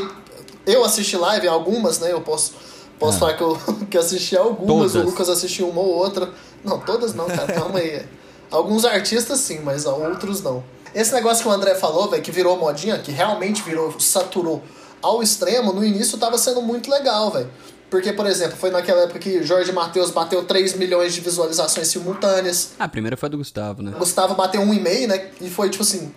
eu 0.66 0.84
assisti 0.84 1.16
live, 1.16 1.48
algumas, 1.48 2.00
né? 2.00 2.12
Eu 2.12 2.22
posso, 2.22 2.54
posso 2.98 3.20
falar 3.20 3.36
que 3.36 3.44
eu, 3.44 3.58
que 3.92 3.98
assisti 3.98 4.36
algumas, 4.36 4.92
o 4.92 4.94
Todas. 4.94 5.06
Lucas 5.12 5.30
assistiu 5.30 5.70
uma 5.70 5.82
ou 5.82 5.94
outra. 5.96 6.34
Não, 6.64 6.80
todas 6.80 7.14
não, 7.14 7.28
cara, 7.28 7.54
calma 7.54 7.80
aí. 7.80 8.06
Alguns 8.50 8.86
artistas 8.86 9.40
sim, 9.40 9.60
mas 9.60 9.86
outros 9.86 10.42
não. 10.42 10.64
Esse 11.00 11.14
negócio 11.14 11.44
que 11.44 11.50
o 11.50 11.52
André 11.52 11.76
falou, 11.76 12.10
velho, 12.10 12.24
que 12.24 12.32
virou 12.32 12.58
modinha, 12.58 12.98
que 12.98 13.12
realmente 13.12 13.62
virou, 13.62 14.00
saturou 14.00 14.64
ao 15.02 15.22
extremo, 15.22 15.72
no 15.72 15.84
início 15.86 16.18
tava 16.18 16.38
sendo 16.38 16.62
muito 16.62 16.90
legal, 16.90 17.30
velho. 17.30 17.50
Porque, 17.90 18.12
por 18.12 18.26
exemplo, 18.26 18.58
foi 18.58 18.70
naquela 18.72 19.02
época 19.04 19.20
que 19.20 19.44
Jorge 19.44 19.72
Matheus 19.72 20.10
bateu 20.12 20.44
3 20.44 20.74
milhões 20.76 21.14
de 21.14 21.22
visualizações 21.22 21.88
simultâneas. 21.88 22.72
Ah, 22.80 22.86
a 22.86 22.88
primeira 22.90 23.16
foi 23.16 23.28
a 23.28 23.30
do 23.30 23.38
Gustavo, 23.38 23.82
né? 23.84 23.94
Gustavo 23.98 24.34
bateu 24.36 24.62
1,5, 24.62 25.08
né? 25.08 25.30
E 25.40 25.50
foi 25.50 25.70
tipo 25.70 25.84
assim. 25.84 26.12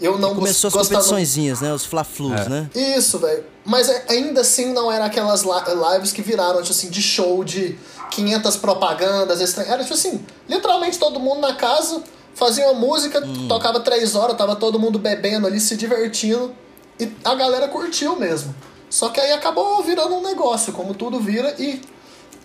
Eu 0.00 0.18
não 0.18 0.34
Começou 0.34 0.68
as 0.68 0.74
gos- 0.74 0.82
gostava- 0.82 1.00
competiçõezinhas, 1.02 1.60
né? 1.62 1.72
Os 1.72 1.84
fla-flus, 1.86 2.40
É. 2.42 2.48
né? 2.50 2.70
Isso, 2.74 3.18
velho. 3.18 3.44
Mas 3.64 3.88
é- 3.88 4.04
ainda 4.10 4.42
assim 4.42 4.72
não 4.72 4.92
era 4.92 5.06
aquelas 5.06 5.42
li- 5.42 5.50
lives 5.94 6.12
que 6.12 6.20
viraram, 6.22 6.60
tipo 6.60 6.70
assim, 6.74 6.90
de 6.90 7.00
show 7.02 7.42
de 7.42 7.78
500 8.10 8.56
propagandas. 8.56 9.40
Era 9.58 9.82
tipo 9.82 9.94
assim, 9.94 10.24
literalmente 10.48 10.98
todo 10.98 11.18
mundo 11.18 11.40
na 11.40 11.54
casa 11.54 12.02
fazia 12.36 12.70
uma 12.70 12.74
música, 12.78 13.18
Hum. 13.24 13.48
tocava 13.48 13.80
três 13.80 14.14
horas, 14.14 14.36
tava 14.36 14.54
todo 14.54 14.78
mundo 14.78 14.98
bebendo 14.98 15.46
ali, 15.48 15.58
se 15.58 15.76
divertindo. 15.76 16.54
E 17.00 17.10
a 17.24 17.34
galera 17.34 17.66
curtiu 17.66 18.14
mesmo. 18.16 18.54
Só 18.88 19.08
que 19.08 19.18
aí 19.18 19.32
acabou 19.32 19.82
virando 19.82 20.14
um 20.14 20.22
negócio, 20.22 20.72
como 20.72 20.94
tudo 20.94 21.18
vira, 21.18 21.54
e. 21.58 21.80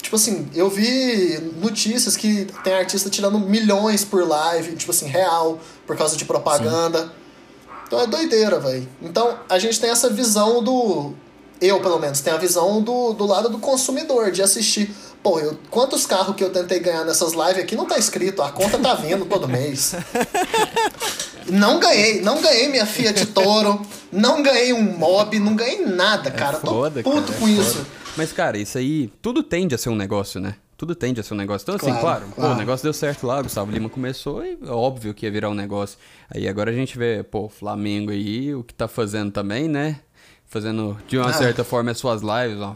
Tipo 0.01 0.15
assim, 0.15 0.50
eu 0.55 0.67
vi 0.67 1.38
notícias 1.62 2.17
que 2.17 2.48
tem 2.63 2.74
artista 2.74 3.07
tirando 3.07 3.38
milhões 3.38 4.03
por 4.03 4.27
live, 4.27 4.75
tipo 4.75 4.89
assim, 4.91 5.05
real, 5.05 5.60
por 5.86 5.95
causa 5.95 6.17
de 6.17 6.25
propaganda. 6.25 7.13
Então 7.86 8.00
é 8.01 8.07
doideira, 8.07 8.60
velho. 8.60 8.89
Então 9.01 9.38
a 9.48 9.60
gente 9.60 9.79
tem 9.79 9.89
essa 9.91 10.10
visão 10.10 10.63
do. 10.63 11.13
Eu, 11.62 11.79
pelo 11.81 12.00
menos, 12.00 12.19
tenho 12.21 12.36
a 12.36 12.39
visão 12.39 12.81
do, 12.81 13.13
do 13.13 13.27
lado 13.27 13.48
do 13.50 13.60
consumidor, 13.60 14.32
de 14.32 14.41
assistir. 14.41 14.89
Pô, 15.23 15.39
eu, 15.39 15.57
quantos 15.69 16.05
carros 16.05 16.36
que 16.36 16.43
eu 16.43 16.49
tentei 16.51 16.79
ganhar 16.79 17.03
nessas 17.05 17.34
lives 17.34 17.60
aqui 17.63 17.75
não 17.75 17.86
tá 17.86 17.97
escrito, 17.97 18.41
a 18.41 18.51
conta 18.51 18.77
tá 18.79 18.95
vindo 18.95 19.25
todo 19.25 19.47
mês. 19.47 19.93
Não 21.49 21.79
ganhei, 21.79 22.21
não 22.21 22.39
ganhei 22.41 22.69
minha 22.69 22.86
Fiat 22.86 23.25
Toro, 23.27 23.81
não 24.12 24.43
ganhei 24.43 24.71
um 24.73 24.81
mob, 24.97 25.38
não 25.39 25.55
ganhei 25.55 25.84
nada, 25.86 26.29
cara. 26.29 26.57
Tô 26.60 26.67
foda, 26.67 27.01
puto 27.03 27.19
cara, 27.23 27.36
é 27.36 27.39
com 27.39 27.49
isso. 27.49 27.73
foda. 27.77 27.86
Mas, 28.15 28.31
cara, 28.31 28.57
isso 28.57 28.77
aí, 28.77 29.07
tudo 29.21 29.41
tende 29.41 29.73
a 29.73 29.77
ser 29.77 29.89
um 29.89 29.95
negócio, 29.95 30.39
né? 30.39 30.55
Tudo 30.77 30.93
tende 30.95 31.19
a 31.19 31.23
ser 31.23 31.34
um 31.34 31.38
negócio. 31.38 31.63
Então, 31.65 31.75
assim, 31.75 31.88
Claro, 31.88 32.01
claro, 32.01 32.25
pô, 32.27 32.36
claro. 32.36 32.53
o 32.53 32.57
negócio 32.57 32.84
deu 32.84 32.93
certo 32.93 33.25
lá, 33.27 33.41
Gustavo 33.41 33.71
Lima 33.71 33.89
começou 33.89 34.45
e 34.45 34.57
é 34.65 34.69
óbvio 34.71 35.13
que 35.13 35.25
ia 35.25 35.31
virar 35.31 35.49
um 35.49 35.53
negócio. 35.53 35.97
Aí 36.34 36.47
agora 36.47 36.71
a 36.71 36.73
gente 36.73 36.97
vê, 36.97 37.23
pô, 37.23 37.45
o 37.45 37.49
Flamengo 37.49 38.12
aí, 38.12 38.53
o 38.53 38.63
que 38.63 38.73
tá 38.73 38.88
fazendo 38.88 39.31
também, 39.31 39.67
né? 39.67 39.99
Fazendo, 40.52 40.98
de 41.08 41.18
uma 41.18 41.30
Ah. 41.30 41.34
certa 41.34 41.64
forma, 41.64 41.92
as 41.92 41.98
suas 41.98 42.22
lives, 42.22 42.58
uma 42.60 42.76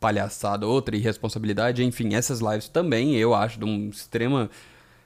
palhaçada, 0.00 0.66
outra 0.66 0.96
irresponsabilidade. 0.96 1.84
Enfim, 1.84 2.14
essas 2.14 2.40
lives 2.40 2.66
também, 2.66 3.14
eu 3.14 3.34
acho, 3.34 3.58
de 3.58 3.64
uma 3.66 3.90
extrema 3.90 4.48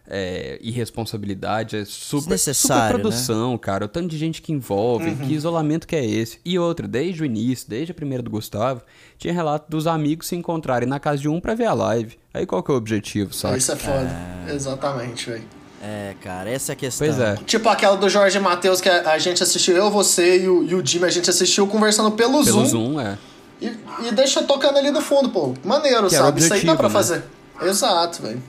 é, 0.07 0.59
irresponsabilidade, 0.62 1.77
é 1.77 1.85
super, 1.87 2.38
super 2.38 2.88
produção, 2.90 3.57
cara. 3.57 3.87
O 3.87 3.88
tanto 3.88 4.07
de 4.09 4.18
gente 4.18 4.42
que 4.42 4.53
envolve, 4.53 5.09
Uhum. 5.09 5.16
que 5.16 5.33
isolamento 5.33 5.87
que 5.88 5.96
é 5.96 6.05
esse. 6.05 6.38
E 6.44 6.59
outra, 6.59 6.87
desde 6.87 7.22
o 7.22 7.24
início, 7.24 7.68
desde 7.68 7.90
a 7.90 7.94
primeira 7.94 8.22
do 8.22 8.31
Gustavo, 8.31 8.83
tinha 9.18 9.33
relato 9.33 9.68
dos 9.70 9.87
amigos 9.87 10.27
se 10.29 10.37
encontrarem 10.37 10.87
na 10.88 11.00
casa 11.00 11.22
de 11.22 11.29
um 11.29 11.40
pra 11.40 11.55
ver 11.55 11.64
a 11.64 11.72
live. 11.72 12.18
Aí 12.35 12.44
qual 12.46 12.62
que 12.62 12.70
é 12.70 12.74
o 12.74 12.77
objetivo, 12.77 13.33
sabe? 13.33 13.57
Isso 13.59 13.72
é 13.72 13.77
foda. 13.77 14.11
Exatamente, 14.53 15.31
velho. 15.31 15.44
É, 15.86 16.14
cara, 16.22 16.48
essa 16.48 16.72
é 16.72 16.74
a 16.74 16.76
questão. 16.76 17.06
Pois 17.06 17.20
é. 17.20 17.36
Tipo 17.44 17.68
aquela 17.68 17.94
do 17.96 18.08
Jorge 18.08 18.40
Matheus 18.40 18.80
que 18.80 18.88
a, 18.88 19.10
a 19.10 19.18
gente 19.18 19.42
assistiu, 19.42 19.76
eu, 19.76 19.90
você 19.90 20.38
e 20.38 20.48
o, 20.48 20.64
e 20.64 20.74
o 20.74 20.84
Jimmy, 20.84 21.04
a 21.04 21.10
gente 21.10 21.28
assistiu 21.28 21.66
conversando 21.66 22.10
pelo, 22.12 22.42
Pelo 22.42 22.64
Zoom. 22.64 22.66
Zoom, 22.66 23.00
é. 23.00 23.18
E, 23.60 23.66
e 24.06 24.12
deixa 24.12 24.42
tocando 24.44 24.78
ali 24.78 24.90
no 24.90 25.02
fundo, 25.02 25.28
pô. 25.28 25.52
Maneiro, 25.62 26.08
Que 26.08 26.16
sabe? 26.16 26.40
Isso 26.40 26.54
aí 26.54 26.64
dá 26.64 26.72
objetivo, 26.72 26.76
pra 26.76 26.88
né? 26.88 26.92
fazer. 26.92 27.24
Exato, 27.60 28.22
velho. 28.22 28.42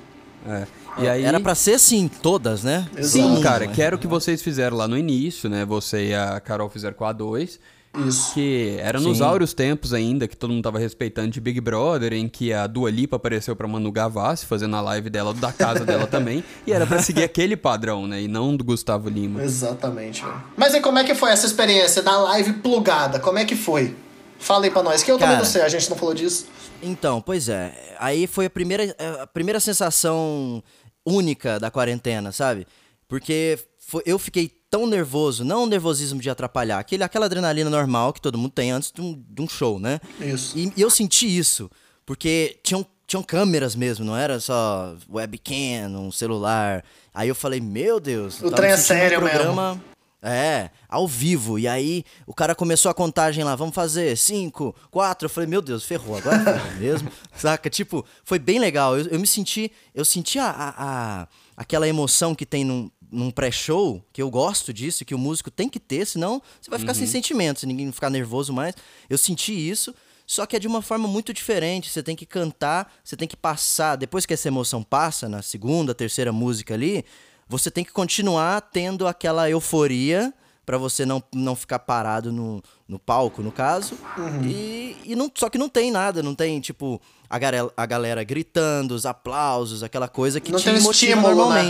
é. 0.47 0.65
E 0.97 1.09
aí... 1.09 1.25
Era 1.25 1.41
pra 1.41 1.53
ser 1.55 1.73
assim, 1.73 2.07
todas, 2.07 2.63
né? 2.63 2.87
Exato. 2.95 3.07
Sim, 3.07 3.41
cara, 3.41 3.65
mundo, 3.65 3.73
que 3.73 3.81
né? 3.81 3.87
era 3.87 3.95
o 3.97 3.99
que 3.99 4.07
vocês 4.07 4.41
fizeram 4.41 4.77
lá 4.77 4.87
no 4.87 4.97
início, 4.97 5.49
né? 5.49 5.65
Você 5.65 6.07
e 6.07 6.15
a 6.15 6.39
Carol 6.39 6.69
fizeram 6.69 6.95
com 6.95 7.03
a 7.03 7.11
2. 7.11 7.59
Isso. 8.07 8.33
Que 8.33 8.77
era 8.79 8.99
nos 8.99 9.17
Sim. 9.17 9.23
áureos 9.23 9.53
tempos 9.53 9.93
ainda, 9.93 10.27
que 10.27 10.35
todo 10.35 10.51
mundo 10.51 10.63
tava 10.63 10.79
respeitando 10.79 11.29
de 11.29 11.39
Big 11.39 11.61
Brother, 11.61 12.13
em 12.13 12.27
que 12.27 12.51
a 12.51 12.67
Dua 12.67 12.89
Lipa 12.89 13.15
apareceu 13.15 13.55
pra 13.55 13.67
Manu 13.67 13.91
Gavassi, 13.91 14.45
fazendo 14.45 14.75
a 14.75 14.81
live 14.81 15.09
dela, 15.09 15.33
da 15.33 15.51
casa 15.51 15.85
dela 15.85 16.07
também. 16.07 16.43
E 16.65 16.73
era 16.73 16.85
pra 16.85 17.01
seguir 17.01 17.23
aquele 17.23 17.55
padrão, 17.55 18.07
né? 18.07 18.21
E 18.21 18.27
não 18.27 18.55
do 18.55 18.63
Gustavo 18.63 19.09
Lima. 19.09 19.43
Exatamente. 19.43 20.23
Mas 20.57 20.73
aí, 20.73 20.81
como 20.81 20.99
é 20.99 21.03
que 21.03 21.15
foi 21.15 21.31
essa 21.31 21.45
experiência 21.45 22.01
da 22.01 22.17
live 22.17 22.53
plugada? 22.53 23.19
Como 23.19 23.37
é 23.37 23.45
que 23.45 23.55
foi? 23.55 23.95
Fala 24.37 24.65
aí 24.65 24.71
pra 24.71 24.83
nós, 24.83 25.01
que 25.01 25.11
eu 25.11 25.17
também 25.17 25.37
não 25.37 25.45
sei, 25.45 25.61
a 25.61 25.69
gente 25.69 25.89
não 25.89 25.97
falou 25.97 26.13
disso. 26.13 26.47
Então, 26.81 27.21
pois 27.21 27.49
é. 27.49 27.95
Aí 27.99 28.27
foi 28.27 28.45
a 28.45 28.49
primeira, 28.49 28.95
a 29.21 29.27
primeira 29.27 29.59
sensação 29.59 30.61
única 31.05 31.59
da 31.59 31.71
quarentena, 31.71 32.31
sabe? 32.31 32.67
Porque 33.07 33.57
eu 34.05 34.17
fiquei 34.19 34.51
tão 34.69 34.85
nervoso, 34.87 35.43
não 35.45 35.63
um 35.63 35.67
nervosismo 35.67 36.19
de 36.19 36.29
atrapalhar, 36.29 36.79
aquele, 36.79 37.03
aquela 37.03 37.25
adrenalina 37.27 37.69
normal 37.69 38.11
que 38.13 38.21
todo 38.21 38.37
mundo 38.37 38.51
tem 38.51 38.71
antes 38.71 38.91
de 38.91 39.01
um, 39.01 39.23
de 39.29 39.41
um 39.41 39.47
show, 39.47 39.79
né? 39.79 39.99
Isso. 40.19 40.57
E, 40.57 40.71
e 40.75 40.81
eu 40.81 40.89
senti 40.89 41.25
isso, 41.37 41.69
porque 42.05 42.57
tinham, 42.63 42.85
tinham 43.07 43.23
câmeras 43.23 43.75
mesmo, 43.75 44.03
não 44.03 44.17
era 44.17 44.39
só 44.39 44.95
webcam, 45.09 45.89
um 45.97 46.11
celular. 46.11 46.83
Aí 47.13 47.29
eu 47.29 47.35
falei, 47.35 47.59
meu 47.61 47.99
Deus, 47.99 48.41
O 48.41 48.51
trem 48.51 48.71
é 48.71 48.77
sério 48.77 49.19
um 49.19 49.21
programa, 49.21 49.81
É, 50.21 50.71
ao 50.89 51.07
vivo. 51.07 51.59
E 51.59 51.67
aí 51.67 52.03
o 52.25 52.33
cara 52.33 52.55
começou 52.55 52.89
a 52.89 52.93
contagem 52.95 53.43
lá, 53.43 53.55
vamos 53.55 53.75
fazer 53.75 54.17
cinco, 54.17 54.75
quatro. 54.89 55.27
Eu 55.27 55.29
falei, 55.29 55.47
meu 55.47 55.61
Deus, 55.61 55.83
ferrou, 55.85 56.17
agora 56.17 56.39
ferrou 56.43 56.71
mesmo. 56.81 57.11
Saca? 57.37 57.69
Tipo, 57.69 58.03
foi 58.23 58.39
bem 58.39 58.57
legal. 58.59 58.97
Eu, 58.97 59.05
eu 59.07 59.19
me 59.19 59.27
senti, 59.27 59.71
eu 59.93 60.03
senti 60.03 60.39
a, 60.39 60.49
a- 60.49 60.73
a- 60.77 61.27
aquela 61.55 61.87
emoção 61.87 62.33
que 62.35 62.45
tem 62.45 62.65
num, 62.65 62.89
num 63.15 63.31
pré-show, 63.31 64.03
que 64.13 64.21
eu 64.21 64.29
gosto 64.29 64.73
disso, 64.73 65.05
que 65.05 65.15
o 65.15 65.17
músico 65.17 65.49
tem 65.49 65.67
que 65.69 65.79
ter, 65.79 66.05
senão 66.05 66.41
você 66.61 66.69
vai 66.69 66.77
ficar 66.79 66.93
sem 66.93 67.07
sentimento, 67.07 67.61
se 67.61 67.65
ninguém 67.65 67.91
ficar 67.91 68.09
nervoso 68.09 68.51
mais. 68.53 68.75
Eu 69.09 69.17
senti 69.17 69.53
isso. 69.53 69.93
Só 70.27 70.45
que 70.47 70.55
é 70.55 70.59
de 70.59 70.67
uma 70.67 70.81
forma 70.81 71.07
muito 71.07 71.31
diferente. 71.31 71.89
Você 71.91 72.01
tem 72.01 72.15
que 72.15 72.25
cantar, 72.25 72.91
você 73.03 73.15
tem 73.15 73.27
que 73.27 73.37
passar. 73.37 73.95
Depois 73.95 74.25
que 74.25 74.33
essa 74.33 74.47
emoção 74.47 74.81
passa, 74.81 75.29
na 75.29 75.41
segunda, 75.43 75.93
terceira 75.93 76.31
música 76.33 76.73
ali, 76.73 77.05
você 77.47 77.69
tem 77.69 77.83
que 77.85 77.91
continuar 77.91 78.59
tendo 78.61 79.07
aquela 79.07 79.47
euforia 79.51 80.33
pra 80.65 80.79
você 80.79 81.05
não, 81.05 81.21
não 81.31 81.55
ficar 81.55 81.77
parado 81.77 82.31
no, 82.31 82.59
no 82.87 82.97
palco, 82.97 83.43
no 83.43 83.51
caso. 83.51 83.95
E, 84.43 84.97
e 85.05 85.15
não, 85.15 85.31
só 85.35 85.47
que 85.47 85.59
não 85.59 85.69
tem 85.69 85.91
nada, 85.91 86.23
não 86.23 86.33
tem, 86.33 86.59
tipo, 86.59 86.99
a, 87.29 87.37
garela- 87.37 87.71
a 87.77 87.85
galera 87.85 88.23
gritando, 88.23 88.95
os 88.95 89.05
aplausos, 89.05 89.83
aquela 89.83 90.07
coisa 90.07 90.39
que 90.41 90.51
Não 90.51 90.57
te 90.57 90.65
tem 90.65 90.81
motiva 90.81 90.91
estímulo, 91.21 91.49
né? 91.49 91.61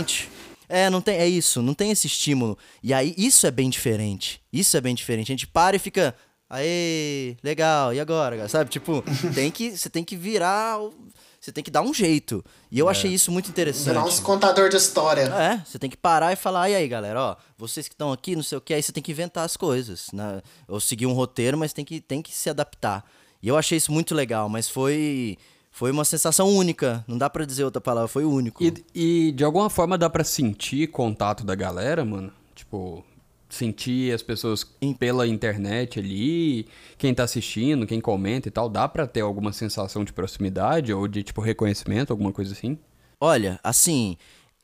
É, 0.68 0.90
não 0.90 1.00
tem, 1.00 1.16
é 1.16 1.28
isso, 1.28 1.62
não 1.62 1.74
tem 1.74 1.90
esse 1.90 2.06
estímulo. 2.06 2.58
E 2.82 2.92
aí, 2.92 3.14
isso 3.16 3.46
é 3.46 3.50
bem 3.50 3.70
diferente. 3.70 4.40
Isso 4.52 4.76
é 4.76 4.80
bem 4.80 4.94
diferente. 4.94 5.30
A 5.30 5.34
gente 5.34 5.46
para 5.46 5.76
e 5.76 5.78
fica. 5.78 6.14
Aê, 6.48 7.36
legal, 7.42 7.92
e 7.92 7.98
agora? 7.98 8.48
Sabe? 8.48 8.70
Tipo, 8.70 9.02
tem 9.34 9.50
que, 9.50 9.76
você 9.76 9.90
tem 9.90 10.04
que 10.04 10.16
virar. 10.16 10.78
Você 11.40 11.52
tem 11.52 11.62
que 11.62 11.70
dar 11.70 11.82
um 11.82 11.94
jeito. 11.94 12.44
E 12.70 12.78
eu 12.78 12.88
é. 12.88 12.90
achei 12.90 13.12
isso 13.12 13.30
muito 13.30 13.48
interessante. 13.48 13.86
Virar 13.86 14.04
uns 14.04 14.20
contador 14.20 14.68
de 14.68 14.76
história. 14.76 15.22
É, 15.22 15.62
você 15.64 15.78
tem 15.78 15.90
que 15.90 15.96
parar 15.96 16.32
e 16.32 16.36
falar, 16.36 16.70
e 16.70 16.74
aí, 16.74 16.88
galera, 16.88 17.20
ó, 17.20 17.36
vocês 17.56 17.86
que 17.86 17.94
estão 17.94 18.12
aqui, 18.12 18.34
não 18.34 18.42
sei 18.42 18.58
o 18.58 18.60
que, 18.60 18.74
aí 18.74 18.82
você 18.82 18.92
tem 18.92 19.02
que 19.02 19.12
inventar 19.12 19.44
as 19.44 19.56
coisas. 19.56 20.08
Né? 20.12 20.40
Ou 20.66 20.80
seguir 20.80 21.06
um 21.06 21.12
roteiro, 21.12 21.56
mas 21.56 21.72
tem 21.72 21.84
que, 21.84 22.00
tem 22.00 22.20
que 22.20 22.32
se 22.32 22.50
adaptar. 22.50 23.04
E 23.42 23.48
eu 23.48 23.56
achei 23.56 23.78
isso 23.78 23.92
muito 23.92 24.14
legal, 24.14 24.48
mas 24.48 24.68
foi 24.68 25.38
foi 25.76 25.90
uma 25.90 26.06
sensação 26.06 26.48
única. 26.48 27.04
Não 27.06 27.18
dá 27.18 27.28
para 27.28 27.44
dizer 27.44 27.62
outra 27.62 27.82
palavra, 27.82 28.08
foi 28.08 28.24
único. 28.24 28.64
E, 28.64 28.72
e 28.94 29.32
de 29.32 29.44
alguma 29.44 29.68
forma 29.68 29.98
dá 29.98 30.08
para 30.08 30.24
sentir 30.24 30.86
contato 30.86 31.44
da 31.44 31.54
galera, 31.54 32.02
mano? 32.02 32.32
Tipo, 32.54 33.04
sentir 33.46 34.10
as 34.14 34.22
pessoas 34.22 34.64
pela 34.98 35.26
internet 35.26 35.98
ali, 35.98 36.66
quem 36.96 37.12
tá 37.12 37.24
assistindo, 37.24 37.86
quem 37.86 38.00
comenta 38.00 38.48
e 38.48 38.50
tal, 38.50 38.70
dá 38.70 38.88
para 38.88 39.06
ter 39.06 39.20
alguma 39.20 39.52
sensação 39.52 40.02
de 40.02 40.14
proximidade 40.14 40.94
ou 40.94 41.06
de 41.06 41.22
tipo 41.22 41.42
reconhecimento, 41.42 42.10
alguma 42.10 42.32
coisa 42.32 42.54
assim? 42.54 42.78
Olha, 43.20 43.60
assim, 43.62 44.16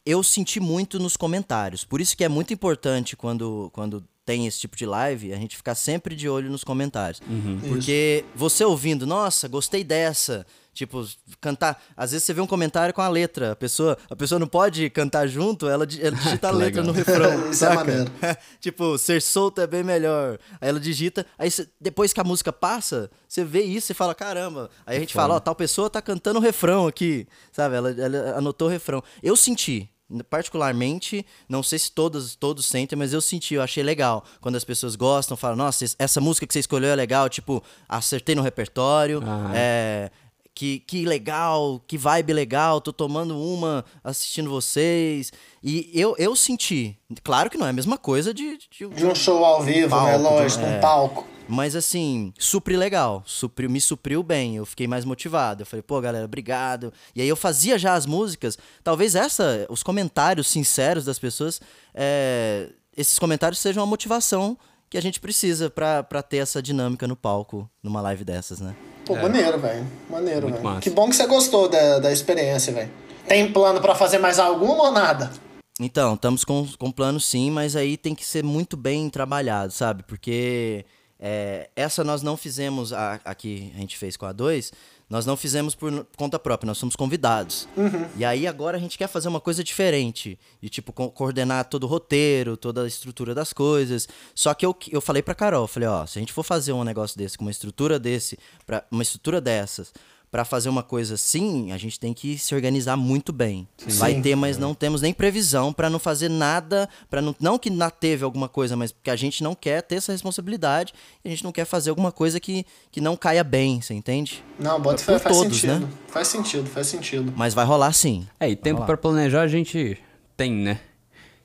eu 0.06 0.22
senti 0.22 0.60
muito 0.60 0.98
nos 0.98 1.14
comentários. 1.14 1.84
Por 1.84 2.00
isso 2.00 2.16
que 2.16 2.24
é 2.24 2.28
muito 2.28 2.54
importante 2.54 3.18
quando 3.18 3.68
quando 3.74 4.02
tem 4.24 4.46
esse 4.46 4.60
tipo 4.60 4.76
de 4.76 4.86
live, 4.86 5.34
a 5.34 5.36
gente 5.36 5.56
ficar 5.56 5.74
sempre 5.74 6.14
de 6.14 6.26
olho 6.26 6.50
nos 6.50 6.64
comentários. 6.64 7.20
Uhum. 7.28 7.60
Porque 7.68 8.24
você 8.34 8.64
ouvindo, 8.64 9.06
nossa, 9.06 9.48
gostei 9.48 9.82
dessa, 9.82 10.46
Tipo, 10.74 11.06
cantar. 11.40 11.82
Às 11.94 12.12
vezes 12.12 12.24
você 12.24 12.32
vê 12.32 12.40
um 12.40 12.46
comentário 12.46 12.94
com 12.94 13.02
a 13.02 13.08
letra. 13.08 13.52
A 13.52 13.56
pessoa, 13.56 13.96
a 14.08 14.16
pessoa 14.16 14.38
não 14.38 14.46
pode 14.46 14.88
cantar 14.88 15.26
junto, 15.26 15.68
ela, 15.68 15.86
ela 16.00 16.16
digita 16.16 16.48
a 16.48 16.50
letra 16.52 16.82
no 16.82 16.92
refrão. 16.92 17.32
Isso 17.50 17.64
é 17.64 17.74
saca? 17.74 17.92
é 18.22 18.36
tipo, 18.58 18.96
ser 18.96 19.20
solto 19.20 19.60
é 19.60 19.66
bem 19.66 19.84
melhor. 19.84 20.38
Aí 20.60 20.68
ela 20.70 20.80
digita. 20.80 21.26
Aí 21.38 21.50
cê, 21.50 21.68
depois 21.78 22.12
que 22.12 22.20
a 22.20 22.24
música 22.24 22.52
passa, 22.52 23.10
você 23.28 23.44
vê 23.44 23.62
isso 23.62 23.92
e 23.92 23.94
fala: 23.94 24.14
caramba. 24.14 24.70
Aí 24.86 24.96
a 24.96 25.00
gente 25.00 25.12
fala: 25.12 25.34
ó, 25.34 25.40
tal 25.40 25.54
pessoa 25.54 25.90
tá 25.90 26.00
cantando 26.00 26.38
o 26.38 26.42
refrão 26.42 26.86
aqui. 26.86 27.26
Sabe? 27.52 27.76
Ela, 27.76 27.90
ela 27.90 28.38
anotou 28.38 28.68
o 28.68 28.70
refrão. 28.70 29.02
Eu 29.22 29.36
senti 29.36 29.92
particularmente, 30.28 31.24
não 31.48 31.62
sei 31.62 31.78
se 31.78 31.90
todos, 31.90 32.34
todos 32.34 32.66
sentem, 32.66 32.98
mas 32.98 33.12
eu 33.12 33.20
senti, 33.20 33.54
eu 33.54 33.62
achei 33.62 33.82
legal. 33.82 34.24
Quando 34.40 34.56
as 34.56 34.64
pessoas 34.64 34.96
gostam, 34.96 35.36
falam, 35.36 35.56
nossa, 35.56 35.84
essa 35.98 36.20
música 36.20 36.46
que 36.46 36.52
você 36.52 36.58
escolheu 36.58 36.90
é 36.90 36.94
legal, 36.94 37.28
tipo, 37.28 37.62
acertei 37.88 38.34
no 38.34 38.42
repertório, 38.42 39.22
ah. 39.24 39.52
é, 39.54 40.10
que, 40.54 40.80
que 40.80 41.04
legal, 41.04 41.82
que 41.86 41.96
vibe 41.96 42.32
legal, 42.32 42.80
tô 42.80 42.92
tomando 42.92 43.38
uma 43.38 43.84
assistindo 44.02 44.50
vocês. 44.50 45.32
E 45.62 45.90
eu, 45.94 46.14
eu 46.18 46.36
senti, 46.36 46.98
claro 47.22 47.48
que 47.48 47.56
não 47.56 47.66
é 47.66 47.70
a 47.70 47.72
mesma 47.72 47.96
coisa 47.96 48.34
de. 48.34 48.58
De, 48.70 48.88
de 48.88 49.06
um 49.06 49.14
show 49.14 49.44
ao 49.44 49.62
vivo, 49.62 49.90
palco, 49.90 50.06
né? 50.06 50.16
Lógico, 50.16 50.64
é, 50.64 50.76
um 50.76 50.80
palco. 50.80 51.26
Mas 51.48 51.74
assim, 51.74 52.32
supri 52.38 52.76
legal, 52.76 53.22
supri, 53.26 53.68
me 53.68 53.80
supriu 53.80 54.22
bem, 54.22 54.56
eu 54.56 54.64
fiquei 54.64 54.86
mais 54.86 55.04
motivado. 55.04 55.62
Eu 55.62 55.66
falei, 55.66 55.82
pô, 55.82 56.00
galera, 56.00 56.24
obrigado. 56.24 56.92
E 57.14 57.22
aí 57.22 57.28
eu 57.28 57.36
fazia 57.36 57.78
já 57.78 57.94
as 57.94 58.06
músicas. 58.06 58.58
Talvez 58.82 59.14
essa, 59.14 59.66
os 59.68 59.82
comentários 59.82 60.48
sinceros 60.48 61.04
das 61.04 61.18
pessoas, 61.18 61.60
é, 61.94 62.70
esses 62.96 63.18
comentários 63.18 63.58
sejam 63.58 63.82
a 63.82 63.86
motivação 63.86 64.56
que 64.92 64.98
a 64.98 65.00
gente 65.00 65.20
precisa 65.20 65.70
para 65.70 66.22
ter 66.22 66.36
essa 66.36 66.60
dinâmica 66.60 67.08
no 67.08 67.16
palco, 67.16 67.66
numa 67.82 68.02
live 68.02 68.24
dessas, 68.24 68.60
né? 68.60 68.76
Pô, 69.06 69.16
é. 69.16 69.22
maneiro, 69.22 69.58
velho. 69.58 69.86
Maneiro, 70.10 70.48
velho. 70.48 70.80
Que 70.80 70.90
bom 70.90 71.08
que 71.08 71.16
você 71.16 71.26
gostou 71.26 71.66
da, 71.66 71.98
da 71.98 72.12
experiência, 72.12 72.74
velho. 72.74 72.90
Tem 73.26 73.50
plano 73.50 73.80
para 73.80 73.94
fazer 73.94 74.18
mais 74.18 74.38
alguma 74.38 74.84
ou 74.84 74.92
nada? 74.92 75.32
Então, 75.80 76.12
estamos 76.12 76.44
com, 76.44 76.68
com 76.78 76.92
plano 76.92 77.18
sim, 77.18 77.50
mas 77.50 77.74
aí 77.74 77.96
tem 77.96 78.14
que 78.14 78.22
ser 78.22 78.44
muito 78.44 78.76
bem 78.76 79.08
trabalhado, 79.08 79.72
sabe? 79.72 80.02
Porque 80.02 80.84
é, 81.18 81.70
essa 81.74 82.04
nós 82.04 82.22
não 82.22 82.36
fizemos, 82.36 82.92
a, 82.92 83.18
aqui 83.24 83.72
a 83.74 83.78
gente 83.78 83.96
fez 83.96 84.14
com 84.14 84.26
a 84.26 84.32
2, 84.32 84.72
nós 85.12 85.26
não 85.26 85.36
fizemos 85.36 85.74
por 85.74 86.06
conta 86.16 86.38
própria, 86.38 86.66
nós 86.66 86.78
somos 86.78 86.96
convidados. 86.96 87.68
Uhum. 87.76 88.08
E 88.16 88.24
aí 88.24 88.46
agora 88.46 88.78
a 88.78 88.80
gente 88.80 88.96
quer 88.96 89.08
fazer 89.08 89.28
uma 89.28 89.42
coisa 89.42 89.62
diferente. 89.62 90.38
De 90.58 90.70
tipo, 90.70 90.90
co 90.90 91.10
coordenar 91.10 91.66
todo 91.66 91.84
o 91.84 91.86
roteiro, 91.86 92.56
toda 92.56 92.84
a 92.84 92.86
estrutura 92.86 93.34
das 93.34 93.52
coisas. 93.52 94.08
Só 94.34 94.54
que 94.54 94.64
eu, 94.64 94.74
eu 94.90 95.02
falei 95.02 95.22
pra 95.22 95.34
Carol, 95.34 95.66
falei, 95.66 95.86
ó, 95.86 96.06
se 96.06 96.18
a 96.18 96.20
gente 96.20 96.32
for 96.32 96.42
fazer 96.42 96.72
um 96.72 96.82
negócio 96.82 97.18
desse, 97.18 97.36
com 97.36 97.44
uma 97.44 97.50
estrutura 97.50 97.98
desse, 97.98 98.38
pra, 98.64 98.86
uma 98.90 99.02
estrutura 99.02 99.38
dessas, 99.38 99.92
para 100.32 100.46
fazer 100.46 100.70
uma 100.70 100.82
coisa 100.82 101.16
assim, 101.16 101.72
a 101.72 101.76
gente 101.76 102.00
tem 102.00 102.14
que 102.14 102.38
se 102.38 102.54
organizar 102.54 102.96
muito 102.96 103.34
bem. 103.34 103.68
Sim. 103.76 103.98
Vai 103.98 104.18
ter, 104.22 104.34
mas 104.34 104.56
não 104.56 104.74
temos 104.74 105.02
nem 105.02 105.12
previsão 105.12 105.74
para 105.74 105.90
não 105.90 105.98
fazer 105.98 106.30
nada, 106.30 106.88
para 107.10 107.20
não 107.20 107.36
não 107.38 107.58
que 107.58 107.68
não 107.68 107.90
teve 107.90 108.24
alguma 108.24 108.48
coisa, 108.48 108.74
mas 108.74 108.90
porque 108.90 109.10
a 109.10 109.16
gente 109.16 109.42
não 109.42 109.54
quer 109.54 109.82
ter 109.82 109.96
essa 109.96 110.10
responsabilidade, 110.10 110.94
a 111.22 111.28
gente 111.28 111.44
não 111.44 111.52
quer 111.52 111.66
fazer 111.66 111.90
alguma 111.90 112.10
coisa 112.10 112.40
que, 112.40 112.64
que 112.90 112.98
não 112.98 113.14
caia 113.14 113.44
bem, 113.44 113.82
você 113.82 113.92
entende? 113.92 114.42
Não, 114.58 114.80
bota 114.80 115.02
faz 115.02 115.22
todos, 115.22 115.60
sentido. 115.60 115.80
Né? 115.80 115.88
Faz 116.08 116.28
sentido, 116.28 116.66
faz 116.66 116.86
sentido. 116.86 117.30
Mas 117.36 117.52
vai 117.52 117.66
rolar 117.66 117.92
sim. 117.92 118.26
É, 118.40 118.48
e 118.48 118.56
tempo 118.56 118.86
para 118.86 118.96
planejar 118.96 119.42
a 119.42 119.48
gente 119.48 119.98
tem, 120.34 120.50
né? 120.50 120.80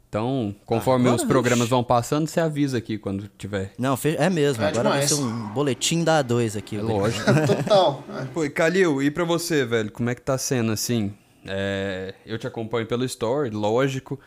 Então, 0.10 0.56
conforme 0.66 1.08
agora, 1.08 1.22
os 1.22 1.28
programas 1.28 1.60
vixe. 1.60 1.70
vão 1.70 1.84
passando, 1.84 2.28
você 2.28 2.40
avisa 2.40 2.78
aqui 2.78 2.98
quando 2.98 3.30
tiver. 3.38 3.74
Não, 3.78 3.98
é 4.18 4.30
mesmo. 4.30 4.64
É 4.64 4.68
agora 4.70 4.90
demais. 4.90 5.10
vai 5.12 5.18
ser 5.18 5.24
um 5.24 5.50
boletim 5.50 6.04
da 6.04 6.24
A2 6.24 6.58
aqui. 6.58 6.78
É 6.78 6.82
lógico. 6.82 7.26
Total. 7.46 8.04
Pô, 8.34 8.46
e 8.46 8.50
Calil, 8.50 9.04
e 9.04 9.12
pra 9.12 9.26
você, 9.26 9.66
velho? 9.66 9.92
Como 9.92 10.10
é 10.10 10.16
que 10.16 10.22
tá 10.22 10.38
sendo 10.38 10.72
assim? 10.72 11.14
É, 11.46 12.14
eu 12.26 12.38
te 12.38 12.48
acompanho 12.48 12.88
pelo 12.88 13.04
story, 13.04 13.50
lógico. 13.50 14.18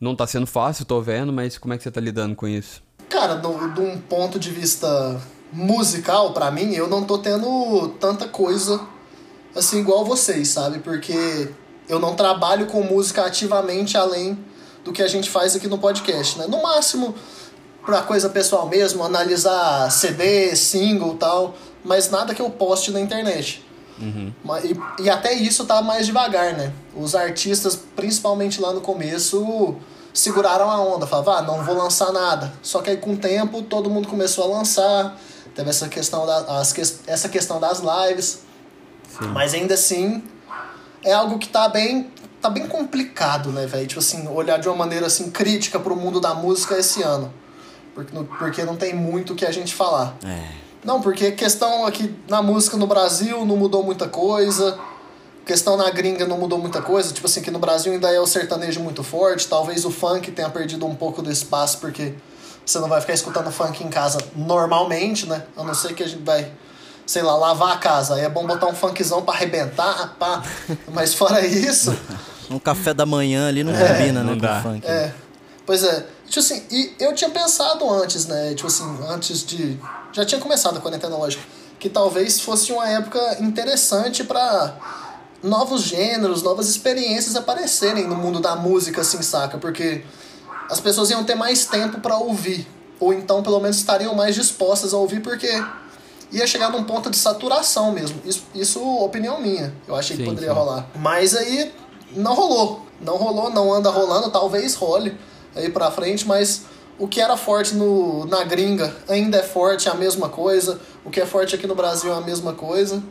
Não 0.00 0.16
tá 0.16 0.26
sendo 0.26 0.46
fácil, 0.46 0.84
tô 0.84 1.00
vendo, 1.00 1.32
mas 1.32 1.58
como 1.58 1.74
é 1.74 1.76
que 1.76 1.84
você 1.84 1.90
tá 1.90 2.00
lidando 2.00 2.34
com 2.34 2.48
isso? 2.48 2.82
Cara, 3.08 3.34
de 3.34 3.80
um 3.80 3.98
ponto 3.98 4.38
de 4.38 4.50
vista 4.50 5.20
musical, 5.52 6.32
para 6.32 6.50
mim, 6.50 6.74
eu 6.74 6.88
não 6.88 7.04
tô 7.04 7.18
tendo 7.18 7.88
tanta 8.00 8.26
coisa 8.26 8.80
assim 9.54 9.80
igual 9.80 10.04
vocês, 10.04 10.48
sabe? 10.48 10.78
Porque 10.78 11.50
eu 11.88 11.98
não 11.98 12.14
trabalho 12.14 12.66
com 12.66 12.82
música 12.82 13.24
ativamente 13.26 13.96
além 13.96 14.38
do 14.84 14.92
que 14.92 15.02
a 15.02 15.08
gente 15.08 15.28
faz 15.28 15.54
aqui 15.54 15.68
no 15.68 15.78
podcast, 15.78 16.38
né? 16.38 16.46
No 16.46 16.62
máximo, 16.62 17.14
pra 17.84 18.02
coisa 18.02 18.28
pessoal 18.28 18.68
mesmo, 18.68 19.04
analisar 19.04 19.90
CD, 19.90 20.54
single 20.56 21.14
tal, 21.16 21.54
mas 21.84 22.10
nada 22.10 22.34
que 22.34 22.42
eu 22.42 22.50
poste 22.50 22.90
na 22.90 23.00
internet. 23.00 23.64
Uhum. 23.98 24.32
E, 24.98 25.02
e, 25.04 25.10
até 25.10 25.34
isso 25.34 25.66
tá 25.66 25.82
mais 25.82 26.06
devagar, 26.06 26.54
né? 26.54 26.72
Os 26.96 27.14
artistas, 27.14 27.78
principalmente 27.94 28.60
lá 28.60 28.72
no 28.72 28.80
começo, 28.80 29.76
seguraram 30.12 30.70
a 30.70 30.80
onda, 30.80 31.06
falavam, 31.06 31.34
ah, 31.34 31.42
não 31.42 31.64
vou 31.64 31.76
lançar 31.76 32.10
nada. 32.10 32.52
Só 32.62 32.80
que 32.80 32.90
aí 32.90 32.96
com 32.96 33.12
o 33.12 33.16
tempo 33.16 33.62
todo 33.62 33.90
mundo 33.90 34.08
começou 34.08 34.44
a 34.44 34.58
lançar, 34.58 35.18
teve 35.54 35.68
essa 35.68 35.88
questão, 35.88 36.26
da, 36.26 36.60
as, 36.60 36.74
essa 37.06 37.28
questão 37.28 37.60
das 37.60 37.80
lives. 37.80 38.40
Sim. 39.18 39.28
Mas 39.28 39.52
ainda 39.52 39.74
assim, 39.74 40.22
é 41.04 41.12
algo 41.12 41.38
que 41.38 41.48
tá 41.48 41.68
bem 41.68 42.10
tá 42.40 42.48
bem 42.48 42.66
complicado, 42.66 43.50
né, 43.50 43.66
velho? 43.66 43.86
Tipo 43.86 44.00
assim, 44.00 44.26
olhar 44.28 44.58
de 44.58 44.68
uma 44.68 44.76
maneira 44.76 45.06
assim 45.06 45.30
crítica 45.30 45.78
pro 45.78 45.94
mundo 45.94 46.20
da 46.20 46.34
música 46.34 46.78
esse 46.78 47.02
ano. 47.02 47.32
Porque, 47.94 48.16
porque 48.38 48.64
não 48.64 48.76
tem 48.76 48.94
muito 48.94 49.32
o 49.32 49.36
que 49.36 49.44
a 49.44 49.50
gente 49.50 49.74
falar. 49.74 50.16
É. 50.24 50.48
Não, 50.84 51.00
porque 51.00 51.32
questão 51.32 51.84
aqui 51.86 52.14
na 52.28 52.40
música 52.40 52.76
no 52.76 52.86
Brasil 52.86 53.44
não 53.44 53.56
mudou 53.56 53.82
muita 53.82 54.08
coisa. 54.08 54.78
Questão 55.44 55.76
na 55.76 55.90
gringa 55.90 56.26
não 56.26 56.38
mudou 56.38 56.58
muita 56.58 56.80
coisa. 56.80 57.12
Tipo 57.12 57.26
assim, 57.26 57.42
que 57.42 57.50
no 57.50 57.58
Brasil 57.58 57.92
ainda 57.92 58.10
é 58.10 58.20
o 58.20 58.26
sertanejo 58.26 58.80
muito 58.80 59.02
forte. 59.02 59.46
Talvez 59.46 59.84
o 59.84 59.90
funk 59.90 60.30
tenha 60.30 60.48
perdido 60.48 60.86
um 60.86 60.94
pouco 60.94 61.20
do 61.20 61.30
espaço, 61.30 61.78
porque 61.78 62.14
você 62.64 62.78
não 62.78 62.88
vai 62.88 63.00
ficar 63.00 63.12
escutando 63.12 63.50
funk 63.50 63.84
em 63.84 63.88
casa 63.88 64.18
normalmente, 64.34 65.26
né? 65.26 65.44
A 65.56 65.62
não 65.62 65.74
ser 65.74 65.94
que 65.94 66.02
a 66.02 66.08
gente 66.08 66.22
vai 66.22 66.50
sei 67.10 67.22
lá, 67.22 67.36
lavar 67.36 67.72
a 67.72 67.76
casa. 67.78 68.14
Aí 68.14 68.22
é 68.22 68.28
bom 68.28 68.46
botar 68.46 68.66
um 68.66 68.74
funkzão 68.74 69.22
pra 69.22 69.34
arrebentar, 69.34 70.14
pá. 70.18 70.42
Mas 70.92 71.12
fora 71.12 71.44
isso. 71.44 71.94
um 72.50 72.58
café 72.58 72.92
da 72.92 73.06
manhã 73.06 73.48
ali 73.48 73.62
não 73.62 73.74
é, 73.74 73.88
combina, 73.88 74.24
né, 74.24 74.30
não 74.30 74.36
né, 74.36 74.62
com 74.62 74.68
funk. 74.68 74.86
É. 74.86 75.12
Pois 75.64 75.84
é. 75.84 76.06
Tipo 76.26 76.40
assim, 76.40 76.62
e 76.70 76.92
eu 76.98 77.14
tinha 77.14 77.30
pensado 77.30 77.88
antes, 77.88 78.26
né? 78.26 78.54
Tipo 78.54 78.66
assim, 78.66 78.84
antes 79.08 79.44
de. 79.44 79.78
Já 80.12 80.24
tinha 80.24 80.40
começado 80.40 80.76
a 80.76 80.80
quarentena, 80.80 81.16
lógico. 81.16 81.42
Que 81.78 81.88
talvez 81.88 82.40
fosse 82.40 82.72
uma 82.72 82.88
época 82.88 83.38
interessante 83.40 84.24
para 84.24 84.74
novos 85.42 85.82
gêneros, 85.82 86.42
novas 86.42 86.68
experiências 86.68 87.36
aparecerem 87.36 88.06
no 88.06 88.16
mundo 88.16 88.40
da 88.40 88.54
música, 88.56 89.00
assim, 89.00 89.22
saca? 89.22 89.58
Porque 89.58 90.04
as 90.68 90.80
pessoas 90.80 91.10
iam 91.10 91.24
ter 91.24 91.34
mais 91.34 91.64
tempo 91.64 92.00
para 92.00 92.16
ouvir. 92.16 92.66
Ou 92.98 93.12
então, 93.14 93.42
pelo 93.42 93.60
menos, 93.60 93.78
estariam 93.78 94.14
mais 94.14 94.34
dispostas 94.34 94.92
a 94.92 94.98
ouvir, 94.98 95.20
porque 95.20 95.48
ia 96.30 96.46
chegar 96.46 96.70
num 96.70 96.84
ponto 96.84 97.10
de 97.10 97.16
saturação 97.16 97.92
mesmo. 97.92 98.20
Isso, 98.24 98.42
isso 98.54 98.80
opinião 99.02 99.40
minha. 99.40 99.72
Eu 99.88 99.96
achei 99.96 100.16
sim, 100.16 100.22
que 100.22 100.28
poderia 100.28 100.50
sim. 100.50 100.54
rolar. 100.54 100.86
Mas 100.96 101.34
aí 101.34 101.72
não 102.14 102.34
rolou. 102.34 102.86
Não 103.00 103.16
rolou, 103.16 103.50
não 103.50 103.72
anda 103.72 103.90
rolando, 103.90 104.30
talvez 104.30 104.74
role 104.74 105.16
aí 105.54 105.70
pra 105.70 105.90
frente, 105.90 106.26
mas 106.26 106.62
o 106.98 107.08
que 107.08 107.20
era 107.20 107.36
forte 107.36 107.74
no, 107.74 108.26
na 108.26 108.44
gringa 108.44 108.94
ainda 109.08 109.38
é 109.38 109.42
forte, 109.42 109.88
é 109.88 109.90
a 109.90 109.94
mesma 109.94 110.28
coisa. 110.28 110.78
O 111.04 111.10
que 111.10 111.20
é 111.20 111.26
forte 111.26 111.54
aqui 111.54 111.66
no 111.66 111.74
Brasil 111.74 112.12
é 112.12 112.16
a 112.16 112.20
mesma 112.20 112.52
coisa. 112.52 113.02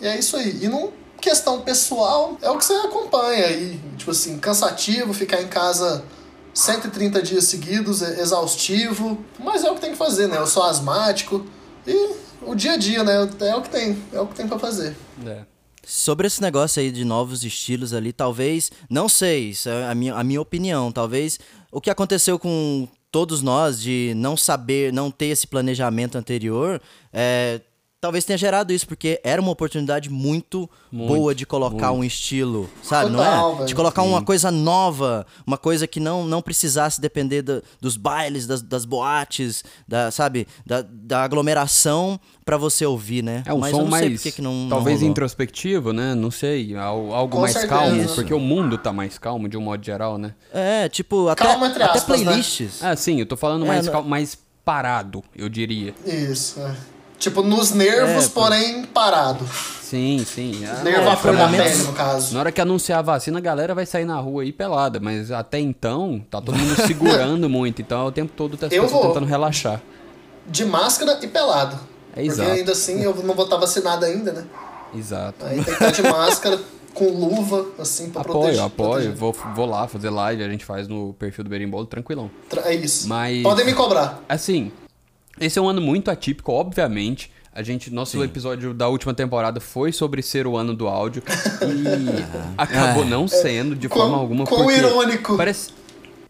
E 0.00 0.06
é 0.06 0.18
isso 0.18 0.36
aí. 0.36 0.64
E 0.64 0.68
não, 0.68 0.90
questão 1.20 1.60
pessoal, 1.60 2.38
é 2.40 2.48
o 2.50 2.56
que 2.56 2.64
você 2.64 2.72
acompanha. 2.72 3.50
E, 3.50 3.78
tipo 3.98 4.10
assim, 4.10 4.38
cansativo, 4.38 5.12
ficar 5.12 5.42
em 5.42 5.48
casa 5.48 6.02
130 6.54 7.20
dias 7.20 7.44
seguidos, 7.44 8.00
é 8.02 8.20
exaustivo. 8.20 9.18
Mas 9.38 9.62
é 9.62 9.70
o 9.70 9.74
que 9.74 9.82
tem 9.82 9.92
que 9.92 9.98
fazer, 9.98 10.26
né? 10.26 10.38
Eu 10.38 10.46
sou 10.46 10.62
asmático. 10.62 11.44
E 11.86 12.14
o 12.42 12.54
dia 12.54 12.72
a 12.72 12.76
dia, 12.78 13.04
né? 13.04 13.28
É 13.40 13.54
o 13.54 13.60
que 13.60 13.68
tem. 13.68 14.02
É 14.10 14.20
o 14.20 14.26
que 14.26 14.34
tem 14.34 14.48
pra 14.48 14.58
fazer. 14.58 14.96
É. 15.26 15.57
Sobre 15.90 16.26
esse 16.26 16.42
negócio 16.42 16.82
aí 16.82 16.92
de 16.92 17.02
novos 17.02 17.42
estilos 17.44 17.94
ali, 17.94 18.12
talvez, 18.12 18.70
não 18.90 19.08
sei, 19.08 19.48
isso 19.48 19.70
é 19.70 19.90
a 19.90 19.94
minha, 19.94 20.14
a 20.14 20.22
minha 20.22 20.38
opinião, 20.38 20.92
talvez 20.92 21.40
o 21.72 21.80
que 21.80 21.88
aconteceu 21.88 22.38
com 22.38 22.86
todos 23.10 23.40
nós 23.40 23.80
de 23.80 24.12
não 24.14 24.36
saber, 24.36 24.92
não 24.92 25.10
ter 25.10 25.28
esse 25.28 25.46
planejamento 25.46 26.18
anterior, 26.18 26.78
é, 27.10 27.62
talvez 28.00 28.24
tenha 28.24 28.38
gerado 28.38 28.72
isso, 28.72 28.86
porque 28.86 29.20
era 29.24 29.40
uma 29.40 29.50
oportunidade 29.50 30.08
muito, 30.08 30.68
Muito, 30.90 31.08
boa 31.14 31.34
de 31.34 31.44
colocar 31.44 31.88
muito. 31.88 32.00
um 32.00 32.04
estilo, 32.04 32.70
sabe? 32.82 33.10
Total, 33.10 33.42
não 33.42 33.50
é? 33.50 33.54
velho. 33.56 33.66
De 33.66 33.74
colocar 33.74 34.02
Sim. 34.02 34.08
uma 34.08 34.22
coisa 34.22 34.50
nova, 34.50 35.26
uma 35.46 35.58
coisa 35.58 35.86
que 35.86 35.98
não, 35.98 36.24
não 36.24 36.40
precisasse 36.40 37.00
depender 37.00 37.42
da- 37.42 37.60
dos 37.80 37.96
bailes, 37.96 38.46
das, 38.46 38.62
das 38.62 38.84
boates, 38.84 39.64
da, 39.86 40.10
sabe? 40.10 40.46
Da, 40.64 40.82
da 40.88 41.22
aglomeração 41.24 42.20
pra 42.44 42.56
você 42.56 42.86
ouvir, 42.86 43.22
né? 43.22 43.42
É 43.44 43.52
um 43.52 43.58
Mas 43.58 43.70
som 43.72 43.78
eu 43.80 43.84
não 43.84 43.98
sei 43.98 44.08
mais, 44.10 44.22
que 44.22 44.32
que 44.32 44.42
não, 44.42 44.52
não 44.54 44.68
talvez 44.68 44.98
rolou. 45.00 45.10
introspectivo, 45.10 45.92
né? 45.92 46.14
Não 46.14 46.30
sei, 46.30 46.76
al- 46.76 47.12
algo 47.12 47.34
Com 47.36 47.40
mais 47.42 47.52
certeza. 47.52 47.74
calmo, 47.74 48.00
Isso. 48.02 48.14
porque 48.14 48.32
o 48.32 48.40
mundo 48.40 48.78
tá 48.78 48.92
mais 48.92 49.18
calmo 49.18 49.48
de 49.48 49.56
um 49.56 49.60
modo 49.60 49.84
geral, 49.84 50.16
né? 50.18 50.34
É, 50.52 50.88
tipo, 50.88 51.28
até, 51.28 51.44
Calma, 51.44 51.66
até 51.66 51.82
aspas, 51.84 52.20
né? 52.20 52.24
playlists. 52.26 52.82
Ah, 52.82 52.94
sim, 52.96 53.18
eu 53.20 53.26
tô 53.26 53.36
falando 53.36 53.64
É, 53.64 53.68
mais 53.68 53.86
não- 53.86 53.92
calmo, 53.92 54.08
mais 54.08 54.38
parado, 54.64 55.22
eu 55.34 55.48
diria. 55.48 55.94
Isso. 56.06 56.60
é. 56.60 56.74
Tipo, 57.18 57.42
nos 57.42 57.72
nervos, 57.72 58.26
É, 58.26 58.28
porém 58.28 58.84
parado. 58.84 59.44
Sim, 59.82 60.24
sim. 60.26 60.64
Ah, 60.66 60.82
Nervo 60.84 61.08
é, 61.08 61.12
à 61.12 61.16
flor 61.16 61.34
da 61.36 61.46
momentos- 61.46 61.72
pele, 61.72 61.82
no 61.84 61.92
caso. 61.94 62.34
Na 62.34 62.40
hora 62.40 62.52
que 62.52 62.60
anunciar 62.60 62.98
a 62.98 63.02
vacina, 63.02 63.38
a 63.38 63.40
galera 63.40 63.74
vai 63.74 63.86
sair 63.86 64.04
na 64.04 64.18
rua 64.20 64.42
aí 64.42 64.52
pelada, 64.52 65.00
mas 65.00 65.30
até 65.32 65.58
então, 65.58 66.22
tá 66.30 66.40
todo 66.42 66.56
mundo 66.56 66.76
segurando 66.86 67.48
muito, 67.50 67.80
então 67.82 68.06
o 68.06 68.12
tempo 68.12 68.30
todo 68.36 68.56
tá 68.56 68.68
tentando 68.68 69.24
relaxar. 69.26 69.80
De 70.46 70.64
máscara 70.64 71.18
e 71.22 71.26
pelado. 71.26 71.76
É 72.12 72.16
Porque 72.22 72.28
exato. 72.28 72.50
ainda 72.50 72.72
assim 72.72 73.02
eu 73.02 73.14
não 73.24 73.34
vou 73.34 73.44
estar 73.44 73.56
vacinado 73.56 74.04
ainda, 74.04 74.32
né? 74.32 74.44
Exato. 74.94 75.44
Aí 75.44 75.56
tem 75.56 75.64
que 75.64 75.70
estar 75.84 75.90
de 75.90 76.02
máscara, 76.02 76.58
com 76.94 77.08
luva, 77.10 77.66
assim, 77.78 78.10
pra 78.10 78.22
Apoio, 78.22 78.40
proteger. 78.40 78.62
apoio. 78.64 78.90
proteger. 78.90 79.14
Vou, 79.14 79.36
vou 79.54 79.66
lá 79.66 79.86
fazer 79.88 80.10
live, 80.10 80.42
a 80.42 80.48
gente 80.48 80.64
faz 80.64 80.86
no 80.88 81.14
perfil 81.14 81.44
do 81.44 81.50
Berimbolo, 81.50 81.86
tranquilão. 81.86 82.30
Tra- 82.48 82.62
É 82.66 82.74
isso. 82.74 83.08
Mas- 83.08 83.42
Podem 83.42 83.64
me 83.64 83.72
cobrar. 83.74 84.22
Assim, 84.28 84.70
esse 85.40 85.58
é 85.58 85.62
um 85.62 85.68
ano 85.68 85.80
muito 85.80 86.10
atípico, 86.10 86.52
obviamente. 86.52 87.30
A 87.52 87.62
gente, 87.62 87.92
nosso 87.92 88.22
episódio 88.22 88.72
da 88.72 88.86
última 88.88 89.12
temporada 89.12 89.58
foi 89.60 89.90
sobre 89.90 90.22
ser 90.22 90.46
o 90.46 90.56
ano 90.56 90.74
do 90.74 90.86
áudio 90.86 91.22
e 91.62 92.54
acabou 92.56 93.04
não 93.04 93.26
sendo 93.26 93.74
de 93.74 93.88
Quão- 93.88 94.02
forma 94.02 94.16
alguma 94.16 94.44
quão 94.44 94.70
irônico. 94.70 95.36
Parece 95.36 95.72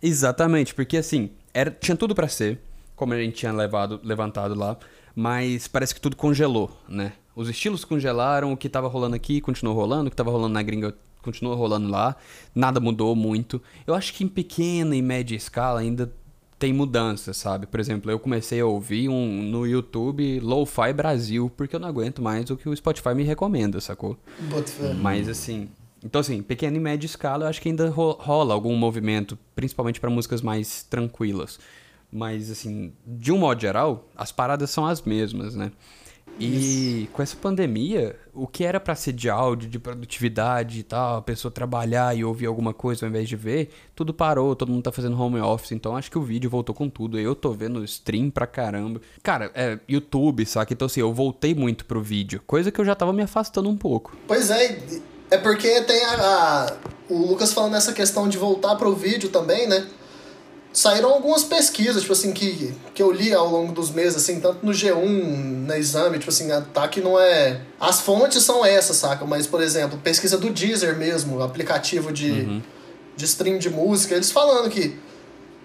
Exatamente, 0.00 0.74
porque 0.74 0.96
assim, 0.96 1.30
era 1.52 1.70
tinha 1.70 1.96
tudo 1.96 2.14
pra 2.14 2.28
ser, 2.28 2.58
como 2.96 3.12
a 3.12 3.18
gente 3.20 3.34
tinha 3.34 3.52
levado, 3.52 4.00
levantado 4.02 4.54
lá, 4.54 4.76
mas 5.14 5.66
parece 5.68 5.94
que 5.94 6.00
tudo 6.00 6.16
congelou, 6.16 6.70
né? 6.88 7.12
Os 7.34 7.48
estilos 7.48 7.84
congelaram, 7.84 8.52
o 8.52 8.56
que 8.56 8.68
tava 8.68 8.88
rolando 8.88 9.16
aqui 9.16 9.40
continuou 9.40 9.76
rolando, 9.76 10.06
o 10.06 10.10
que 10.10 10.16
tava 10.16 10.30
rolando 10.30 10.54
na 10.54 10.62
gringa 10.62 10.94
continua 11.20 11.54
rolando 11.56 11.88
lá, 11.90 12.16
nada 12.54 12.80
mudou 12.80 13.14
muito. 13.14 13.60
Eu 13.86 13.94
acho 13.94 14.14
que 14.14 14.24
em 14.24 14.28
pequena 14.28 14.96
e 14.96 15.02
média 15.02 15.36
escala 15.36 15.80
ainda 15.80 16.10
tem 16.58 16.72
mudanças, 16.72 17.36
sabe? 17.36 17.66
Por 17.66 17.78
exemplo, 17.78 18.10
eu 18.10 18.18
comecei 18.18 18.60
a 18.60 18.66
ouvir 18.66 19.08
um 19.08 19.42
no 19.42 19.66
YouTube 19.66 20.40
Lo-Fi 20.40 20.92
Brasil, 20.92 21.50
porque 21.56 21.76
eu 21.76 21.80
não 21.80 21.88
aguento 21.88 22.20
mais 22.20 22.50
o 22.50 22.56
que 22.56 22.68
o 22.68 22.76
Spotify 22.76 23.14
me 23.14 23.22
recomenda, 23.22 23.80
sacou? 23.80 24.16
Mas 25.00 25.28
assim, 25.28 25.68
então 26.04 26.20
assim, 26.20 26.42
pequena 26.42 26.76
e 26.76 26.80
média 26.80 27.06
escala, 27.06 27.44
eu 27.44 27.48
acho 27.48 27.60
que 27.62 27.68
ainda 27.68 27.88
ro- 27.90 28.16
rola 28.20 28.54
algum 28.54 28.74
movimento, 28.76 29.38
principalmente 29.54 30.00
para 30.00 30.10
músicas 30.10 30.42
mais 30.42 30.82
tranquilas. 30.82 31.58
Mas 32.10 32.50
assim, 32.50 32.92
de 33.06 33.30
um 33.32 33.38
modo 33.38 33.60
geral, 33.60 34.08
as 34.16 34.32
paradas 34.32 34.70
são 34.70 34.84
as 34.86 35.02
mesmas, 35.02 35.54
né? 35.54 35.70
E 36.40 37.08
com 37.12 37.22
essa 37.22 37.36
pandemia, 37.36 38.14
o 38.32 38.46
que 38.46 38.62
era 38.64 38.78
pra 38.78 38.94
ser 38.94 39.12
de 39.12 39.28
áudio, 39.28 39.68
de 39.68 39.78
produtividade 39.78 40.78
e 40.80 40.82
tal, 40.82 41.16
a 41.16 41.22
pessoa 41.22 41.50
trabalhar 41.50 42.16
e 42.16 42.24
ouvir 42.24 42.46
alguma 42.46 42.72
coisa 42.72 43.04
ao 43.04 43.10
invés 43.10 43.28
de 43.28 43.34
ver, 43.36 43.70
tudo 43.94 44.14
parou, 44.14 44.54
todo 44.54 44.70
mundo 44.70 44.82
tá 44.84 44.92
fazendo 44.92 45.20
home 45.20 45.40
office, 45.40 45.72
então 45.72 45.96
acho 45.96 46.10
que 46.10 46.18
o 46.18 46.22
vídeo 46.22 46.48
voltou 46.48 46.74
com 46.74 46.88
tudo. 46.88 47.18
Eu 47.18 47.34
tô 47.34 47.52
vendo 47.52 47.82
stream 47.84 48.30
pra 48.30 48.46
caramba. 48.46 49.00
Cara, 49.22 49.50
é 49.54 49.78
YouTube, 49.88 50.46
saca? 50.46 50.72
Então 50.72 50.86
assim, 50.86 51.00
eu 51.00 51.12
voltei 51.12 51.54
muito 51.54 51.84
pro 51.84 52.00
vídeo, 52.00 52.40
coisa 52.46 52.70
que 52.70 52.80
eu 52.80 52.84
já 52.84 52.94
tava 52.94 53.12
me 53.12 53.22
afastando 53.22 53.68
um 53.68 53.76
pouco. 53.76 54.16
Pois 54.26 54.50
é, 54.50 54.78
é 55.30 55.38
porque 55.38 55.82
tem 55.82 56.04
a, 56.04 56.14
a- 56.14 56.76
o 57.08 57.26
Lucas 57.26 57.52
falando 57.52 57.72
nessa 57.72 57.92
questão 57.92 58.28
de 58.28 58.36
voltar 58.38 58.76
pro 58.76 58.94
vídeo 58.94 59.28
também, 59.30 59.66
né? 59.66 59.86
Saíram 60.72 61.12
algumas 61.12 61.42
pesquisas, 61.44 62.02
tipo 62.02 62.12
assim, 62.12 62.32
que, 62.32 62.74
que 62.94 63.02
eu 63.02 63.10
li 63.10 63.32
ao 63.32 63.48
longo 63.48 63.72
dos 63.72 63.90
meses, 63.90 64.16
assim, 64.16 64.38
tanto 64.38 64.64
no 64.64 64.70
G1, 64.70 65.66
na 65.66 65.78
exame, 65.78 66.18
tipo 66.18 66.30
assim, 66.30 66.48
tá 66.72 66.86
que 66.86 67.00
não 67.00 67.18
é. 67.18 67.62
As 67.80 68.00
fontes 68.00 68.42
são 68.42 68.64
essas, 68.64 68.96
saca? 68.96 69.24
Mas, 69.24 69.46
por 69.46 69.62
exemplo, 69.62 69.98
pesquisa 69.98 70.36
do 70.36 70.50
Deezer 70.50 70.96
mesmo, 70.96 71.42
aplicativo 71.42 72.12
de, 72.12 72.62
de 73.16 73.24
stream 73.24 73.58
de 73.58 73.70
música, 73.70 74.14
eles 74.14 74.30
falando 74.30 74.70
que 74.70 74.96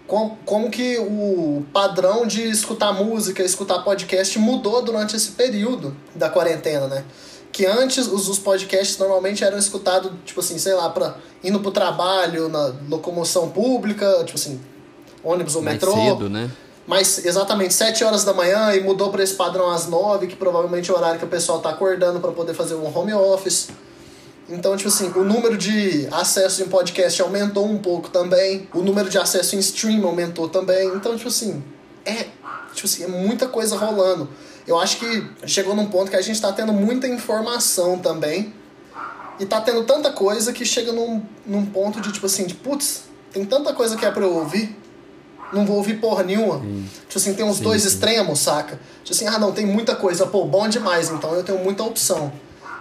como, 0.07 0.37
como 0.45 0.69
que 0.69 0.97
o 0.99 1.65
padrão 1.71 2.25
de 2.25 2.43
escutar 2.49 2.91
música, 2.93 3.43
escutar 3.43 3.83
podcast 3.83 4.37
mudou 4.37 4.81
durante 4.81 5.15
esse 5.15 5.31
período 5.31 5.95
da 6.13 6.29
quarentena, 6.29 6.87
né? 6.87 7.05
Que 7.51 7.65
antes 7.65 8.07
os, 8.07 8.27
os 8.27 8.39
podcasts 8.39 8.97
normalmente 8.97 9.43
eram 9.43 9.57
escutados, 9.57 10.11
tipo 10.25 10.39
assim, 10.39 10.57
sei 10.57 10.73
lá, 10.73 10.89
pra, 10.89 11.17
indo 11.43 11.59
pro 11.59 11.71
trabalho, 11.71 12.49
na 12.49 12.73
locomoção 12.89 13.49
pública, 13.49 14.23
tipo 14.25 14.37
assim, 14.37 14.59
ônibus 15.23 15.55
ou 15.55 15.61
Mais 15.61 15.75
metrô. 15.75 15.93
cedo, 15.93 16.29
né? 16.29 16.51
Mas 16.85 17.25
exatamente 17.25 17.73
7 17.73 18.03
horas 18.03 18.23
da 18.23 18.33
manhã 18.33 18.75
e 18.75 18.81
mudou 18.81 19.09
para 19.09 19.23
esse 19.23 19.35
padrão 19.35 19.69
às 19.69 19.87
9, 19.87 20.27
que 20.27 20.35
provavelmente 20.35 20.91
é 20.91 20.93
o 20.93 20.97
horário 20.97 21.17
que 21.17 21.25
o 21.25 21.29
pessoal 21.29 21.59
tá 21.59 21.69
acordando 21.69 22.19
para 22.19 22.31
poder 22.31 22.53
fazer 22.53 22.75
um 22.75 22.95
home 22.95 23.13
office. 23.13 23.69
Então, 24.49 24.75
tipo 24.75 24.89
assim, 24.89 25.09
o 25.15 25.23
número 25.23 25.57
de 25.57 26.07
acesso 26.11 26.61
em 26.61 26.67
podcast 26.67 27.21
aumentou 27.21 27.65
um 27.65 27.77
pouco 27.77 28.09
também. 28.09 28.67
O 28.73 28.81
número 28.81 29.09
de 29.09 29.17
acesso 29.17 29.55
em 29.55 29.59
stream 29.59 30.05
aumentou 30.05 30.49
também. 30.49 30.89
Então, 30.89 31.15
tipo 31.15 31.29
assim, 31.29 31.63
é, 32.05 32.27
tipo 32.73 32.85
assim, 32.85 33.05
é 33.05 33.07
muita 33.07 33.47
coisa 33.47 33.77
rolando. 33.77 34.27
Eu 34.67 34.77
acho 34.77 34.97
que 34.97 35.25
chegou 35.47 35.73
num 35.73 35.85
ponto 35.85 36.11
que 36.11 36.17
a 36.17 36.21
gente 36.21 36.41
tá 36.41 36.51
tendo 36.51 36.73
muita 36.73 37.07
informação 37.07 37.97
também. 37.97 38.53
E 39.39 39.45
tá 39.45 39.61
tendo 39.61 39.83
tanta 39.85 40.11
coisa 40.11 40.51
que 40.51 40.65
chega 40.65 40.91
num, 40.91 41.23
num 41.45 41.65
ponto 41.65 42.01
de, 42.01 42.11
tipo 42.11 42.25
assim, 42.25 42.45
de 42.45 42.53
putz, 42.53 43.05
tem 43.31 43.45
tanta 43.45 43.73
coisa 43.73 43.95
que 43.95 44.05
é 44.05 44.11
pra 44.11 44.23
eu 44.23 44.35
ouvir 44.35 44.82
não 45.53 45.65
vou 45.65 45.77
ouvir 45.77 45.95
porra 45.95 46.23
nenhuma. 46.23 46.59
Tipo 46.59 47.17
assim, 47.17 47.33
tem 47.33 47.45
uns 47.45 47.57
Sim, 47.57 47.63
dois 47.63 47.81
sim. 47.81 47.87
extremos, 47.87 48.39
saca? 48.39 48.79
Tipo 49.03 49.15
assim, 49.15 49.27
ah 49.27 49.39
não, 49.39 49.51
tem 49.51 49.65
muita 49.65 49.95
coisa, 49.95 50.25
pô, 50.25 50.45
bom 50.45 50.67
demais, 50.67 51.09
então 51.09 51.33
eu 51.33 51.43
tenho 51.43 51.59
muita 51.59 51.83
opção. 51.83 52.31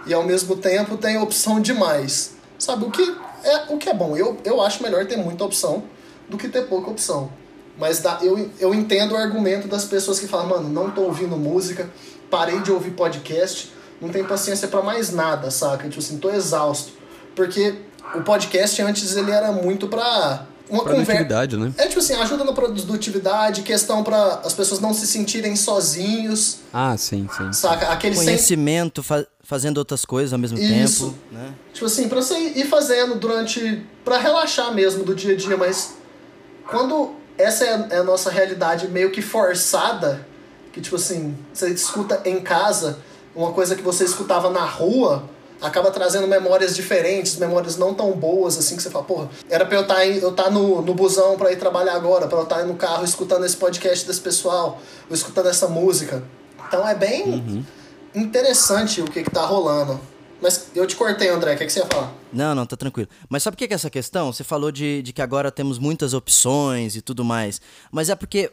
E 0.05 0.13
ao 0.13 0.23
mesmo 0.23 0.55
tempo 0.55 0.97
tem 0.97 1.17
opção 1.17 1.61
demais. 1.61 2.33
Sabe, 2.57 2.85
o 2.85 2.91
que 2.91 3.15
é, 3.43 3.73
o 3.73 3.77
que 3.77 3.89
é 3.89 3.93
bom? 3.93 4.15
Eu, 4.15 4.37
eu 4.43 4.61
acho 4.61 4.81
melhor 4.81 5.05
ter 5.05 5.17
muita 5.17 5.43
opção 5.43 5.83
do 6.29 6.37
que 6.37 6.47
ter 6.47 6.63
pouca 6.67 6.89
opção. 6.89 7.29
Mas 7.77 7.99
dá, 7.99 8.19
eu, 8.21 8.49
eu 8.59 8.73
entendo 8.73 9.13
o 9.13 9.17
argumento 9.17 9.67
das 9.67 9.85
pessoas 9.85 10.19
que 10.19 10.27
falam, 10.27 10.47
mano, 10.47 10.69
não 10.69 10.91
tô 10.91 11.01
ouvindo 11.01 11.35
música, 11.35 11.89
parei 12.29 12.59
de 12.59 12.71
ouvir 12.71 12.91
podcast, 12.91 13.71
não 13.99 14.09
tenho 14.09 14.25
paciência 14.25 14.67
pra 14.67 14.81
mais 14.81 15.11
nada, 15.11 15.49
saca? 15.49 15.87
Tipo 15.89 15.99
assim, 15.99 16.17
tô 16.17 16.29
exausto. 16.29 16.93
Porque 17.35 17.75
o 18.15 18.21
podcast 18.21 18.81
antes 18.81 19.15
ele 19.15 19.31
era 19.31 19.51
muito 19.51 19.87
pra 19.87 20.45
uma 20.69 20.79
conversa. 20.79 21.05
Produtividade, 21.05 21.57
né? 21.57 21.73
É 21.77 21.87
tipo 21.87 21.99
assim, 21.99 22.13
ajuda 22.15 22.43
na 22.43 22.53
produtividade, 22.53 23.61
questão 23.63 24.03
pra 24.03 24.41
as 24.45 24.53
pessoas 24.53 24.79
não 24.79 24.93
se 24.93 25.05
sentirem 25.05 25.55
sozinhos, 25.55 26.59
Ah, 26.71 26.95
sim, 26.97 27.27
sim. 27.37 27.51
saca? 27.53 27.87
Aquele 27.89 28.15
sem, 28.15 28.25
Conhecimento, 28.25 29.03
fa- 29.03 29.25
fazendo 29.43 29.77
outras 29.77 30.05
coisas 30.05 30.31
ao 30.33 30.39
mesmo 30.39 30.57
Isso. 30.57 31.05
tempo. 31.07 31.17
Né? 31.31 31.53
Tipo 31.73 31.85
assim, 31.85 32.07
pra 32.07 32.21
você 32.21 32.35
ir 32.37 32.65
fazendo 32.67 33.15
durante. 33.15 33.83
pra 34.05 34.17
relaxar 34.17 34.73
mesmo 34.73 35.03
do 35.03 35.13
dia 35.13 35.33
a 35.33 35.37
dia, 35.37 35.55
mas 35.57 35.93
quando 36.69 37.13
essa 37.37 37.65
é 37.65 37.73
a, 37.75 37.87
é 37.91 37.97
a 37.99 38.03
nossa 38.03 38.29
realidade 38.29 38.87
meio 38.87 39.11
que 39.11 39.21
forçada, 39.21 40.25
que 40.71 40.81
tipo 40.81 40.95
assim, 40.95 41.35
você 41.53 41.69
escuta 41.69 42.21
em 42.25 42.39
casa 42.41 42.99
uma 43.35 43.51
coisa 43.51 43.75
que 43.75 43.81
você 43.81 44.03
escutava 44.03 44.49
na 44.49 44.63
rua, 44.65 45.23
acaba 45.63 45.89
trazendo 45.89 46.27
memórias 46.27 46.75
diferentes, 46.75 47.37
memórias 47.37 47.77
não 47.77 47.93
tão 47.93 48.11
boas 48.11 48.57
assim, 48.57 48.75
que 48.75 48.83
você 48.83 48.89
fala, 48.89 49.05
porra, 49.05 49.29
era 49.49 49.65
pra 49.65 49.77
eu 49.77 49.81
estar 49.81 50.05
eu 50.05 50.31
tá 50.33 50.49
no, 50.49 50.81
no 50.81 50.93
busão 50.93 51.37
pra 51.37 51.51
ir 51.51 51.55
trabalhar 51.55 51.93
agora, 51.93 52.27
pra 52.27 52.37
eu 52.37 52.43
estar 52.43 52.63
no 52.65 52.75
carro 52.75 53.05
escutando 53.05 53.45
esse 53.45 53.55
podcast 53.55 54.05
desse 54.05 54.19
pessoal, 54.19 54.79
ou 55.09 55.15
escutando 55.15 55.47
essa 55.47 55.67
música. 55.67 56.23
Então 56.67 56.87
é 56.87 56.93
bem 56.93 57.65
interessante 58.13 59.01
o 59.01 59.05
que, 59.05 59.23
que 59.23 59.31
tá 59.31 59.45
rolando. 59.45 59.99
Mas 60.41 60.67
eu 60.75 60.85
te 60.85 60.97
cortei, 60.97 61.29
André, 61.29 61.53
o 61.53 61.57
que, 61.57 61.65
que 61.65 61.71
você 61.71 61.79
ia 61.79 61.85
falar? 61.85 62.11
Não, 62.33 62.53
não, 62.53 62.65
tá 62.65 62.75
tranquilo. 62.75 63.07
Mas 63.29 63.43
sabe 63.43 63.55
o 63.55 63.57
que 63.57 63.65
que 63.65 63.73
é 63.73 63.75
essa 63.75 63.89
questão? 63.89 64.33
Você 64.33 64.43
falou 64.43 64.73
de, 64.73 65.01
de 65.01 65.13
que 65.13 65.21
agora 65.21 65.49
temos 65.49 65.79
muitas 65.79 66.13
opções 66.13 66.97
e 66.97 67.01
tudo 67.01 67.23
mais. 67.23 67.61
Mas 67.89 68.09
é 68.09 68.15
porque 68.15 68.51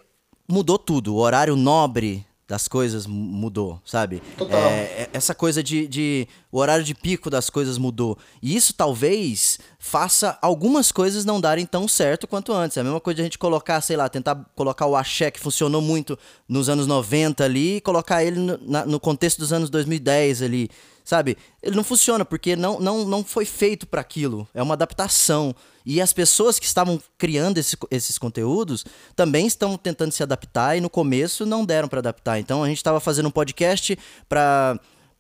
mudou 0.49 0.79
tudo. 0.79 1.17
O 1.17 1.19
horário 1.19 1.57
nobre 1.57 2.25
das 2.51 2.67
coisas 2.67 3.07
mudou, 3.07 3.81
sabe? 3.85 4.21
Total. 4.37 4.59
É, 4.59 5.09
essa 5.13 5.33
coisa 5.37 5.63
de, 5.63 5.87
de. 5.87 6.27
O 6.51 6.59
horário 6.59 6.83
de 6.83 6.97
pico 6.97 7.31
das 7.31 7.49
coisas 7.49 7.79
mudou. 7.79 8.19
E 8.43 8.57
isso 8.57 8.75
talvez 8.75 9.61
faça 9.79 10.37
algumas 10.43 10.91
coisas 10.91 11.25
não 11.25 11.41
darem 11.41 11.65
tão 11.65 11.87
certo 11.87 12.27
quanto 12.27 12.53
antes. 12.53 12.77
É 12.77 12.81
a 12.81 12.83
mesma 12.83 12.99
coisa 12.99 13.15
de 13.15 13.23
a 13.23 13.25
gente 13.25 13.39
colocar, 13.39 13.81
sei 13.81 13.97
lá, 13.97 14.09
tentar 14.09 14.35
colocar 14.57 14.87
o 14.87 14.97
axé 14.97 15.31
que 15.31 15.39
funcionou 15.39 15.81
muito 15.81 16.19
nos 16.49 16.69
anos 16.69 16.89
90 16.89 17.45
ali 17.45 17.77
e 17.77 17.81
colocar 17.81 18.25
ele 18.25 18.41
no, 18.41 18.59
na, 18.67 18.85
no 18.85 18.99
contexto 18.99 19.39
dos 19.39 19.53
anos 19.53 19.71
2010 19.71 20.43
ali. 20.43 20.69
Sabe? 21.11 21.37
Ele 21.61 21.75
não 21.75 21.83
funciona 21.83 22.25
porque 22.25 22.55
não, 22.55 22.79
não, 22.79 23.05
não 23.05 23.25
foi 23.25 23.45
feito 23.45 23.85
para 23.85 24.01
aquilo. 24.01 24.49
É 24.55 24.63
uma 24.63 24.75
adaptação. 24.75 25.53
E 25.85 26.01
as 26.01 26.13
pessoas 26.13 26.57
que 26.57 26.67
estavam 26.67 27.03
criando 27.19 27.59
esse, 27.59 27.77
esses 27.91 28.17
conteúdos 28.17 28.85
também 29.17 29.45
estão 29.45 29.77
tentando 29.77 30.13
se 30.13 30.23
adaptar 30.23 30.77
e 30.77 30.81
no 30.81 30.89
começo 30.89 31.45
não 31.45 31.65
deram 31.65 31.89
para 31.89 31.99
adaptar. 31.99 32.39
Então 32.39 32.63
a 32.63 32.69
gente 32.69 32.77
estava 32.77 33.01
fazendo 33.01 33.27
um 33.27 33.31
podcast 33.33 33.99
para 34.29 34.79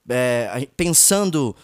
é, 0.08 0.68
pensando 0.76 1.56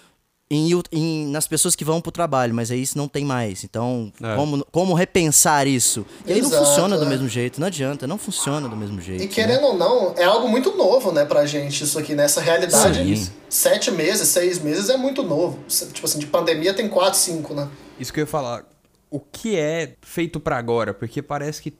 em, 0.50 0.70
em, 0.92 1.26
nas 1.28 1.48
pessoas 1.48 1.74
que 1.74 1.84
vão 1.84 2.00
pro 2.00 2.12
trabalho, 2.12 2.54
mas 2.54 2.70
aí 2.70 2.80
isso 2.80 2.96
não 2.96 3.08
tem 3.08 3.24
mais. 3.24 3.64
Então, 3.64 4.12
é. 4.22 4.36
como, 4.36 4.64
como 4.70 4.94
repensar 4.94 5.66
isso? 5.66 6.06
E 6.24 6.32
aí 6.32 6.38
Exato, 6.38 6.54
não 6.54 6.64
funciona 6.64 6.96
é. 6.96 6.98
do 6.98 7.06
mesmo 7.06 7.28
jeito, 7.28 7.60
não 7.60 7.66
adianta, 7.66 8.06
não 8.06 8.16
funciona 8.16 8.68
do 8.68 8.76
mesmo 8.76 9.00
jeito. 9.00 9.24
E 9.24 9.28
querendo 9.28 9.62
né? 9.62 9.66
ou 9.66 9.76
não, 9.76 10.14
é 10.16 10.24
algo 10.24 10.48
muito 10.48 10.76
novo, 10.76 11.10
né, 11.10 11.24
pra 11.24 11.46
gente, 11.46 11.82
isso 11.82 11.98
aqui, 11.98 12.14
nessa 12.14 12.40
né? 12.40 12.46
realidade. 12.46 13.16
Sim. 13.16 13.32
Sete 13.48 13.90
meses, 13.90 14.28
seis 14.28 14.58
meses 14.58 14.88
é 14.88 14.96
muito 14.96 15.22
novo. 15.22 15.58
Tipo 15.68 16.06
assim, 16.06 16.18
de 16.18 16.26
pandemia 16.26 16.72
tem 16.72 16.88
quatro, 16.88 17.18
cinco, 17.18 17.54
né? 17.54 17.68
Isso 17.98 18.12
que 18.12 18.20
eu 18.20 18.22
ia 18.22 18.26
falar. 18.26 18.64
O 19.10 19.20
que 19.20 19.56
é 19.56 19.94
feito 20.02 20.38
para 20.38 20.56
agora? 20.56 20.92
Porque 20.92 21.22
parece 21.22 21.62
que 21.62 21.72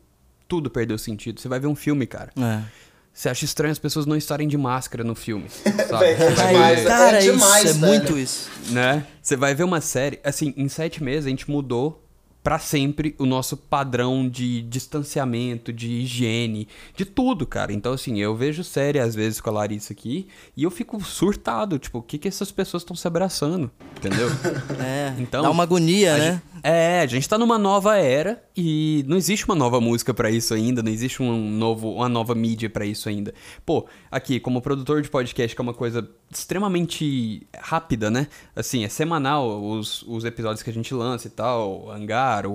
tudo 0.49 0.71
perdeu 0.71 0.97
sentido. 0.97 1.41
Você 1.41 1.49
vai 1.49 1.59
ver 1.59 1.67
um 1.67 1.75
filme, 1.75 2.07
cara. 2.07 2.33
É 2.37 2.86
você 3.17 3.31
acha 3.31 3.47
estranho 3.47 3.73
as 3.73 3.79
pessoas 3.79 4.05
não 4.05 4.15
estarem 4.15 4.47
de 4.47 4.59
máscara 4.59 5.03
no 5.03 5.15
filme, 5.15 5.47
sabe? 5.89 6.05
é 6.05 6.15
demais, 6.15 6.85
cara, 6.85 7.17
é 7.17 7.21
demais, 7.21 7.65
isso, 7.65 7.85
é 7.85 7.89
muito 7.89 8.19
isso. 8.19 8.51
Né? 8.69 9.07
Você 9.23 9.37
vai 9.37 9.55
ver 9.55 9.65
uma 9.65 9.81
série, 9.81 10.21
assim, 10.23 10.53
em 10.55 10.69
sete 10.69 11.03
meses 11.03 11.25
a 11.25 11.31
gente 11.31 11.51
mudou 11.51 12.06
para 12.47 12.61
sempre 12.61 13.13
o 13.19 13.27
nosso 13.27 13.57
padrão 13.57 14.29
de 14.29 14.63
distanciamento, 14.63 15.73
de 15.73 15.89
higiene, 15.89 16.69
de 16.95 17.05
tudo, 17.05 17.45
cara. 17.45 17.73
Então, 17.73 17.93
assim, 17.93 18.21
eu 18.21 18.37
vejo 18.37 18.63
série 18.63 19.01
às 19.01 19.17
vezes 19.17 19.41
com 19.41 19.51
a 19.51 19.53
Larissa 19.53 19.93
aqui 19.93 20.29
e 20.57 20.63
eu 20.63 20.71
fico 20.71 21.03
surtado. 21.03 21.77
Tipo, 21.77 21.99
o 21.99 22.03
que 22.03 22.19
que 22.19 22.29
essas 22.29 22.53
pessoas 22.53 22.85
estão 22.85 22.95
se 22.95 23.05
abraçando? 23.05 23.69
Entendeu? 23.97 24.29
É. 24.79 25.15
Então, 25.19 25.43
dá 25.43 25.51
uma 25.51 25.63
agonia, 25.63 26.17
né? 26.17 26.33
Gente, 26.33 26.43
é, 26.63 27.01
a 27.01 27.07
gente 27.07 27.29
tá 27.29 27.39
numa 27.39 27.59
nova 27.59 27.97
era 27.97 28.43
e 28.57 29.05
não 29.07 29.17
existe 29.17 29.45
uma 29.45 29.55
nova 29.55 29.81
música 29.81 30.13
para 30.13 30.31
isso 30.31 30.53
ainda, 30.53 30.83
não 30.83 30.91
existe 30.91 31.23
um 31.23 31.51
novo, 31.51 31.93
uma 31.93 32.09
nova 32.09 32.35
mídia 32.35 32.69
para 32.69 32.85
isso 32.85 33.09
ainda. 33.09 33.33
Pô, 33.65 33.87
aqui, 34.11 34.41
como 34.41 34.61
produtor 34.61 35.01
de 35.01 35.09
podcast, 35.09 35.55
que 35.55 35.61
é 35.61 35.65
uma 35.65 35.73
coisa 35.73 36.09
extremamente 36.31 37.47
rápida, 37.57 38.11
né? 38.11 38.27
Assim, 38.55 38.85
é 38.85 38.89
semanal 38.89 39.63
os, 39.65 40.03
os 40.03 40.25
episódios 40.25 40.63
que 40.63 40.71
a 40.71 40.73
gente 40.73 40.93
lança 40.93 41.29
e 41.29 41.31
tal, 41.31 41.91
Hangar, 41.91 42.36
o, 42.45 42.53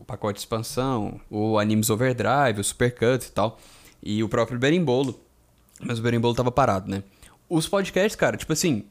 o 0.00 0.04
pacote 0.06 0.34
de 0.34 0.40
expansão, 0.40 1.20
o 1.28 1.58
Animes 1.58 1.90
Overdrive, 1.90 2.60
o 2.60 2.64
Supercuts 2.64 3.26
e 3.26 3.32
tal, 3.32 3.58
e 4.02 4.22
o 4.22 4.28
próprio 4.28 4.58
Berimbolo. 4.58 5.18
Mas 5.80 5.98
o 5.98 6.02
Berimbolo 6.02 6.34
tava 6.34 6.50
parado, 6.50 6.90
né? 6.90 7.02
Os 7.48 7.68
podcasts, 7.68 8.14
cara, 8.14 8.36
tipo 8.36 8.52
assim, 8.52 8.84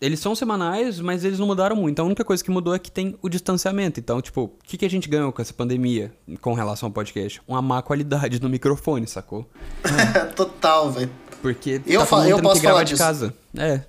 eles 0.00 0.20
são 0.20 0.34
semanais, 0.34 1.00
mas 1.00 1.24
eles 1.24 1.38
não 1.38 1.46
mudaram 1.46 1.74
muito. 1.74 2.00
A 2.00 2.04
única 2.04 2.24
coisa 2.24 2.44
que 2.44 2.50
mudou 2.50 2.74
é 2.74 2.78
que 2.78 2.90
tem 2.90 3.16
o 3.22 3.28
distanciamento. 3.28 3.98
Então, 3.98 4.20
tipo, 4.20 4.42
o 4.42 4.52
que, 4.62 4.76
que 4.76 4.84
a 4.84 4.90
gente 4.90 5.08
ganhou 5.08 5.32
com 5.32 5.40
essa 5.40 5.54
pandemia 5.54 6.12
com 6.40 6.52
relação 6.52 6.88
ao 6.88 6.92
podcast? 6.92 7.40
Uma 7.48 7.62
má 7.62 7.80
qualidade 7.80 8.40
no 8.40 8.48
microfone, 8.48 9.06
sacou? 9.06 9.48
Total, 10.36 10.90
velho. 10.90 11.10
Porque 11.40 11.80
eu, 11.86 12.04
tá 12.04 12.28
eu 12.28 12.40
posso 12.40 12.60
falar 12.60 12.84
de 12.84 12.96
casa. 12.96 13.34
É. 13.56 13.82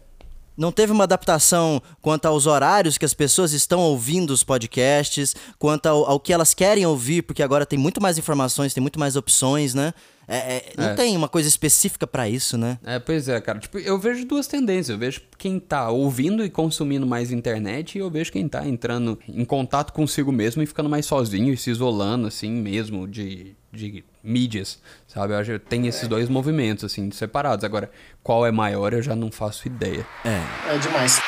Não 0.58 0.72
teve 0.72 0.92
uma 0.92 1.04
adaptação 1.04 1.80
quanto 2.02 2.26
aos 2.26 2.48
horários 2.48 2.98
que 2.98 3.06
as 3.06 3.14
pessoas 3.14 3.54
estão 3.54 3.80
ouvindo 3.80 4.32
os 4.32 4.44
podcasts, 4.44 5.36
quanto 5.60 5.86
ao, 5.86 6.10
ao 6.10 6.20
que 6.20 6.34
elas 6.34 6.56
querem 6.56 6.84
ouvir, 6.86 7.22
porque 7.22 7.44
agora 7.44 7.66
tem 7.66 7.78
muito 7.78 8.02
mais 8.02 8.18
informações, 8.18 8.74
tem 8.74 8.82
muito 8.82 9.00
mais 9.00 9.16
opções, 9.16 9.76
né? 9.76 9.94
É, 10.28 10.38
é, 10.38 10.74
não 10.78 10.90
é. 10.90 10.94
tem 10.94 11.16
uma 11.16 11.30
coisa 11.30 11.48
específica 11.48 12.06
para 12.06 12.28
isso, 12.28 12.58
né? 12.58 12.78
É, 12.84 13.00
pois 13.00 13.30
é, 13.30 13.40
cara. 13.40 13.60
Tipo, 13.60 13.80
eu 13.80 13.98
vejo 13.98 14.26
duas 14.26 14.46
tendências. 14.46 14.90
Eu 14.90 14.98
vejo 14.98 15.22
quem 15.38 15.60
tá 15.60 15.90
ouvindo 15.90 16.44
e 16.44 16.50
consumindo 16.50 17.08
mais 17.08 17.32
internet 17.32 17.98
e 17.98 18.00
eu 18.00 18.12
vejo 18.12 18.32
quem 18.32 18.48
tá 18.48 18.68
entrando 18.68 19.18
em 19.28 19.46
contato 19.46 19.94
consigo 19.94 20.32
mesmo 20.32 20.62
e 20.62 20.66
ficando 20.66 20.90
mais 20.90 21.06
sozinho 21.06 21.54
e 21.54 21.58
se 21.58 21.70
isolando, 21.70 22.28
assim, 22.28 22.52
mesmo 22.52 23.08
de, 23.08 23.56
de 23.72 24.04
mídias, 24.22 24.80
sabe? 25.08 25.34
Eu 25.34 25.38
acho 25.38 25.52
que 25.54 25.60
tem 25.60 25.88
esses 25.88 26.08
dois 26.10 26.28
movimentos, 26.28 26.84
assim, 26.84 27.10
separados. 27.12 27.64
Agora, 27.64 27.90
qual 28.22 28.46
é 28.46 28.52
maior 28.52 28.94
eu 28.94 29.02
já 29.02 29.16
não 29.16 29.32
faço 29.32 29.68
ideia. 29.68 30.06
É. 30.26 30.76
É 30.76 30.78
demais. 30.78 31.22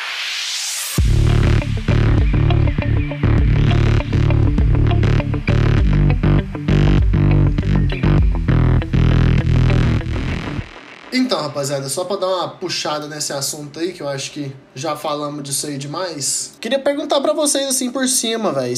Rapaziada, 11.50 11.90
só 11.90 12.06
para 12.06 12.22
dar 12.22 12.28
uma 12.28 12.48
puxada 12.50 13.08
nesse 13.08 13.34
assunto 13.34 13.80
aí, 13.80 13.92
que 13.92 14.02
eu 14.02 14.08
acho 14.08 14.32
que 14.32 14.56
já 14.74 14.96
falamos 14.96 15.44
disso 15.44 15.68
aí 15.68 15.78
demais. 15.78 16.54
Queria 16.62 16.80
perguntar 16.80 17.20
para 17.20 17.34
vocês 17.34 17.68
assim 17.68 17.92
por 17.92 18.08
cima, 18.08 18.54
velho. 18.54 18.74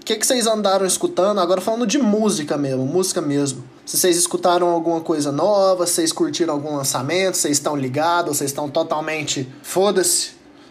O 0.00 0.04
que, 0.04 0.16
que 0.16 0.26
vocês 0.26 0.46
andaram 0.46 0.84
escutando? 0.84 1.40
Agora 1.40 1.60
falando 1.60 1.86
de 1.86 1.98
música 1.98 2.56
mesmo, 2.56 2.84
música 2.84 3.20
mesmo. 3.20 3.64
Se 3.86 3.96
vocês 3.96 4.16
escutaram 4.16 4.68
alguma 4.68 5.00
coisa 5.00 5.30
nova, 5.30 5.86
vocês 5.86 6.12
curtiram 6.12 6.54
algum 6.54 6.76
lançamento, 6.76 7.36
vocês 7.36 7.56
estão 7.58 7.76
ligados, 7.76 8.36
vocês 8.36 8.50
estão 8.50 8.68
totalmente 8.68 9.48
foda-se. 9.62 10.30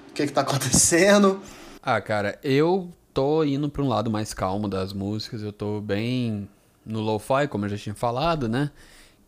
O 0.09 0.13
que, 0.13 0.27
que 0.27 0.33
tá 0.33 0.41
acontecendo? 0.41 1.39
Ah, 1.81 2.01
cara, 2.01 2.37
eu 2.43 2.89
tô 3.13 3.43
indo 3.43 3.69
pra 3.69 3.81
um 3.81 3.87
lado 3.87 4.09
mais 4.11 4.33
calmo 4.33 4.67
das 4.67 4.93
músicas. 4.93 5.41
Eu 5.41 5.53
tô 5.53 5.79
bem 5.79 6.49
no 6.85 6.99
lo-fi, 6.99 7.47
como 7.49 7.65
eu 7.65 7.69
já 7.69 7.77
tinha 7.77 7.95
falado, 7.95 8.49
né? 8.49 8.71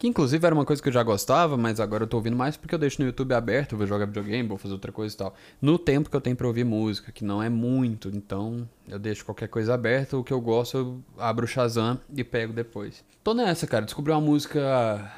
Que 0.01 0.07
inclusive 0.07 0.43
era 0.43 0.55
uma 0.55 0.65
coisa 0.65 0.81
que 0.81 0.89
eu 0.89 0.93
já 0.93 1.03
gostava, 1.03 1.55
mas 1.55 1.79
agora 1.79 2.05
eu 2.05 2.07
tô 2.07 2.17
ouvindo 2.17 2.35
mais 2.35 2.57
porque 2.57 2.73
eu 2.73 2.79
deixo 2.79 2.99
no 2.99 3.07
YouTube 3.07 3.35
aberto, 3.35 3.77
vou 3.77 3.85
jogar 3.85 4.07
videogame, 4.07 4.49
vou 4.49 4.57
fazer 4.57 4.73
outra 4.73 4.91
coisa 4.91 5.13
e 5.13 5.17
tal. 5.19 5.35
No 5.61 5.77
tempo 5.77 6.09
que 6.09 6.15
eu 6.15 6.19
tenho 6.19 6.35
pra 6.35 6.47
ouvir 6.47 6.65
música, 6.65 7.11
que 7.11 7.23
não 7.23 7.39
é 7.39 7.49
muito, 7.49 8.09
então 8.09 8.67
eu 8.89 8.97
deixo 8.97 9.23
qualquer 9.23 9.47
coisa 9.47 9.75
aberta, 9.75 10.17
o 10.17 10.23
que 10.23 10.33
eu 10.33 10.41
gosto 10.41 10.75
eu 10.75 11.03
abro 11.19 11.45
o 11.45 11.47
Shazam 11.47 12.01
e 12.15 12.23
pego 12.23 12.51
depois. 12.51 13.03
Tô 13.23 13.35
nessa, 13.35 13.67
cara, 13.67 13.85
descobri 13.85 14.11
uma 14.11 14.19
música 14.19 15.13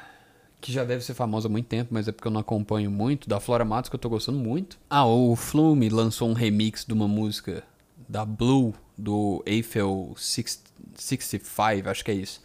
que 0.60 0.70
já 0.70 0.84
deve 0.84 1.02
ser 1.02 1.14
famosa 1.14 1.48
há 1.48 1.50
muito 1.50 1.66
tempo, 1.66 1.88
mas 1.90 2.06
é 2.06 2.12
porque 2.12 2.28
eu 2.28 2.32
não 2.32 2.42
acompanho 2.42 2.90
muito, 2.90 3.26
da 3.26 3.40
Flora 3.40 3.64
Matos, 3.64 3.88
que 3.88 3.96
eu 3.96 4.00
tô 4.00 4.10
gostando 4.10 4.38
muito. 4.38 4.78
Ah, 4.90 5.06
o 5.06 5.34
Flume 5.34 5.88
lançou 5.88 6.28
um 6.28 6.34
remix 6.34 6.84
de 6.84 6.92
uma 6.92 7.08
música 7.08 7.64
da 8.06 8.26
Blue, 8.26 8.74
do 8.98 9.42
Eiffel 9.46 10.12
65, 10.14 11.88
acho 11.88 12.04
que 12.04 12.10
é 12.10 12.14
isso. 12.14 12.42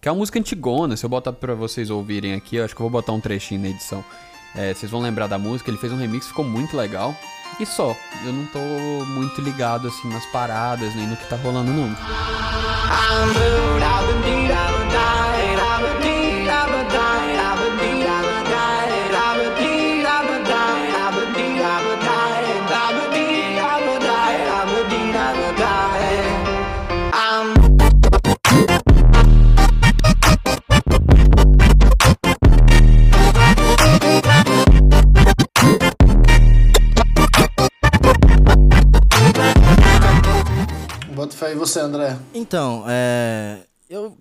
Que 0.00 0.08
é 0.08 0.12
uma 0.12 0.18
música 0.18 0.38
antigona, 0.38 0.96
se 0.96 1.04
eu 1.04 1.10
botar 1.10 1.32
pra 1.32 1.54
vocês 1.54 1.90
ouvirem 1.90 2.34
aqui, 2.34 2.56
eu 2.56 2.64
acho 2.64 2.74
que 2.74 2.80
eu 2.80 2.84
vou 2.84 3.00
botar 3.00 3.12
um 3.12 3.20
trechinho 3.20 3.60
na 3.60 3.68
edição. 3.68 4.04
É, 4.54 4.72
vocês 4.72 4.90
vão 4.90 5.00
lembrar 5.00 5.26
da 5.26 5.38
música, 5.38 5.70
ele 5.70 5.78
fez 5.78 5.92
um 5.92 5.96
remix, 5.96 6.28
ficou 6.28 6.44
muito 6.44 6.76
legal. 6.76 7.14
E 7.60 7.66
só, 7.66 7.96
eu 8.24 8.32
não 8.32 8.46
tô 8.46 8.58
muito 8.58 9.40
ligado 9.40 9.88
assim 9.88 10.08
nas 10.08 10.26
paradas, 10.26 10.94
nem 10.94 11.06
no 11.06 11.16
que 11.16 11.28
tá 11.28 11.36
rolando 11.36 11.72
não. 11.72 11.96
I'm 12.88 14.55
você, 41.66 41.80
André? 41.80 42.18
Então, 42.34 42.84
é. 42.88 43.60
Eu 43.88 44.16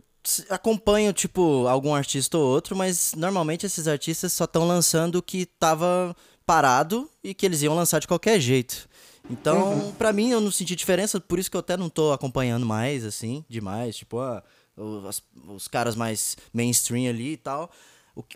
acompanho, 0.49 1.13
tipo, 1.13 1.67
algum 1.67 1.93
artista 1.93 2.38
ou 2.38 2.43
outro, 2.43 2.75
mas 2.75 3.13
normalmente 3.15 3.65
esses 3.65 3.88
artistas 3.88 4.34
só 4.34 4.45
estão 4.45 4.67
lançando 4.67 5.15
o 5.15 5.21
que 5.21 5.45
tava 5.45 6.15
parado 6.45 7.10
e 7.23 7.34
que 7.34 7.45
eles 7.45 7.62
iam 7.62 7.75
lançar 7.75 7.99
de 7.99 8.08
qualquer 8.08 8.39
jeito. 8.39 8.88
Então, 9.29 9.73
uhum. 9.73 9.91
para 9.93 10.13
mim, 10.13 10.29
eu 10.29 10.39
não 10.39 10.51
senti 10.51 10.75
diferença, 10.75 11.19
por 11.19 11.39
isso 11.39 11.49
que 11.49 11.58
eu 11.58 11.60
até 11.60 11.75
não 11.75 11.89
tô 11.89 12.12
acompanhando 12.12 12.65
mais, 12.65 13.03
assim, 13.03 13.43
demais. 13.49 13.95
Tipo, 13.95 14.20
ah, 14.20 14.43
os, 14.78 15.24
os 15.47 15.67
caras 15.67 15.95
mais 15.95 16.38
mainstream 16.53 17.09
ali 17.09 17.34
e 17.34 17.38
tal. 17.38 17.72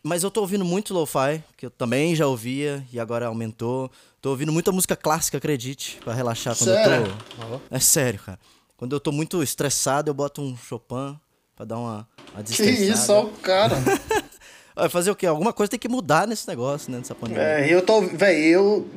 Mas 0.04 0.24
eu 0.24 0.32
tô 0.32 0.42
ouvindo 0.42 0.66
muito 0.66 0.94
lo-fi, 0.94 1.42
que 1.56 1.66
eu 1.66 1.70
também 1.70 2.14
já 2.16 2.28
ouvia 2.28 2.86
e 2.92 3.00
agora 3.00 3.28
aumentou. 3.28 3.90
Tô 4.22 4.32
ouvindo 4.32 4.52
muita 4.52 4.72
música 4.72 4.96
clássica, 4.96 5.38
acredite, 5.38 6.00
para 6.04 6.14
relaxar 6.14 6.56
quando 6.58 6.74
sério? 6.74 7.06
eu 7.06 7.60
tô. 7.60 7.76
É 7.76 7.80
sério, 7.80 8.20
cara. 8.20 8.40
Quando 8.80 8.94
eu 8.96 9.00
tô 9.02 9.12
muito 9.12 9.44
estressado, 9.44 10.10
eu 10.10 10.14
boto 10.14 10.42
um 10.42 10.56
Chopin 10.56 11.20
pra 11.54 11.66
dar 11.66 11.78
uma, 11.78 12.08
uma 12.34 12.42
Que 12.42 12.64
isso, 12.64 13.12
ó, 13.12 13.26
o 13.26 13.30
cara. 13.34 13.76
Fazer 14.90 15.12
o 15.12 15.16
quê? 15.18 15.26
Alguma 15.28 15.52
coisa 15.52 15.70
tem 15.72 15.78
que 15.78 15.90
mudar 15.90 16.26
nesse 16.26 16.48
negócio, 16.48 16.90
né? 16.90 17.00
Nessa 17.00 17.14
pandemia. 17.14 17.44
É, 17.44 17.74
eu 17.74 17.82
tô. 17.86 18.00
Véi, 18.00 18.40
eu 18.46 18.88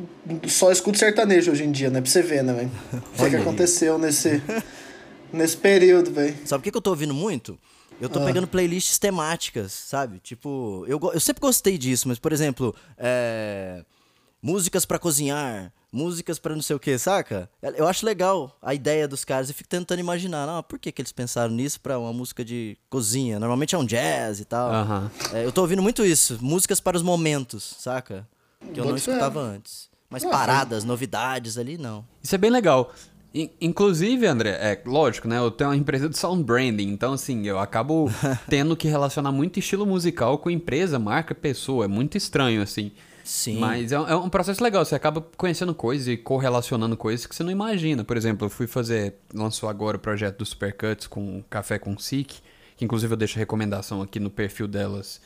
só 0.47 0.70
escuto 0.70 0.97
sertanejo 0.97 1.51
hoje 1.51 1.64
em 1.64 1.72
dia, 1.72 1.91
né? 1.91 2.01
Pra 2.01 2.09
você 2.09 2.22
ver, 2.22 2.45
né, 2.45 2.53
velho? 2.53 2.70
O 3.18 3.28
que 3.28 3.35
aconteceu 3.35 3.99
nesse. 3.99 4.41
nesse 5.33 5.57
período, 5.57 6.12
velho. 6.12 6.37
Sabe 6.45 6.61
o 6.61 6.62
que, 6.62 6.70
que 6.70 6.76
eu 6.76 6.80
tô 6.83 6.91
ouvindo 6.91 7.12
muito? 7.12 7.59
Eu 8.01 8.09
tô 8.09 8.20
Ah. 8.20 8.24
pegando 8.24 8.47
playlists 8.47 8.97
temáticas, 9.01 9.72
sabe? 9.72 10.20
Tipo, 10.20 10.85
eu, 10.87 11.01
eu 11.12 11.18
sempre 11.18 11.41
gostei 11.41 11.76
disso, 11.76 12.07
mas, 12.07 12.20
por 12.20 12.33
exemplo, 12.33 12.72
é, 12.97 13.85
músicas 14.41 14.85
pra 14.85 15.01
cozinhar, 15.01 15.72
músicas 15.93 16.38
pra 16.38 16.55
não 16.55 16.62
sei 16.62 16.74
o 16.74 16.80
que, 16.80 16.97
saca? 16.99 17.49
Eu 17.62 17.86
acho 17.86 18.07
legal 18.07 18.57
a 18.62 18.74
ideia 18.74 19.07
dos 19.07 19.24
caras 19.24 19.51
e 19.51 19.53
fico 19.53 19.68
tentando 19.68 19.99
imaginar, 20.01 20.47
não, 20.47 20.62
por 20.62 20.78
que, 20.78 20.90
que 20.90 21.03
eles 21.03 21.12
pensaram 21.12 21.53
nisso 21.53 21.80
pra 21.80 21.99
uma 21.99 22.12
música 22.12 22.45
de 22.45 22.76
cozinha? 22.88 23.38
Normalmente 23.38 23.74
é 23.74 23.78
um 23.78 23.84
jazz 23.84 24.40
e 24.40 24.45
tal. 24.45 24.70
É, 25.32 25.45
eu 25.45 25.53
tô 25.53 25.61
ouvindo 25.61 25.82
muito 25.82 26.05
isso, 26.05 26.38
músicas 26.40 26.80
para 26.80 26.97
os 26.97 27.03
momentos, 27.03 27.76
saca? 27.78 28.26
Que 28.72 28.80
eu 28.80 28.84
não 28.84 28.93
Boto 28.93 29.03
fé. 29.03 29.11
escutava 29.12 29.40
antes. 29.40 29.90
Mas 30.09 30.24
Ah, 30.24 30.28
paradas, 30.30 30.84
novidades 30.84 31.59
ali, 31.59 31.76
não. 31.78 32.05
Isso 32.22 32.34
é 32.34 32.38
bem 32.38 32.51
legal. 32.51 32.93
In- 33.34 33.51
Inclusive, 33.62 34.26
André, 34.26 34.51
é 34.51 34.82
lógico, 34.84 35.26
né? 35.26 35.38
Eu 35.38 35.51
tenho 35.51 35.70
uma 35.70 35.76
empresa 35.76 36.07
de 36.09 36.18
sound 36.18 36.45
branding, 36.45 36.88
então 36.88 37.14
assim, 37.14 37.47
eu 37.47 37.59
acabo 37.59 38.11
tendo 38.49 38.76
que 38.76 38.86
relacionar 38.88 39.32
muito 39.32 39.59
estilo 39.59 39.86
musical 39.86 40.36
com 40.38 40.51
empresa, 40.51 40.99
marca, 40.99 41.34
pessoa. 41.34 41.86
É 41.86 41.88
muito 41.88 42.16
estranho, 42.18 42.61
assim. 42.62 42.93
Sim. 43.25 43.59
Mas 43.59 43.93
é, 43.93 44.01
um- 44.01 44.09
é 44.09 44.16
um 44.16 44.29
processo 44.29 44.62
legal, 44.62 44.85
você 44.85 44.95
acaba 44.95 45.20
conhecendo 45.37 45.75
coisas 45.75 46.09
e 46.09 46.16
correlacionando 46.16 46.97
coisas 46.97 47.27
que 47.27 47.35
você 47.35 47.43
não 47.43 47.51
imagina. 47.51 48.03
Por 48.05 48.16
exemplo, 48.16 48.47
eu 48.47 48.51
fui 48.51 48.66
fazer, 48.66 49.14
lançou 49.33 49.68
agora 49.68 49.97
o 49.97 50.01
projeto 50.01 50.39
do 50.39 50.47
Supercuts 50.47 51.07
com 51.07 51.43
Café 51.49 51.79
com 51.79 51.97
Sick, 51.99 52.41
que 52.77 52.85
inclusive 52.85 53.12
eu 53.12 53.16
deixo 53.16 53.39
recomendação 53.39 54.03
aqui 54.03 54.18
no 54.18 54.31
perfil 54.31 54.66
delas, 54.66 55.20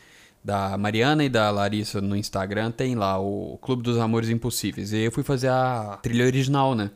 da 0.45 0.77
Mariana 0.79 1.25
e 1.25 1.29
da 1.29 1.51
Larissa 1.51 2.01
no 2.01 2.15
Instagram, 2.17 2.71
tem 2.71 2.95
lá 2.95 3.19
o 3.19 3.59
Clube 3.61 3.83
dos 3.83 3.99
Amores 3.99 4.29
Impossíveis. 4.29 4.93
E 4.93 4.99
eu 4.99 5.11
fui 5.11 5.23
fazer 5.25 5.49
a 5.49 5.99
trilha 6.03 6.25
original, 6.25 6.75
né? 6.75 6.91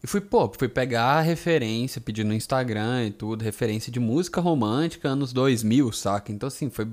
E 0.00 0.06
fui, 0.06 0.20
pô, 0.20 0.48
fui 0.56 0.68
pegar 0.68 1.22
referência, 1.22 2.00
pedir 2.00 2.22
no 2.24 2.32
Instagram 2.32 3.06
e 3.06 3.10
tudo, 3.10 3.42
referência 3.42 3.90
de 3.90 3.98
música 3.98 4.40
romântica 4.40 5.08
anos 5.08 5.32
2000, 5.32 5.90
saca? 5.90 6.30
Então, 6.30 6.46
assim, 6.46 6.70
foi. 6.70 6.86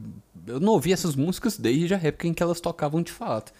Eu 0.47 0.59
não 0.59 0.73
ouvi 0.73 0.93
essas 0.93 1.15
músicas 1.15 1.57
desde 1.57 1.93
a 1.93 1.97
época 1.97 2.27
em 2.27 2.33
que 2.33 2.43
elas 2.43 2.59
tocavam 2.59 3.01
de 3.01 3.11
fato. 3.11 3.51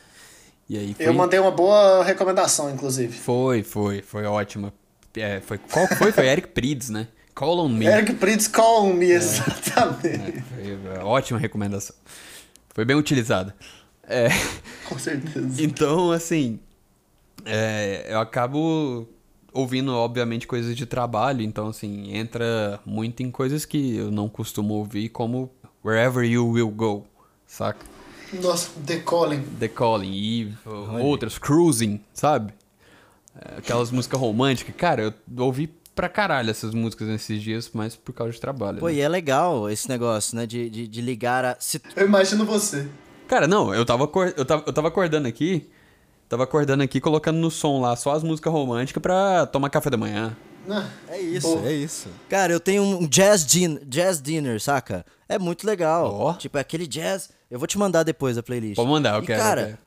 E 0.68 0.78
aí 0.78 0.94
foi. 0.94 1.08
Eu 1.08 1.14
mandei 1.14 1.40
uma 1.40 1.52
boa 1.52 2.04
recomendação, 2.04 2.70
inclusive. 2.70 3.14
Foi, 3.14 3.64
foi, 3.64 4.02
foi 4.02 4.26
ótima. 4.26 4.74
É, 5.16 5.40
foi, 5.40 5.58
qual 5.58 5.88
foi? 5.88 6.12
Foi 6.12 6.28
Eric 6.28 6.50
Prids, 6.50 6.90
né? 6.90 7.08
Call 7.36 7.60
on 7.60 7.70
Me. 7.70 7.86
Eric 7.86 8.14
Pritz 8.14 8.48
Call 8.48 8.90
É. 8.90 8.94
Me, 8.94 9.12
exatamente. 9.12 10.42
Foi 10.42 10.76
uma 10.76 11.06
ótima 11.06 11.38
recomendação. 11.38 11.96
Foi 12.74 12.86
bem 12.86 12.96
utilizada. 12.96 13.54
É. 14.08 14.30
Com 14.88 14.98
certeza. 14.98 15.62
Então, 15.62 16.12
assim, 16.12 16.60
é, 17.46 18.08
eu 18.10 18.20
acabo 18.20 19.08
ouvindo, 19.52 19.94
obviamente, 19.94 20.48
coisas 20.48 20.76
de 20.76 20.86
trabalho. 20.86 21.42
Então, 21.42 21.68
assim, 21.68 22.16
entra 22.16 22.80
muito 22.86 23.22
em 23.22 23.30
coisas 23.30 23.66
que 23.66 23.96
eu 23.96 24.12
não 24.12 24.30
costumo 24.30 24.74
ouvir, 24.74 25.10
como 25.10 25.52
Wherever 25.86 26.26
You 26.26 26.50
Will 26.50 26.72
Go, 26.72 27.06
saca? 27.46 27.86
Nossa, 28.42 28.72
The 28.88 28.98
Calling. 29.02 29.44
The 29.60 29.68
Calling 29.68 30.12
e 30.12 30.54
uh, 30.66 31.00
outras, 31.00 31.38
Cruising, 31.38 32.02
sabe? 32.12 32.56
É, 33.40 33.60
Aquelas 33.60 33.92
músicas 33.92 34.20
românticas. 34.20 34.74
Cara, 34.76 35.04
eu 35.04 35.44
ouvi 35.44 35.68
pra 35.94 36.10
caralho 36.10 36.50
essas 36.50 36.74
músicas 36.74 37.08
nesses 37.08 37.40
dias, 37.40 37.70
mas 37.72 37.96
por 37.96 38.14
causa 38.14 38.34
de 38.34 38.42
trabalho. 38.42 38.80
Pô, 38.80 38.88
né? 38.88 38.96
e 38.96 39.00
é 39.00 39.08
legal 39.08 39.70
esse 39.70 39.88
negócio, 39.88 40.36
né? 40.36 40.48
De, 40.48 40.72
de, 40.72 40.88
de 40.88 41.02
ligar 41.02 41.46
a. 41.46 41.56
Se, 41.60 41.80
Eu 41.96 42.08
imagino 42.08 42.46
você. 42.46 42.88
Cara, 43.28 43.48
não, 43.48 43.72
eu 43.72 43.86
tava, 43.86 44.10
eu 44.36 44.44
tava, 44.46 44.64
eu 44.66 44.74
tava 44.74 44.88
acordando 44.88 45.28
aqui, 45.28 45.70
tava 46.28 46.46
acordando 46.46 46.82
aqui, 46.82 47.00
colocando 47.00 47.38
no 47.38 47.52
som 47.52 47.80
lá 47.80 47.96
só 47.96 48.12
as 48.14 48.24
músicas 48.24 48.52
românticas 48.52 49.02
pra 49.02 49.46
tomar 49.46 49.70
café 49.70 49.92
da 49.92 49.98
manhã. 49.98 50.36
É 51.10 51.20
isso, 51.20 51.48
Boa. 51.48 51.70
é 51.70 51.74
isso. 51.74 52.08
Cara, 52.30 52.52
eu 52.54 52.60
tenho 52.60 52.84
um 52.84 53.08
jazz, 53.08 53.46
din 53.46 53.80
jazz 53.86 54.22
dinner, 54.22 54.60
saca? 54.62 55.06
É 55.28 55.38
muito 55.40 55.66
legal. 55.66 56.14
Ó. 56.14 56.34
Tipo, 56.34 56.58
é 56.58 56.62
aquele 56.62 56.88
jazz. 56.88 57.30
Eu 57.50 57.60
vou 57.60 57.68
te 57.68 57.78
mandar 57.78 58.04
depois 58.04 58.38
a 58.38 58.44
playlist. 58.44 58.76
Pode 58.76 58.90
mandar, 58.90 59.16
eu 59.18 59.24
E, 59.24 59.26
quero, 59.28 59.42
Cara, 59.42 59.62
eu 59.62 59.66
quero. 59.68 59.78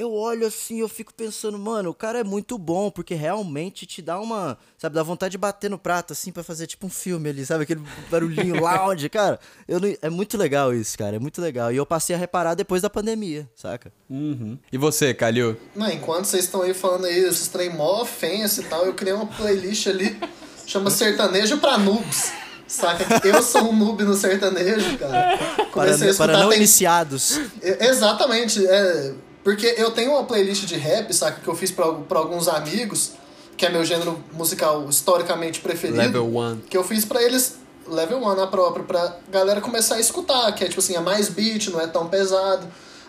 Eu 0.00 0.12
olho 0.14 0.46
assim, 0.46 0.80
eu 0.80 0.88
fico 0.88 1.12
pensando, 1.12 1.58
mano, 1.58 1.90
o 1.90 1.94
cara 1.94 2.18
é 2.20 2.24
muito 2.24 2.56
bom, 2.56 2.90
porque 2.90 3.14
realmente 3.14 3.84
te 3.86 4.00
dá 4.00 4.18
uma. 4.18 4.56
Sabe, 4.78 4.94
dá 4.94 5.02
vontade 5.02 5.32
de 5.32 5.38
bater 5.38 5.68
no 5.68 5.78
prato, 5.78 6.12
assim, 6.12 6.32
pra 6.32 6.42
fazer 6.42 6.66
tipo 6.66 6.86
um 6.86 6.90
filme 6.90 7.28
ali, 7.28 7.44
sabe? 7.44 7.64
Aquele 7.64 7.82
barulhinho 8.10 8.56
loud, 8.62 9.08
cara. 9.10 9.38
Eu 9.68 9.78
não- 9.78 9.94
é 10.00 10.08
muito 10.10 10.36
legal 10.38 10.74
isso, 10.74 10.96
cara. 10.96 11.16
É 11.16 11.18
muito 11.18 11.40
legal. 11.40 11.70
E 11.72 11.76
eu 11.76 11.84
passei 11.84 12.16
a 12.16 12.18
reparar 12.18 12.54
depois 12.54 12.80
da 12.82 12.88
pandemia, 12.90 13.48
saca? 13.54 13.92
Uhum. 14.08 14.58
E 14.72 14.78
você, 14.78 15.12
Calil? 15.12 15.56
Não, 15.76 15.90
enquanto 15.90 16.24
vocês 16.24 16.44
estão 16.44 16.62
aí 16.62 16.72
falando 16.74 17.04
aí, 17.06 17.18
esses 17.24 17.48
trem 17.48 17.70
mó 17.74 18.02
ofensa 18.02 18.60
e 18.62 18.64
tal, 18.64 18.86
eu 18.86 18.94
criei 18.94 19.14
uma 19.14 19.26
playlist 19.26 19.86
ali, 19.86 20.18
chama 20.66 20.90
Sertanejo 20.90 21.58
pra 21.58 21.76
Noobs. 21.78 22.32
Saca? 22.66 23.04
Eu 23.26 23.42
sou 23.42 23.62
um 23.72 23.76
noob 23.76 24.04
no 24.04 24.14
sertanejo, 24.14 24.96
cara. 24.96 25.36
Para, 25.36 25.64
Comecei 25.66 25.94
a 25.94 25.98
para 25.98 26.08
escutar 26.10 26.38
não 26.38 26.48
tem- 26.50 26.58
iniciados. 26.58 27.40
Exatamente, 27.60 28.64
é, 28.64 29.12
porque 29.44 29.74
eu 29.78 29.90
tenho 29.90 30.12
uma 30.12 30.24
playlist 30.24 30.64
de 30.66 30.76
rap, 30.76 31.12
saca, 31.12 31.40
que 31.40 31.48
eu 31.48 31.54
fiz 31.54 31.70
pra, 31.70 31.92
pra 31.92 32.18
alguns 32.18 32.46
amigos, 32.48 33.12
que 33.56 33.64
é 33.66 33.70
meu 33.70 33.84
gênero 33.84 34.22
musical 34.32 34.88
historicamente 34.88 35.60
preferido. 35.60 35.98
Level 35.98 36.34
one. 36.34 36.62
Que 36.68 36.76
eu 36.76 36.84
fiz 36.84 37.04
pra 37.04 37.22
eles, 37.22 37.56
level 37.86 38.18
1 38.22 38.34
na 38.36 38.46
própria, 38.46 38.84
pra 38.84 39.16
galera 39.30 39.60
começar 39.60 39.96
a 39.96 40.00
escutar, 40.00 40.50
que 40.52 40.64
é 40.64 40.68
tipo 40.68 40.80
assim, 40.80 40.94
é 40.96 41.00
mais 41.00 41.28
beat, 41.28 41.68
não 41.68 41.80
é 41.80 41.86
tão 41.86 42.06
pesado, 42.08 42.66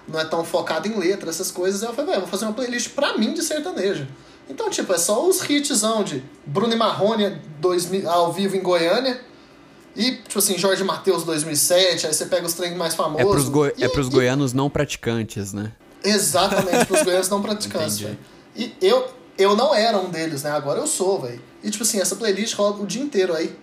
não 0.07 0.19
é 0.19 0.25
tão 0.25 0.43
focado 0.43 0.87
em 0.87 0.97
letra, 0.97 1.29
essas 1.29 1.51
coisas. 1.51 1.83
Aí 1.83 1.89
eu 1.89 1.93
falei, 1.93 2.11
velho, 2.11 2.21
vou 2.21 2.29
fazer 2.29 2.45
uma 2.45 2.53
playlist 2.53 2.89
pra 2.89 3.17
mim 3.17 3.33
de 3.33 3.41
sertanejo. 3.43 4.07
Então, 4.49 4.69
tipo, 4.69 4.91
é 4.93 4.97
só 4.97 5.25
os 5.25 5.41
hitzão 5.49 6.03
de 6.03 6.21
Bruno 6.45 6.73
e 6.73 6.75
Marrone 6.75 7.37
2000, 7.59 8.09
ao 8.09 8.33
vivo 8.33 8.57
em 8.57 8.61
Goiânia. 8.61 9.21
E, 9.95 10.11
tipo 10.17 10.39
assim, 10.39 10.57
Jorge 10.57 10.83
Matheus 10.83 11.23
2007, 11.23 12.07
aí 12.07 12.13
você 12.13 12.25
pega 12.25 12.45
os 12.45 12.53
trem 12.53 12.75
mais 12.75 12.95
famosos. 12.95 13.21
É 13.27 13.29
pros, 13.29 13.47
goi- 13.49 13.73
E- 13.77 13.83
é 13.83 13.89
pros 13.89 14.07
e- 14.07 14.09
goianos 14.09 14.51
não 14.53 14.69
praticantes, 14.69 15.53
né? 15.53 15.71
Exatamente, 16.03 16.85
pros 16.85 17.03
goianos 17.03 17.29
não 17.29 17.41
praticantes, 17.41 17.99
velho. 17.99 18.17
E 18.55 18.73
eu, 18.81 19.07
eu 19.37 19.55
não 19.55 19.73
era 19.73 19.97
um 19.97 20.09
deles, 20.09 20.43
né? 20.43 20.51
Agora 20.51 20.79
eu 20.79 20.87
sou, 20.87 21.19
velho. 21.21 21.41
E 21.63 21.69
tipo 21.69 21.83
assim, 21.83 21.99
essa 21.99 22.15
playlist 22.15 22.55
rola 22.55 22.81
o 22.81 22.85
dia 22.85 23.01
inteiro 23.01 23.33
aí. 23.35 23.55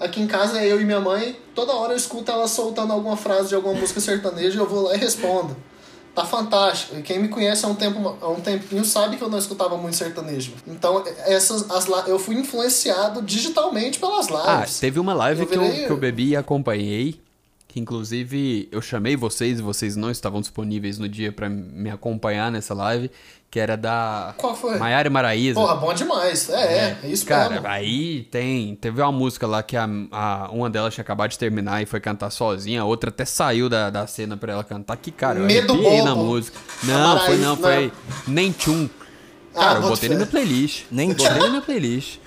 Aqui 0.00 0.20
em 0.20 0.26
casa 0.26 0.58
é 0.58 0.66
eu 0.66 0.80
e 0.80 0.84
minha 0.84 0.98
mãe, 1.00 1.38
toda 1.54 1.72
hora 1.72 1.92
eu 1.92 1.96
escuto 1.96 2.30
ela 2.30 2.48
soltando 2.48 2.92
alguma 2.92 3.16
frase 3.16 3.48
de 3.50 3.54
alguma 3.54 3.74
música 3.74 4.00
sertaneja 4.00 4.56
e 4.56 4.58
eu 4.58 4.66
vou 4.68 4.82
lá 4.82 4.94
e 4.94 4.98
respondo. 4.98 5.56
Tá 6.14 6.24
fantástico. 6.26 6.96
E 6.98 7.02
quem 7.02 7.18
me 7.20 7.28
conhece 7.28 7.64
há 7.64 7.68
um, 7.68 7.74
tempo, 7.74 8.16
há 8.20 8.28
um 8.28 8.40
tempinho 8.40 8.84
sabe 8.84 9.16
que 9.16 9.22
eu 9.22 9.30
não 9.30 9.38
escutava 9.38 9.76
muito 9.78 9.96
sertanejo. 9.96 10.52
Então, 10.66 11.02
essas, 11.24 11.70
as, 11.70 11.86
eu 12.08 12.18
fui 12.18 12.34
influenciado 12.34 13.22
digitalmente 13.22 13.98
pelas 13.98 14.28
Ah, 14.30 14.56
lives. 14.60 14.78
teve 14.80 14.98
uma 15.00 15.14
live 15.14 15.40
Eu 15.42 15.46
que, 15.46 15.54
eu, 15.56 15.62
virei- 15.62 15.86
que 15.86 15.90
eu 15.92 15.96
bebi 15.96 16.28
e 16.30 16.36
acompanhei. 16.36 17.18
Que 17.72 17.80
inclusive 17.80 18.68
eu 18.70 18.82
chamei 18.82 19.16
vocês 19.16 19.58
e 19.58 19.62
vocês 19.62 19.96
não 19.96 20.10
estavam 20.10 20.42
disponíveis 20.42 20.98
no 20.98 21.08
dia 21.08 21.32
pra 21.32 21.48
me 21.48 21.88
acompanhar 21.90 22.52
nessa 22.52 22.74
live. 22.74 23.10
Que 23.50 23.58
era 23.58 23.76
da 23.76 24.34
Qual 24.38 24.54
foi? 24.54 24.78
Maiara 24.78 25.08
e 25.08 25.10
Maraíza. 25.10 25.58
Porra, 25.60 25.74
bom 25.76 25.92
demais. 25.94 26.48
É, 26.50 26.54
é, 26.54 26.98
é 27.02 27.08
isso 27.08 27.24
Cara, 27.26 27.50
mesmo. 27.54 27.66
aí 27.66 28.24
tem. 28.30 28.74
Teve 28.76 29.00
uma 29.00 29.12
música 29.12 29.46
lá 29.46 29.62
que 29.62 29.76
a, 29.76 29.88
a- 30.10 30.48
uma 30.52 30.68
delas 30.68 30.92
tinha 30.94 31.02
acabado 31.02 31.30
de 31.30 31.38
terminar 31.38 31.82
e 31.82 31.86
foi 31.86 31.98
cantar 32.00 32.28
sozinha, 32.30 32.82
a 32.82 32.84
outra 32.84 33.08
até 33.10 33.24
saiu 33.24 33.68
da, 33.70 33.88
da 33.90 34.06
cena 34.06 34.36
pra 34.36 34.52
ela 34.52 34.64
cantar. 34.64 34.96
Que 34.98 35.10
cara, 35.10 35.38
eu 35.38 35.44
Medo 35.46 35.74
na 36.04 36.14
bobo. 36.14 36.24
música. 36.26 36.58
A 36.82 36.86
Não, 36.86 37.20
foi 37.20 37.36
não, 37.38 37.56
Maraíza, 37.56 37.92
foi 37.92 37.92
nem 38.32 38.52
tchum. 38.52 38.88
Ah, 39.54 39.58
Cara, 39.60 39.74
eu 39.78 39.82
boto 39.82 39.94
botei 39.94 40.08
na 40.10 40.14
minha 40.16 40.26
playlist. 40.26 40.84
Nem 40.90 41.08
botei 41.12 41.26
tchum. 41.26 41.38
na 41.38 41.48
minha 41.48 41.62
playlist. 41.62 42.18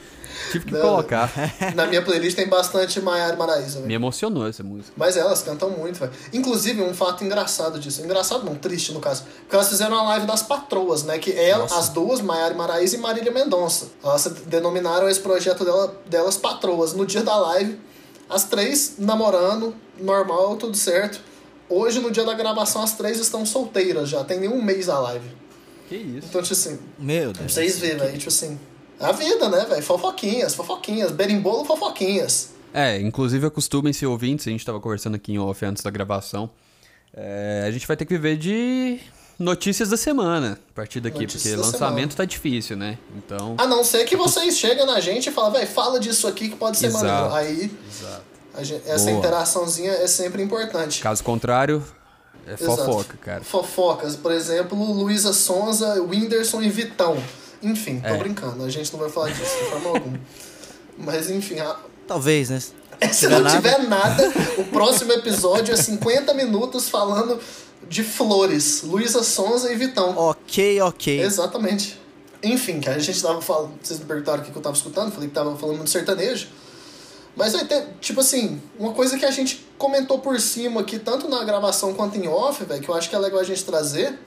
Tive 0.52 0.66
que 0.66 0.74
Não. 0.74 0.82
colocar. 0.82 1.32
Na 1.76 1.86
minha 1.88 2.02
playlist 2.02 2.36
tem 2.36 2.48
bastante 2.48 3.00
Maiara 3.02 3.34
e 3.36 3.38
Maraísa, 3.38 3.76
velho. 3.76 3.88
Me 3.88 3.94
emocionou 3.94 4.48
essa 4.48 4.64
música. 4.64 4.92
Mas 4.96 5.18
elas 5.18 5.42
cantam 5.42 5.70
muito, 5.70 6.00
velho. 6.00 6.12
Inclusive, 6.34 6.82
um 6.82 6.94
fato 6.94 7.24
engraçado 7.24 7.80
disso. 7.80 8.02
Engraçado 8.02 8.46
não, 8.46 8.56
triste 8.56 8.92
no 8.94 9.00
caso. 9.00 9.24
Porque 9.42 9.56
elas 9.56 9.70
fizeram 9.70 9.94
uma 9.96 10.04
live 10.10 10.26
das 10.28 10.42
patroas, 10.42 11.04
né? 11.04 11.18
Que 11.20 11.32
elas, 11.32 11.72
as 11.72 11.90
duas, 11.90 12.22
Maiara 12.22 12.54
e 12.54 12.58
Maraísa 12.58 12.96
e 12.96 13.00
Marília 13.00 13.32
Mendonça. 13.32 13.88
Elas 14.04 14.26
denominaram 14.46 15.10
esse 15.10 15.20
projeto 15.20 15.66
dela, 15.66 15.96
delas 16.08 16.38
patroas. 16.38 16.94
No 16.94 17.06
dia 17.06 17.24
da 17.24 17.36
live, 17.38 17.80
as 18.30 18.44
três 18.46 18.96
namorando, 18.98 19.76
normal, 20.00 20.56
tudo 20.58 20.76
certo. 20.78 21.20
Hoje, 21.68 22.00
no 22.00 22.12
dia 22.12 22.24
da 22.24 22.34
gravação, 22.34 22.84
as 22.84 22.94
três 22.94 23.20
estão 23.20 23.46
solteiras 23.46 24.08
já. 24.10 24.24
Tem 24.24 24.40
nem 24.40 24.50
um 24.50 24.62
mês 24.62 24.88
a 24.90 25.00
live. 25.00 25.28
Que 25.90 25.96
isso? 25.96 26.28
Então, 26.30 26.42
tipo 26.42 26.54
assim, 26.54 26.80
Meu 26.98 27.32
pra 27.32 27.42
Deus. 27.42 27.54
vocês 27.54 27.78
verem, 27.80 27.98
velho. 27.98 28.18
Tipo 28.18 28.30
assim, 28.30 28.60
a 29.00 29.12
vida, 29.12 29.50
né, 29.50 29.66
velho? 29.66 29.84
Fofoquinhas, 29.84 30.54
fofoquinhas. 30.56 31.12
Berimbolo, 31.12 31.66
fofoquinhas. 31.66 32.50
É, 32.74 33.00
inclusive 33.00 33.46
acostumem-se 33.48 34.06
ouvintes, 34.06 34.48
a 34.48 34.52
gente 34.52 34.66
tava 34.66 34.80
conversando 34.80 35.16
aqui 35.16 35.32
em 35.34 35.40
off 35.40 35.64
antes 35.66 35.82
da 35.84 35.90
gravação. 35.90 36.50
É, 37.14 37.64
a 37.68 37.72
gente 37.72 37.88
vai 37.88 37.96
ter 37.96 38.06
que 38.06 38.14
viver 38.14 38.36
de 38.38 39.00
notícias 39.40 39.90
da 39.90 39.98
semana 39.98 40.60
a 40.72 40.74
partir 40.76 41.00
daqui, 41.00 41.20
Notícias 41.22 41.44
porque 41.44 41.56
lançamento 41.56 42.12
semana. 42.12 42.16
tá 42.18 42.26
difícil, 42.26 42.76
né? 42.76 42.98
Então. 43.16 43.56
A 43.58 43.66
não 43.66 43.84
ser 43.84 44.04
que 44.06 44.16
vocês 44.18 44.58
cheguem 44.58 44.86
na 44.86 45.00
gente 45.00 45.28
e 45.28 45.32
falem, 45.32 45.54
velho, 45.54 45.68
fala 45.68 46.00
disso 46.00 46.28
aqui 46.28 46.50
que 46.50 46.56
pode 46.58 46.78
ser 46.78 46.88
Exato. 46.88 47.06
maneiro. 47.06 47.34
Aí, 47.34 47.72
a 48.54 48.64
gente- 48.64 48.84
essa 48.90 49.06
Boa. 49.06 49.18
interaçãozinha 49.20 49.92
é 49.92 50.08
sempre 50.08 50.42
importante. 50.44 51.02
Caso 51.02 51.24
contrário, 51.24 51.84
É 52.48 52.54
Exato. 52.54 52.76
fofoca, 52.78 53.18
cara. 53.18 53.44
Fofocas, 53.44 54.16
por 54.16 54.32
exemplo, 54.32 54.78
Luísa 54.94 55.34
Sonza, 55.34 56.00
Whindersson 56.04 56.62
e 56.62 56.70
Vitão. 56.70 57.18
Enfim, 57.66 58.00
tô 58.00 58.08
É. 58.10 58.18
brincando, 58.18 58.64
a 58.64 58.70
gente 58.70 58.92
não 58.94 59.00
vai 59.00 59.10
falar 59.10 59.30
disso 59.32 59.58
de 59.58 59.70
forma 59.70 59.90
alguma. 59.90 60.20
Mas 60.98 61.30
enfim, 61.30 61.60
a- 61.60 61.78
Talvez, 62.08 62.50
né? 62.50 62.60
se 62.60 62.72
tiver 63.20 63.30
não 63.36 63.42
nada. 63.42 63.56
tiver 63.56 63.80
nada, 63.90 64.34
o 64.58 64.64
próximo 64.66 65.12
episódio 65.12 65.74
é 65.74 65.78
50 65.78 66.34
minutos 66.34 66.88
falando 66.90 67.40
de 67.90 68.04
flores. 68.04 68.84
Luísa 68.84 69.24
Sonza 69.24 69.72
e 69.72 69.76
Vitão. 69.76 70.16
Ok, 70.18 70.82
ok. 70.82 71.20
Exatamente. 71.22 72.00
Enfim, 72.44 72.80
que 72.80 72.90
a 72.90 73.00
gente 73.00 73.22
tava 73.22 73.42
falando. 73.42 73.74
Vocês 73.82 74.00
me 74.00 74.06
perguntaram 74.06 74.44
o 74.44 74.46
que 74.46 74.56
eu 74.56 74.62
tava 74.62 74.76
escutando, 74.76 75.12
falei 75.12 75.28
que 75.28 75.34
tava 75.36 75.56
falando 75.58 75.84
de 75.84 75.90
sertanejo. 75.90 76.48
Mas 77.36 77.52
ter, 77.54 77.88
tipo 78.00 78.22
assim, 78.22 78.62
uma 78.80 78.94
coisa 78.94 79.18
que 79.18 79.26
a 79.26 79.32
gente 79.32 79.66
comentou 79.78 80.20
por 80.20 80.40
cima 80.40 80.82
aqui, 80.82 80.98
tanto 81.00 81.28
na 81.28 81.44
gravação 81.44 81.94
quanto 81.94 82.18
em 82.18 82.28
off, 82.28 82.64
velho, 82.64 82.82
que 82.82 82.88
eu 82.88 82.96
acho 82.96 83.10
que 83.10 83.16
é 83.16 83.20
legal 83.20 83.40
a 83.40 83.44
gente 83.44 83.64
trazer. 83.66 84.18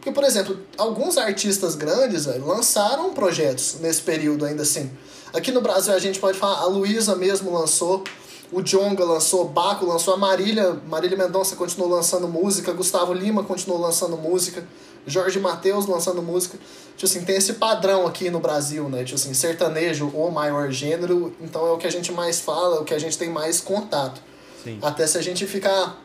Porque, 0.00 0.12
por 0.12 0.24
exemplo, 0.24 0.58
alguns 0.78 1.18
artistas 1.18 1.74
grandes, 1.74 2.24
lançaram 2.24 3.12
projetos 3.12 3.76
nesse 3.80 4.00
período 4.00 4.46
ainda 4.46 4.62
assim. 4.62 4.90
Aqui 5.30 5.52
no 5.52 5.60
Brasil 5.60 5.92
a 5.92 5.98
gente 5.98 6.18
pode 6.18 6.38
falar, 6.38 6.60
a 6.60 6.64
Luísa 6.64 7.14
mesmo 7.14 7.52
lançou, 7.52 8.02
o 8.50 8.62
Jonga 8.62 9.04
lançou, 9.04 9.44
Baco 9.44 9.84
lançou, 9.84 10.14
a 10.14 10.16
Marília, 10.16 10.72
Marília 10.88 11.18
Mendonça 11.18 11.54
continuou 11.54 11.90
lançando 11.90 12.26
música, 12.26 12.72
Gustavo 12.72 13.12
Lima 13.12 13.44
continuou 13.44 13.78
lançando 13.78 14.16
música, 14.16 14.66
Jorge 15.06 15.38
Mateus 15.38 15.84
lançando 15.86 16.22
música. 16.22 16.58
Tipo 16.96 17.04
assim, 17.04 17.22
tem 17.22 17.36
esse 17.36 17.52
padrão 17.54 18.06
aqui 18.06 18.30
no 18.30 18.40
Brasil, 18.40 18.88
né? 18.88 19.04
Tipo 19.04 19.16
assim, 19.16 19.34
sertanejo, 19.34 20.08
o 20.08 20.30
maior 20.30 20.70
gênero, 20.70 21.36
então 21.42 21.66
é 21.66 21.72
o 21.72 21.76
que 21.76 21.86
a 21.86 21.92
gente 21.92 22.10
mais 22.10 22.40
fala, 22.40 22.76
é 22.76 22.80
o 22.80 22.84
que 22.84 22.94
a 22.94 22.98
gente 22.98 23.18
tem 23.18 23.28
mais 23.28 23.60
contato. 23.60 24.20
Sim. 24.64 24.78
Até 24.80 25.06
se 25.06 25.18
a 25.18 25.22
gente 25.22 25.46
ficar 25.46 26.02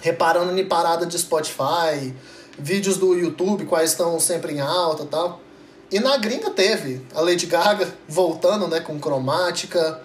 reparando 0.00 0.56
em 0.56 0.66
parada 0.66 1.06
de 1.06 1.18
Spotify, 1.18 2.14
vídeos 2.58 2.96
do 2.96 3.14
YouTube, 3.14 3.64
quais 3.66 3.90
estão 3.90 4.18
sempre 4.18 4.52
em 4.52 4.60
alta 4.60 5.04
e 5.04 5.06
tal. 5.06 5.40
E 5.90 6.00
na 6.00 6.16
gringa 6.18 6.50
teve 6.50 7.00
a 7.14 7.20
Lady 7.20 7.46
Gaga 7.46 7.88
voltando, 8.08 8.68
né, 8.68 8.80
com 8.80 8.98
cromática. 8.98 10.02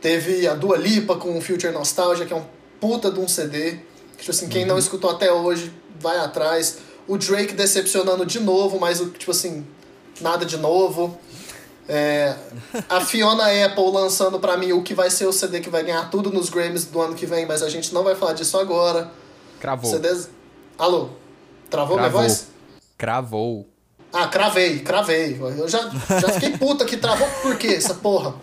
Teve 0.00 0.46
a 0.48 0.54
Dua 0.54 0.76
Lipa 0.76 1.16
com 1.16 1.36
o 1.36 1.40
Future 1.40 1.72
Nostalgia, 1.72 2.26
que 2.26 2.32
é 2.32 2.36
um 2.36 2.44
puta 2.80 3.10
de 3.10 3.20
um 3.20 3.28
CD. 3.28 3.78
Tipo 4.18 4.30
assim, 4.30 4.48
quem 4.48 4.64
não 4.64 4.78
escutou 4.78 5.10
até 5.10 5.30
hoje, 5.30 5.72
vai 5.98 6.18
atrás. 6.18 6.78
O 7.06 7.16
Drake 7.16 7.54
decepcionando 7.54 8.24
de 8.24 8.40
novo, 8.40 8.78
mas, 8.78 8.98
tipo 8.98 9.30
assim, 9.30 9.66
nada 10.20 10.44
de 10.44 10.56
novo. 10.56 11.18
É, 11.88 12.36
a 12.88 13.00
Fiona 13.00 13.44
Apple 13.64 13.90
lançando 13.90 14.38
pra 14.38 14.56
mim 14.56 14.72
o 14.72 14.82
que 14.82 14.94
vai 14.94 15.10
ser 15.10 15.26
o 15.26 15.32
CD 15.32 15.60
que 15.60 15.68
vai 15.68 15.82
ganhar 15.82 16.08
tudo 16.08 16.30
nos 16.30 16.48
Grammys 16.48 16.84
do 16.84 17.00
ano 17.00 17.14
que 17.14 17.26
vem, 17.26 17.46
mas 17.46 17.62
a 17.62 17.68
gente 17.68 17.92
não 17.92 18.04
vai 18.04 18.14
falar 18.14 18.32
disso 18.32 18.58
agora. 18.58 19.10
Cravou. 19.58 19.90
CDs... 19.90 20.30
Alô? 20.78 21.10
Travou 21.70 21.96
minha 21.96 22.10
voz? 22.10 22.48
Cravou. 22.98 23.66
Ah, 24.12 24.26
cravei, 24.26 24.80
cravei. 24.80 25.38
Eu 25.40 25.68
já, 25.68 25.88
já 26.20 26.28
fiquei 26.32 26.56
puta 26.58 26.84
que 26.84 26.96
travou 26.96 27.28
por 27.42 27.56
quê, 27.56 27.68
essa 27.68 27.94
porra? 27.94 28.34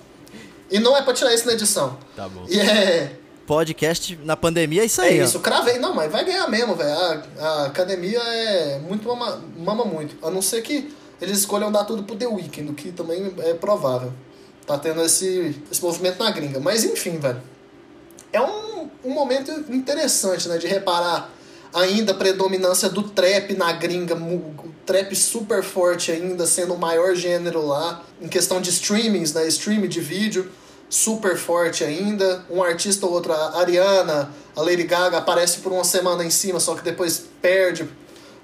E 0.71 0.80
não 0.80 0.95
é 0.95 1.01
pra 1.01 1.13
tirar 1.13 1.34
isso 1.34 1.45
na 1.45 1.53
edição. 1.53 1.97
Tá 2.15 2.28
bom. 2.28 2.45
E 2.47 2.59
é. 2.59 3.11
Podcast 3.45 4.17
na 4.23 4.36
pandemia 4.36 4.82
é 4.82 4.86
isso 4.86 5.01
É 5.01 5.07
aí. 5.09 5.21
ó. 5.21 5.25
isso, 5.25 5.39
cravei. 5.39 5.78
Não, 5.80 5.93
mas 5.93 6.11
vai 6.11 6.23
ganhar 6.25 6.47
mesmo, 6.47 6.75
velho. 6.75 6.89
A, 6.91 7.23
a 7.39 7.65
academia 7.67 8.19
é 8.19 8.80
muito 8.80 9.07
mama, 9.07 9.41
mama 9.57 9.86
muito. 9.86 10.17
A 10.25 10.30
não 10.32 10.41
ser 10.41 10.61
que 10.61 10.93
eles 11.21 11.39
escolham 11.39 11.71
dar 11.71 11.84
tudo 11.86 12.03
pro 12.03 12.15
The 12.15 12.28
Weeknd, 12.28 12.71
o 12.71 12.73
que 12.73 12.91
também 12.91 13.34
é 13.39 13.53
provável. 13.53 14.11
Tá 14.65 14.78
tendo 14.78 15.01
esse, 15.01 15.55
esse 15.71 15.82
movimento 15.82 16.21
na 16.21 16.30
gringa. 16.32 16.59
Mas 16.59 16.84
enfim, 16.84 17.17
velho. 17.19 17.41
É 18.34 18.41
um, 18.41 18.89
um 19.05 19.11
momento 19.11 19.51
interessante, 19.73 20.49
né? 20.49 20.57
De 20.57 20.67
reparar 20.67 21.30
ainda 21.74 22.11
a 22.11 22.15
predominância 22.15 22.89
do 22.89 23.03
trap 23.03 23.53
na 23.55 23.72
gringa, 23.74 24.15
trap 24.86 25.15
super 25.15 25.63
forte 25.63 26.11
ainda, 26.11 26.45
sendo 26.45 26.74
o 26.74 26.78
maior 26.78 27.15
gênero 27.15 27.65
lá. 27.65 28.01
Em 28.22 28.28
questão 28.28 28.61
de 28.61 28.70
streamings, 28.70 29.34
né? 29.34 29.47
Streaming 29.47 29.88
de 29.88 29.99
vídeo, 29.99 30.49
super 30.89 31.38
forte 31.38 31.84
ainda. 31.84 32.43
Um 32.49 32.63
artista 32.63 33.05
ou 33.05 33.13
outro, 33.13 33.34
a 33.34 33.59
Ariana, 33.59 34.32
a 34.55 34.61
Lady 34.61 34.84
Gaga, 34.84 35.18
aparece 35.18 35.59
por 35.59 35.72
uma 35.72 35.84
semana 35.84 36.24
em 36.24 36.30
cima, 36.30 36.59
só 36.59 36.76
que 36.76 36.84
depois 36.84 37.26
perde 37.41 37.88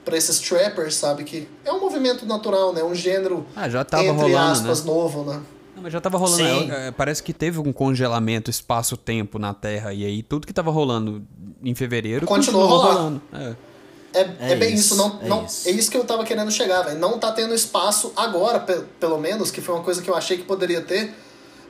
pra 0.04 0.18
esses 0.18 0.40
trappers, 0.40 0.96
sabe? 0.96 1.24
Que 1.24 1.48
é 1.64 1.72
um 1.72 1.80
movimento 1.80 2.26
natural, 2.26 2.74
né? 2.74 2.84
Um 2.84 2.94
gênero, 2.94 3.46
Ah, 3.56 3.70
já 3.70 3.84
tava 3.86 4.04
entre 4.04 4.22
rolando, 4.22 4.52
aspas, 4.52 4.84
né? 4.84 4.92
novo, 4.92 5.24
né? 5.24 5.42
Não, 5.76 5.82
mas 5.82 5.94
já 5.94 6.02
tava 6.02 6.18
rolando. 6.18 6.44
Sim. 6.44 6.72
é, 6.72 6.88
é, 6.88 6.92
parece 6.92 7.24
que 7.24 7.34
teve 7.34 7.58
um 7.60 7.72
congelamento 7.74 8.52
espaço-tempo 8.52 9.40
na 9.40 9.54
Terra. 9.54 9.94
E 9.94 10.06
aí 10.06 10.22
tudo 10.22 10.46
que 10.46 10.54
tava 10.54 10.70
rolando 10.70 11.24
em 11.64 11.74
fevereiro 11.76 12.26
Continuou 12.26 12.68
continuou 12.68 12.94
rolando. 12.94 13.22
rolando. 13.32 13.58
É. 13.60 13.74
É, 14.16 14.22
É 14.40 14.52
é 14.52 14.56
bem 14.56 14.74
isso, 14.76 14.94
isso, 14.94 14.96
não, 14.96 15.20
é 15.24 15.28
não, 15.28 15.46
isso. 15.46 15.68
é 15.68 15.72
isso 15.72 15.90
que 15.90 15.98
eu 15.98 16.04
tava 16.04 16.24
querendo 16.24 16.52
chegar, 16.52 16.84
velho. 16.84 17.00
Não 17.00 17.18
tá 17.18 17.32
tendo 17.32 17.54
espaço 17.54 18.12
agora, 18.16 18.60
pe- 18.60 18.84
pelo 19.00 19.18
menos, 19.18 19.50
que 19.50 19.60
foi 19.62 19.74
uma 19.74 19.84
coisa 19.84 20.02
que 20.04 20.10
eu 20.10 20.16
achei 20.16 20.38
que 20.38 20.44
poderia 20.44 20.82
ter, 20.82 21.12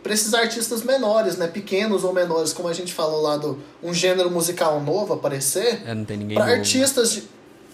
pra 0.04 0.14
esses 0.14 0.34
artistas 0.34 0.84
menores, 0.84 1.38
né? 1.38 1.48
Pequenos 1.48 2.04
ou 2.04 2.12
menores, 2.12 2.52
como 2.52 2.68
a 2.68 2.74
gente 2.74 2.94
falou 2.94 3.22
lá 3.22 3.38
do 3.38 3.58
um 3.82 3.94
gênero 3.94 4.30
musical 4.30 4.82
novo 4.82 5.14
aparecer. 5.14 5.84
É, 5.88 5.96
não 5.96 6.04
tem 6.04 6.18
ninguém 6.18 6.36
Pra 6.36 6.46
novo. 6.48 6.58
artistas, 6.58 7.14
de- 7.14 7.24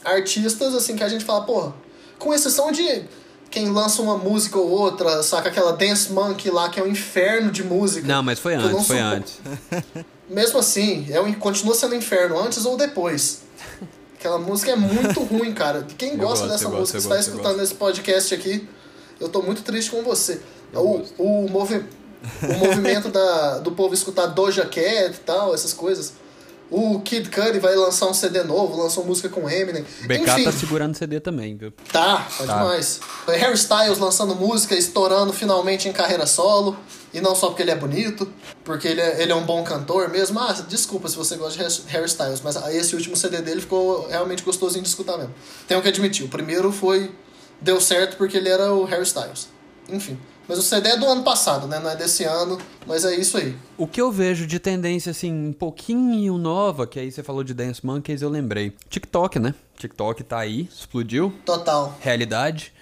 artistas, 0.06 0.76
assim, 0.76 0.96
que 0.96 1.04
a 1.04 1.10
gente 1.10 1.26
fala, 1.26 1.42
porra, 1.46 1.74
com 2.20 2.32
exceção 2.32 2.72
de 2.72 3.06
quem 3.50 3.72
lança 3.72 4.04
uma 4.04 4.20
música 4.20 4.60
ou 4.60 4.70
outra, 4.70 5.24
saca 5.24 5.50
aquela 5.50 5.72
Dance 5.74 6.12
Monkey 6.12 6.52
lá, 6.52 6.70
que 6.70 6.80
é 6.80 6.84
um 6.84 6.88
inferno 6.88 7.50
de 7.52 7.64
música. 7.64 8.08
Não, 8.08 8.22
mas 8.22 8.38
foi 8.38 8.54
antes, 8.54 8.86
foi 8.86 9.00
antes. 9.00 9.40
mesmo 10.30 10.60
assim, 10.60 11.08
é 11.10 11.20
um, 11.20 11.34
continua 11.34 11.74
sendo 11.76 11.94
um 11.96 11.98
inferno, 11.98 12.40
antes 12.40 12.66
ou 12.66 12.78
depois. 12.78 13.42
Aquela 14.18 14.38
música 14.38 14.72
é 14.72 14.76
muito 14.76 15.22
ruim, 15.24 15.54
cara. 15.54 15.86
Quem 15.98 16.18
gosta 16.18 16.46
gosto, 16.46 16.48
dessa 16.50 16.66
gosto, 16.66 16.80
música, 16.80 16.98
eu 16.98 17.02
você 17.02 17.08
tá 17.10 17.16
gosto, 17.16 17.28
escutando 17.30 17.52
gosto. 17.54 17.64
esse 17.64 17.76
podcast 17.76 18.36
aqui, 18.36 18.68
eu 19.20 19.30
tô 19.30 19.42
muito 19.42 19.62
triste 19.62 19.92
com 19.92 20.02
você. 20.04 20.42
Eu 20.74 20.82
O, 20.82 20.98
gosto. 21.00 21.14
o, 21.18 21.50
movi 21.50 21.86
o 22.44 22.58
movimento 22.58 23.10
da, 23.10 23.60
do 23.60 23.72
povo 23.72 23.94
escutar 23.94 24.26
Doja 24.28 24.66
Cat 24.66 25.12
e 25.16 25.20
tal, 25.26 25.54
essas 25.56 25.72
coisas. 25.74 26.14
O 26.72 27.00
Kid 27.00 27.32
Cudi 27.32 27.58
vai 27.58 27.74
lançar 27.76 28.06
um 28.08 28.14
CD 28.14 28.44
novo, 28.44 28.78
lançou 28.80 29.04
música 29.04 29.28
com 29.28 29.50
Eminem. 29.50 29.82
O 30.04 30.08
BK 30.08 30.22
Enfim, 30.22 30.44
tá 30.44 30.52
segurando 30.52 30.96
CD 30.96 31.20
também, 31.20 31.56
viu? 31.58 31.72
Tá, 31.92 32.28
tá, 32.38 32.46
Tá. 32.46 32.58
demais. 32.60 33.00
Harry 33.28 33.56
Styles 33.56 33.98
lançando 33.98 34.36
música, 34.36 34.76
estourando 34.76 35.34
finalmente 35.34 35.88
em 35.90 35.92
carreira 35.94 36.28
solo. 36.28 36.78
E 37.14 37.20
não 37.22 37.34
só 37.34 37.48
porque 37.48 37.62
ele 37.64 37.72
é 37.72 37.76
bonito, 37.76 38.32
porque 38.64 38.88
ele 38.88 39.02
é, 39.02 39.22
ele 39.24 39.32
é 39.32 39.36
um 39.36 39.44
bom 39.44 39.64
cantor 39.64 40.10
mesmo. 40.10 40.40
Ah, 40.40 40.52
desculpa 40.68 41.08
se 41.10 41.16
você 41.16 41.36
gosta 41.38 41.58
de 41.68 41.82
Harry- 41.92 42.06
Styles, 42.06 42.42
mas 42.44 42.56
esse 42.74 42.96
último 42.96 43.16
CD 43.16 43.42
dele 43.42 43.62
ficou 43.62 44.08
realmente 44.08 44.44
gostosinho 44.44 44.84
de 44.84 44.90
escutar 44.90 45.18
mesmo. 45.18 45.34
Tenho 45.68 45.82
que 45.82 45.88
admitir, 45.88 46.24
o 46.26 46.30
primeiro 46.30 46.72
foi. 46.72 47.12
Deu 47.62 47.82
certo 47.82 48.16
porque 48.16 48.38
ele 48.38 48.48
era 48.48 48.72
o 48.74 48.86
Harry 48.86 49.04
Styles. 49.04 49.50
Enfim. 49.90 50.18
Mas 50.48 50.58
o 50.58 50.62
CD 50.64 50.90
é 50.90 50.98
do 50.98 51.06
ano 51.06 51.24
passado, 51.24 51.68
né? 51.68 51.78
Não 51.80 51.90
é 51.90 51.96
desse 51.96 52.24
ano, 52.24 52.58
mas 52.88 53.06
é 53.06 53.14
isso 53.16 53.38
aí. 53.38 53.56
O 53.78 53.86
que 53.86 54.02
eu 54.02 54.12
vejo 54.12 54.48
de 54.48 54.58
tendência, 54.60 55.12
assim, 55.12 55.32
um 55.32 55.54
pouquinho 55.54 56.38
nova, 56.40 56.88
que 56.88 57.00
aí 57.00 57.12
você 57.12 57.22
falou 57.22 57.44
de 57.44 57.54
Dance 57.54 57.86
Monkeys, 57.86 58.22
eu 58.24 58.30
lembrei. 58.30 58.74
TikTok, 58.90 59.38
né? 59.38 59.54
TikTok 59.78 60.24
tá 60.24 60.40
aí, 60.40 60.68
explodiu, 60.74 61.32
Total. 61.46 61.96
realidade. 62.00 62.74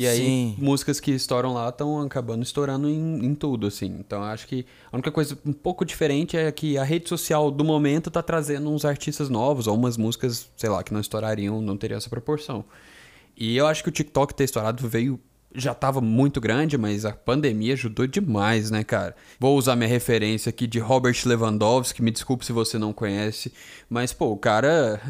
E 0.00 0.06
aí, 0.06 0.16
Sim. 0.16 0.54
músicas 0.56 0.98
que 0.98 1.10
estouram 1.10 1.52
lá 1.52 1.68
estão 1.68 2.00
acabando 2.00 2.42
estourando 2.42 2.88
em, 2.88 3.22
em 3.22 3.34
tudo, 3.34 3.66
assim. 3.66 3.98
Então, 4.00 4.22
eu 4.22 4.28
acho 4.28 4.48
que 4.48 4.64
a 4.90 4.96
única 4.96 5.12
coisa 5.12 5.38
um 5.44 5.52
pouco 5.52 5.84
diferente 5.84 6.38
é 6.38 6.50
que 6.50 6.78
a 6.78 6.82
rede 6.82 7.06
social 7.06 7.50
do 7.50 7.62
momento 7.62 8.10
tá 8.10 8.22
trazendo 8.22 8.70
uns 8.70 8.86
artistas 8.86 9.28
novos, 9.28 9.66
ou 9.66 9.76
umas 9.76 9.98
músicas, 9.98 10.50
sei 10.56 10.70
lá, 10.70 10.82
que 10.82 10.90
não 10.90 11.02
estourariam, 11.02 11.60
não 11.60 11.76
teriam 11.76 11.98
essa 11.98 12.08
proporção. 12.08 12.64
E 13.36 13.54
eu 13.54 13.66
acho 13.66 13.82
que 13.82 13.90
o 13.90 13.92
TikTok 13.92 14.34
ter 14.34 14.44
estourado 14.44 14.88
veio. 14.88 15.20
Já 15.52 15.74
tava 15.74 16.00
muito 16.00 16.40
grande, 16.40 16.78
mas 16.78 17.04
a 17.04 17.12
pandemia 17.12 17.74
ajudou 17.74 18.06
demais, 18.06 18.70
né, 18.70 18.84
cara? 18.84 19.16
Vou 19.38 19.56
usar 19.58 19.74
minha 19.74 19.88
referência 19.88 20.50
aqui 20.50 20.66
de 20.66 20.78
Robert 20.78 21.16
Lewandowski, 21.26 22.02
me 22.02 22.12
desculpe 22.12 22.46
se 22.46 22.52
você 22.52 22.78
não 22.78 22.92
conhece, 22.92 23.52
mas, 23.88 24.12
pô, 24.12 24.26
o 24.26 24.36
cara. 24.36 25.00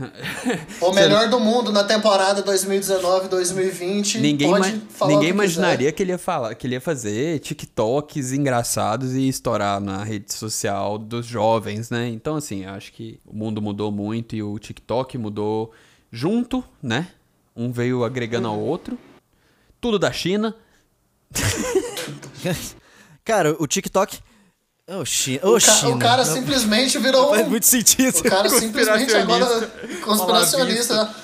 O 0.80 0.92
melhor 0.94 1.28
do 1.28 1.38
mundo 1.38 1.70
na 1.70 1.84
temporada 1.84 2.42
2019-2020. 2.42 4.20
Ninguém, 4.20 4.50
ninguém 4.50 5.18
quiser. 5.18 5.28
imaginaria 5.28 5.92
que 5.92 6.02
ele 6.02 6.12
ia 6.12 6.18
falar, 6.18 6.54
que 6.54 6.66
ele 6.66 6.74
ia 6.74 6.80
fazer 6.80 7.38
TikToks 7.40 8.32
engraçados 8.32 9.14
e 9.14 9.28
estourar 9.28 9.78
na 9.78 10.02
rede 10.02 10.32
social 10.32 10.96
dos 10.96 11.26
jovens, 11.26 11.90
né? 11.90 12.08
Então, 12.08 12.36
assim, 12.36 12.64
acho 12.64 12.92
que 12.92 13.20
o 13.26 13.36
mundo 13.36 13.60
mudou 13.60 13.92
muito 13.92 14.34
e 14.34 14.42
o 14.42 14.58
TikTok 14.58 15.18
mudou 15.18 15.72
junto, 16.10 16.64
né? 16.82 17.08
Um 17.54 17.70
veio 17.70 18.04
agregando 18.04 18.48
ao 18.48 18.58
outro. 18.58 18.98
Tudo 19.80 19.98
da 19.98 20.12
China. 20.12 20.54
Cara, 23.24 23.54
o 23.58 23.66
TikTok. 23.66 24.18
China. 25.04 25.40
Ô, 25.44 25.50
O, 25.56 25.60
ca- 25.60 25.72
China. 25.72 25.94
o 25.94 25.98
cara 26.00 26.24
Não 26.24 26.34
simplesmente 26.34 26.98
virou 26.98 27.30
faz 27.30 27.46
um 27.46 27.50
muito 27.50 27.64
sentido. 27.66 28.18
O 28.18 28.22
cara 28.24 28.48
simplesmente 28.50 29.14
agora 29.14 29.70
conspiracionista. 30.04 31.14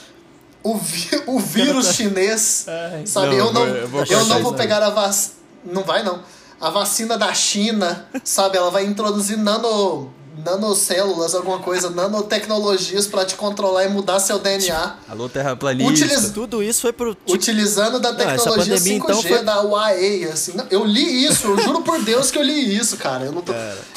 O, 0.63 0.77
vi- 0.79 1.23
o 1.27 1.39
vírus 1.39 1.95
chinês, 1.95 2.67
sabe? 3.07 3.37
não, 3.37 3.47
eu 3.47 3.53
não, 3.53 3.67
eu 3.67 3.77
eu 3.77 3.89
vou 3.89 4.05
cortar 4.07 4.25
não 4.29 4.43
vou 4.43 4.55
pegar 4.55 4.83
a 4.83 4.91
vacina. 4.91 5.35
Não 5.65 5.83
vai, 5.85 6.03
não. 6.05 6.23
A 6.61 6.71
vacina 6.71 7.19
da 7.19 7.33
China, 7.35 8.07
sabe? 8.25 8.57
Ela 8.57 8.71
vai 8.71 8.85
introduzir 8.85 9.37
nano, 9.37 10.13
nanocélulas, 10.45 11.34
alguma 11.34 11.59
coisa, 11.59 11.91
nanotecnologias 11.91 13.07
pra 13.07 13.24
te 13.24 13.34
controlar 13.34 13.84
e 13.84 13.89
mudar 13.89 14.18
seu 14.20 14.39
DNA. 14.39 14.97
Alô, 15.09 15.28
terraplanista. 15.28 15.93
Utiliza- 15.93 16.32
Tudo 16.32 16.62
isso 16.62 16.80
foi 16.82 16.93
pro. 16.93 17.16
Utilizando 17.28 17.99
da 17.99 18.11
Não, 18.11 18.16
tecnologia 18.18 18.76
pandemia, 18.76 18.78
5G 18.78 18.97
então, 18.97 19.22
foi- 19.22 19.45
da 19.45 19.62
UAE, 19.62 20.24
assim. 20.24 20.53
Não, 20.57 20.66
Eu 20.70 20.84
li 20.84 21.24
isso, 21.26 21.47
eu 21.47 21.59
juro 21.59 21.80
por 21.82 22.03
Deus 22.03 22.30
que 22.30 22.39
eu 22.39 22.43
li 22.43 22.76
isso, 22.76 22.97
cara. 22.97 23.24
Eu 23.24 23.32
não, 23.32 23.43
tô- 23.43 23.53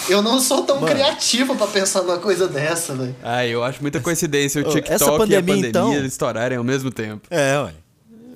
eu 0.08 0.22
não 0.22 0.40
sou 0.40 0.64
tão 0.64 0.78
Mano. 0.80 0.88
criativo 0.88 1.56
pra 1.56 1.68
pensar 1.68 2.02
numa 2.04 2.18
coisa 2.18 2.48
dessa, 2.48 2.94
velho. 2.94 3.16
Ah, 3.24 3.46
eu 3.46 3.64
acho 3.64 3.82
muita 3.82 4.00
coincidência 4.00 4.62
o 4.62 4.64
TikTok 4.66 4.92
essa 4.94 5.06
e 5.06 5.08
a 5.08 5.18
pandemia, 5.18 5.42
pandemia 5.56 5.70
então- 5.70 6.06
estourarem 6.06 6.58
ao 6.58 6.64
mesmo 6.64 6.92
tempo. 6.92 7.28
É, 7.30 7.58
ué. 7.60 7.74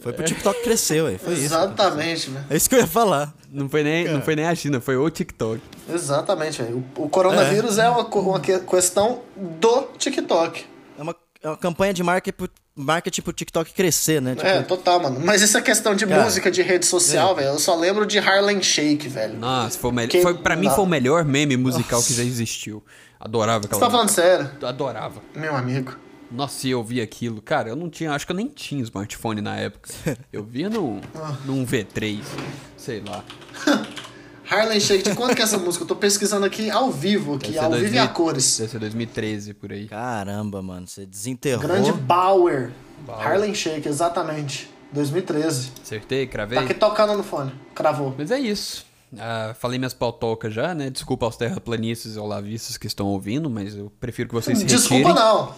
Foi 0.03 0.11
pro 0.13 0.25
TikTok 0.25 0.61
crescer, 0.63 1.01
ué. 1.01 1.17
Foi 1.17 1.33
isso. 1.33 1.45
Exatamente, 1.45 2.29
velho. 2.29 2.45
É 2.49 2.55
isso 2.57 2.67
que 2.69 2.75
eu 2.75 2.79
ia 2.79 2.87
falar. 2.87 3.33
Não 3.49 3.69
foi 3.69 3.83
nem, 3.83 4.05
não 4.09 4.21
foi 4.21 4.35
nem 4.35 4.45
a 4.45 4.53
China, 4.53 4.81
foi 4.81 4.97
o 4.97 5.09
TikTok. 5.09 5.61
Exatamente, 5.91 6.61
velho. 6.61 6.83
O, 6.97 7.03
o 7.03 7.09
coronavírus 7.09 7.77
é, 7.77 7.87
uma, 7.89 8.03
co- 8.03 8.19
uma 8.19 8.39
que- 8.39 8.59
questão 8.59 9.21
do 9.37 9.83
TikTok. 9.97 10.65
É 10.99 11.01
uma, 11.01 11.15
é 11.41 11.47
uma 11.47 11.57
campanha 11.57 11.93
de 11.93 12.03
marketing 12.03 12.35
pro, 12.35 12.49
marketing 12.75 13.21
pro 13.21 13.31
TikTok 13.31 13.73
crescer, 13.73 14.21
né? 14.21 14.35
Tipo, 14.35 14.45
É, 14.47 14.61
total, 14.63 14.99
mano. 15.01 15.21
Mas 15.23 15.41
essa 15.41 15.61
questão 15.61 15.95
de 15.95 16.05
Cara, 16.05 16.23
música, 16.23 16.51
de 16.51 16.61
rede 16.61 16.85
social, 16.85 17.33
velho, 17.35 17.49
eu 17.49 17.59
só 17.59 17.75
lembro 17.75 18.05
de 18.05 18.19
Harlem 18.19 18.61
Shake, 18.61 19.07
velho. 19.07 19.37
Nossa, 19.39 19.77
foi 19.79 19.89
o 19.89 19.93
melhor. 19.93 20.09
Que- 20.09 20.21
Foi, 20.21 20.33
pra 20.33 20.55
mim 20.57 20.67
não. 20.67 20.75
foi 20.75 20.83
o 20.83 20.87
melhor 20.87 21.23
meme 21.23 21.55
musical 21.55 22.03
que 22.03 22.13
já 22.13 22.23
existiu. 22.23 22.83
Adorava 23.19 23.65
aquela 23.65 23.79
Você 23.79 23.85
tá 23.85 23.89
falando 23.91 24.09
sério? 24.09 24.49
Adorava. 24.63 25.21
Meu 25.33 25.55
amigo. 25.55 25.95
Nossa, 26.33 26.67
e 26.67 26.71
eu 26.71 26.83
vi 26.83 26.99
aquilo. 26.99 27.41
Cara, 27.41 27.69
eu 27.69 27.75
não 27.75 27.89
tinha. 27.89 28.11
Acho 28.11 28.25
que 28.25 28.31
eu 28.31 28.35
nem 28.35 28.47
tinha 28.47 28.81
smartphone 28.83 29.39
na 29.41 29.55
época. 29.57 29.89
Eu 30.33 30.43
via 30.43 30.69
num, 30.69 30.99
Ah. 31.15 31.37
num 31.45 31.63
V3. 31.65 32.21
Sei 32.75 33.01
lá. 33.01 33.23
Harlem 34.49 34.79
Shake, 34.79 35.03
de 35.09 35.15
quando 35.15 35.35
que 35.35 35.41
é 35.41 35.45
essa 35.45 35.57
música? 35.57 35.83
Eu 35.83 35.87
tô 35.87 35.95
pesquisando 35.95 36.45
aqui 36.45 36.69
ao 36.69 36.91
vivo, 36.91 37.35
aqui, 37.35 37.57
ao 37.57 37.71
vivo 37.71 37.77
e 37.77 37.81
2000 37.81 38.03
a 38.03 38.07
cores. 38.07 38.57
Deve 38.57 38.71
ser 38.71 38.79
2013 38.79 39.53
por 39.53 39.71
aí. 39.71 39.87
Caramba, 39.87 40.61
mano. 40.61 40.85
Você 40.87 41.05
desenterrou. 41.05 41.61
Grande 41.61 41.91
Bauer. 41.93 42.71
Bauer. 43.05 43.25
Harlem 43.27 43.53
Shake, 43.55 43.87
exatamente. 43.87 44.69
2013. 44.91 45.71
Acertei, 45.81 46.27
cravei. 46.27 46.57
Tá 46.57 46.63
aqui 46.65 46.73
tocando 46.73 47.15
no 47.15 47.23
fone. 47.23 47.51
Cravou. 47.73 48.13
Mas 48.17 48.31
é 48.31 48.39
isso. 48.39 48.85
Ah, 49.17 49.55
falei 49.59 49.77
minhas 49.79 49.93
pautocas 49.93 50.53
já, 50.53 50.73
né? 50.75 50.89
Desculpa 50.89 51.25
aos 51.25 51.37
terraplanistas 51.37 52.15
e 52.15 52.19
olavistas 52.19 52.77
que 52.77 52.87
estão 52.87 53.07
ouvindo, 53.07 53.49
mas 53.49 53.75
eu 53.75 53.91
prefiro 53.99 54.27
que 54.29 54.35
vocês 54.35 54.57
se 54.57 54.65
Desculpa 54.65 55.09
retirem. 55.09 55.15
não. 55.15 55.55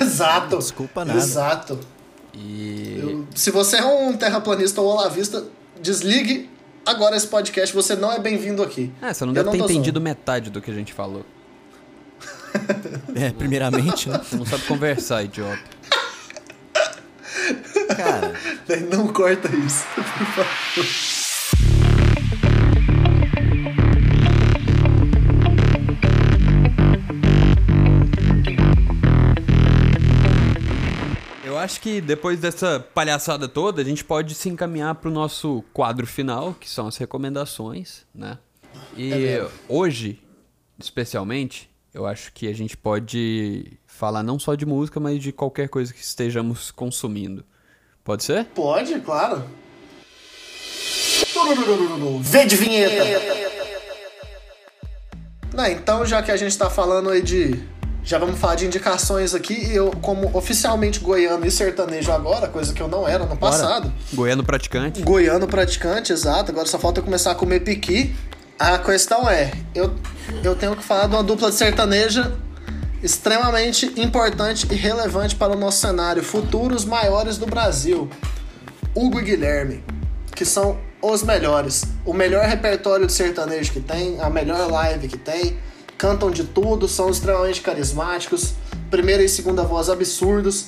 Exato. 0.00 0.58
Desculpa 0.58 1.04
nada. 1.04 1.18
Exato. 1.18 1.78
E 2.34 2.98
Eu- 3.00 3.26
se 3.34 3.50
você 3.50 3.76
é 3.76 3.84
um 3.84 4.16
terraplanista 4.16 4.80
ou 4.80 4.88
olavista, 4.88 5.44
desligue 5.80 6.50
agora 6.84 7.16
esse 7.16 7.26
podcast. 7.26 7.74
Você 7.74 7.94
não 7.94 8.10
é 8.12 8.18
bem-vindo 8.18 8.62
aqui. 8.62 8.92
Ah, 9.00 9.12
você 9.14 9.24
não 9.24 9.32
Eu 9.34 9.44
deve 9.44 9.56
ter 9.56 9.62
entendido 9.64 10.00
metade 10.00 10.50
do 10.50 10.60
que 10.60 10.70
a 10.70 10.74
gente 10.74 10.92
falou. 10.92 11.24
É, 13.16 13.30
primeiramente, 13.32 14.08
né? 14.08 14.18
Você 14.22 14.36
não 14.36 14.46
sabe 14.46 14.62
conversar, 14.64 15.24
idiota. 15.24 15.58
Cara, 17.96 18.32
zoando. 18.66 18.96
Não 18.96 19.08
corta 19.08 19.48
isso. 19.56 19.84
por 19.94 20.04
favor. 20.04 20.46
Acho 31.64 31.80
que 31.80 32.00
depois 32.00 32.38
dessa 32.38 32.78
palhaçada 32.94 33.48
toda, 33.48 33.80
a 33.80 33.84
gente 33.84 34.04
pode 34.04 34.34
se 34.34 34.48
encaminhar 34.48 34.94
pro 34.96 35.10
nosso 35.10 35.64
quadro 35.72 36.06
final, 36.06 36.54
que 36.54 36.68
são 36.68 36.86
as 36.86 36.96
recomendações, 36.96 38.02
né? 38.14 38.38
E 38.96 39.12
É 39.12 39.48
hoje, 39.68 40.22
especialmente, 40.78 41.70
eu 41.92 42.06
acho 42.06 42.32
que 42.32 42.46
a 42.48 42.52
gente 42.52 42.76
pode 42.76 43.78
falar 43.86 44.22
não 44.22 44.38
só 44.38 44.54
de 44.54 44.66
música, 44.66 45.00
mas 45.00 45.20
de 45.20 45.32
qualquer 45.32 45.68
coisa 45.68 45.92
que 45.92 46.00
estejamos 46.00 46.70
consumindo. 46.70 47.44
Pode 48.02 48.24
ser? 48.24 48.44
Pode, 48.46 49.00
claro. 49.00 49.42
Vê 52.20 52.44
de 52.44 52.56
vinheta. 52.56 53.04
Não, 55.54 55.66
então, 55.66 56.04
já 56.04 56.20
que 56.20 56.32
a 56.32 56.36
gente 56.36 56.56
tá 56.58 56.68
falando 56.68 57.10
aí 57.10 57.22
de. 57.22 57.62
Já 58.04 58.18
vamos 58.18 58.38
falar 58.38 58.54
de 58.56 58.66
indicações 58.66 59.34
aqui. 59.34 59.54
E 59.54 59.74
eu, 59.74 59.90
como 60.02 60.36
oficialmente 60.36 61.00
goiano 61.00 61.46
e 61.46 61.50
sertanejo 61.50 62.12
agora, 62.12 62.48
coisa 62.48 62.74
que 62.74 62.82
eu 62.82 62.86
não 62.86 63.08
era 63.08 63.24
no 63.24 63.36
passado. 63.36 63.92
Goiano 64.12 64.44
praticante. 64.44 65.00
Goiano 65.02 65.48
praticante, 65.48 66.12
exato. 66.12 66.50
Agora 66.50 66.66
só 66.66 66.78
falta 66.78 67.00
eu 67.00 67.04
começar 67.04 67.30
a 67.30 67.34
comer 67.34 67.60
piqui. 67.60 68.14
A 68.58 68.78
questão 68.78 69.28
é, 69.28 69.52
eu, 69.74 69.94
eu 70.44 70.54
tenho 70.54 70.76
que 70.76 70.82
falar 70.82 71.06
de 71.06 71.14
uma 71.14 71.22
dupla 71.24 71.50
de 71.50 71.56
sertaneja 71.56 72.36
extremamente 73.02 73.86
importante 74.00 74.66
e 74.70 74.74
relevante 74.74 75.34
para 75.34 75.52
o 75.52 75.58
nosso 75.58 75.78
cenário. 75.78 76.22
Futuros 76.22 76.84
maiores 76.84 77.38
do 77.38 77.46
Brasil. 77.46 78.08
Hugo 78.94 79.18
e 79.18 79.24
Guilherme, 79.24 79.82
que 80.34 80.44
são 80.44 80.78
os 81.02 81.22
melhores. 81.22 81.84
O 82.04 82.12
melhor 82.12 82.46
repertório 82.46 83.06
de 83.06 83.12
sertanejo 83.12 83.72
que 83.72 83.80
tem, 83.80 84.20
a 84.20 84.30
melhor 84.30 84.70
live 84.70 85.08
que 85.08 85.18
tem. 85.18 85.58
Cantam 85.96 86.30
de 86.30 86.44
tudo, 86.44 86.88
são 86.88 87.10
extremamente 87.10 87.60
carismáticos. 87.60 88.54
Primeira 88.90 89.22
e 89.22 89.28
segunda 89.28 89.62
voz 89.62 89.88
absurdos. 89.88 90.66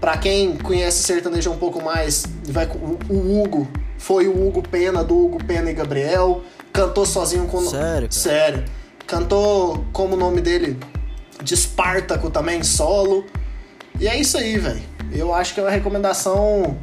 Pra 0.00 0.16
quem 0.16 0.56
conhece 0.56 1.02
sertanejo 1.02 1.50
um 1.50 1.56
pouco 1.56 1.82
mais, 1.82 2.24
vai 2.48 2.66
o 3.08 3.40
Hugo 3.42 3.66
foi 3.98 4.28
o 4.28 4.46
Hugo 4.46 4.62
Pena 4.62 5.02
do 5.02 5.16
Hugo 5.16 5.44
Pena 5.44 5.70
e 5.70 5.74
Gabriel. 5.74 6.42
Cantou 6.72 7.06
sozinho 7.06 7.46
com 7.46 7.60
Sério, 7.60 8.08
cara? 8.08 8.12
Sério. 8.12 8.64
Cantou 9.06 9.84
como 9.92 10.14
o 10.14 10.18
nome 10.18 10.40
dele 10.40 10.78
de 11.42 11.54
Espartaco 11.54 12.30
também 12.30 12.62
solo. 12.62 13.24
E 13.98 14.06
é 14.06 14.18
isso 14.18 14.36
aí, 14.36 14.58
velho. 14.58 14.82
Eu 15.12 15.34
acho 15.34 15.54
que 15.54 15.60
é 15.60 15.62
uma 15.62 15.70
recomendação 15.70 16.76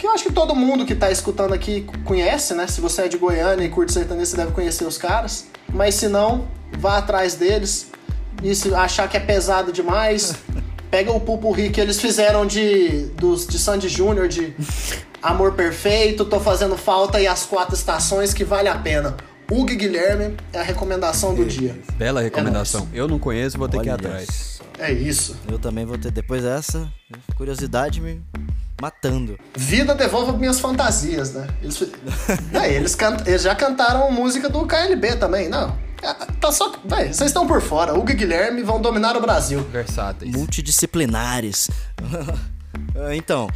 que 0.00 0.06
eu 0.06 0.12
acho 0.12 0.24
que 0.24 0.32
todo 0.32 0.54
mundo 0.54 0.86
que 0.86 0.94
tá 0.94 1.10
escutando 1.10 1.52
aqui 1.52 1.86
conhece, 2.06 2.54
né? 2.54 2.66
Se 2.66 2.80
você 2.80 3.02
é 3.02 3.08
de 3.08 3.18
Goiânia 3.18 3.66
e 3.66 3.68
curte 3.68 3.92
sertanejo, 3.92 4.30
você 4.30 4.36
deve 4.38 4.52
conhecer 4.52 4.86
os 4.86 4.96
caras. 4.96 5.46
Mas 5.70 5.94
se 5.94 6.08
não, 6.08 6.48
vá 6.78 6.96
atrás 6.96 7.34
deles. 7.34 7.90
E 8.42 8.54
se 8.54 8.74
achar 8.74 9.06
que 9.10 9.18
é 9.18 9.20
pesado 9.20 9.70
demais, 9.70 10.34
pega 10.90 11.12
o 11.12 11.20
pupurri 11.20 11.68
que 11.68 11.78
eles 11.78 12.00
fizeram 12.00 12.46
de, 12.46 13.08
dos, 13.14 13.46
de 13.46 13.58
Sandy 13.58 13.90
Júnior, 13.90 14.26
de 14.26 14.56
Amor 15.22 15.52
Perfeito, 15.52 16.24
Tô 16.24 16.40
Fazendo 16.40 16.78
Falta 16.78 17.20
e 17.20 17.26
As 17.26 17.44
Quatro 17.44 17.74
Estações, 17.74 18.32
que 18.32 18.42
vale 18.42 18.70
a 18.70 18.78
pena. 18.78 19.18
Hugo 19.50 19.70
e 19.70 19.76
Guilherme 19.76 20.34
é 20.50 20.60
a 20.60 20.62
recomendação 20.62 21.34
do 21.34 21.44
dia. 21.44 21.78
Bela 21.98 22.22
recomendação. 22.22 22.88
Eu 22.94 23.06
não 23.06 23.18
conheço, 23.18 23.58
vou 23.58 23.68
ter 23.68 23.78
que 23.80 23.88
ir 23.88 23.90
olha 23.90 23.96
atrás. 23.96 24.62
É 24.78 24.90
isso. 24.90 25.36
Eu 25.46 25.58
também 25.58 25.84
vou 25.84 25.98
ter, 25.98 26.10
depois 26.10 26.42
dessa, 26.42 26.90
curiosidade 27.36 28.00
me 28.00 28.22
matando. 28.80 29.38
Vida 29.56 29.94
devolva 29.94 30.32
minhas 30.32 30.58
fantasias, 30.60 31.34
né? 31.34 31.46
Eles, 31.62 31.80
Não, 32.52 32.64
eles, 32.64 32.94
cant... 32.94 33.26
eles 33.26 33.42
já 33.42 33.54
cantaram 33.54 34.10
música 34.10 34.48
do 34.48 34.66
KLB 34.66 35.16
também, 35.16 35.48
não. 35.48 35.76
É, 36.02 36.14
Tá 36.40 36.50
só. 36.50 36.72
Véi, 36.84 37.12
vocês 37.12 37.30
estão 37.30 37.46
por 37.46 37.60
fora. 37.60 37.92
Hugo 37.94 38.10
e 38.10 38.14
Guilherme 38.14 38.62
vão 38.62 38.80
dominar 38.80 39.16
o 39.16 39.20
Brasil. 39.20 39.62
Versáteis. 39.64 40.32
Multidisciplinares. 40.32 41.70
Ah, 42.94 43.14
então, 43.14 43.48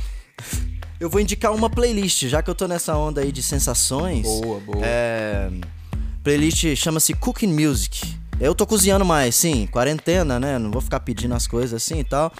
eu 0.98 1.10
vou 1.10 1.20
indicar 1.20 1.52
uma 1.52 1.68
playlist, 1.68 2.24
já 2.26 2.42
que 2.42 2.48
eu 2.48 2.54
tô 2.54 2.66
nessa 2.66 2.96
onda 2.96 3.20
aí 3.20 3.30
de 3.30 3.42
sensações. 3.42 4.22
Boa, 4.22 4.60
boa. 4.60 4.84
É, 4.84 5.50
playlist 6.22 6.74
chama-se 6.76 7.14
Cooking 7.14 7.52
Music. 7.52 8.16
Eu 8.40 8.54
tô 8.54 8.66
cozinhando 8.66 9.04
mais, 9.04 9.34
sim, 9.34 9.66
quarentena, 9.66 10.40
né? 10.40 10.58
Não 10.58 10.70
vou 10.70 10.80
ficar 10.80 11.00
pedindo 11.00 11.34
as 11.34 11.46
coisas 11.46 11.74
assim 11.82 12.00
e 12.00 12.04
tal. 12.04 12.32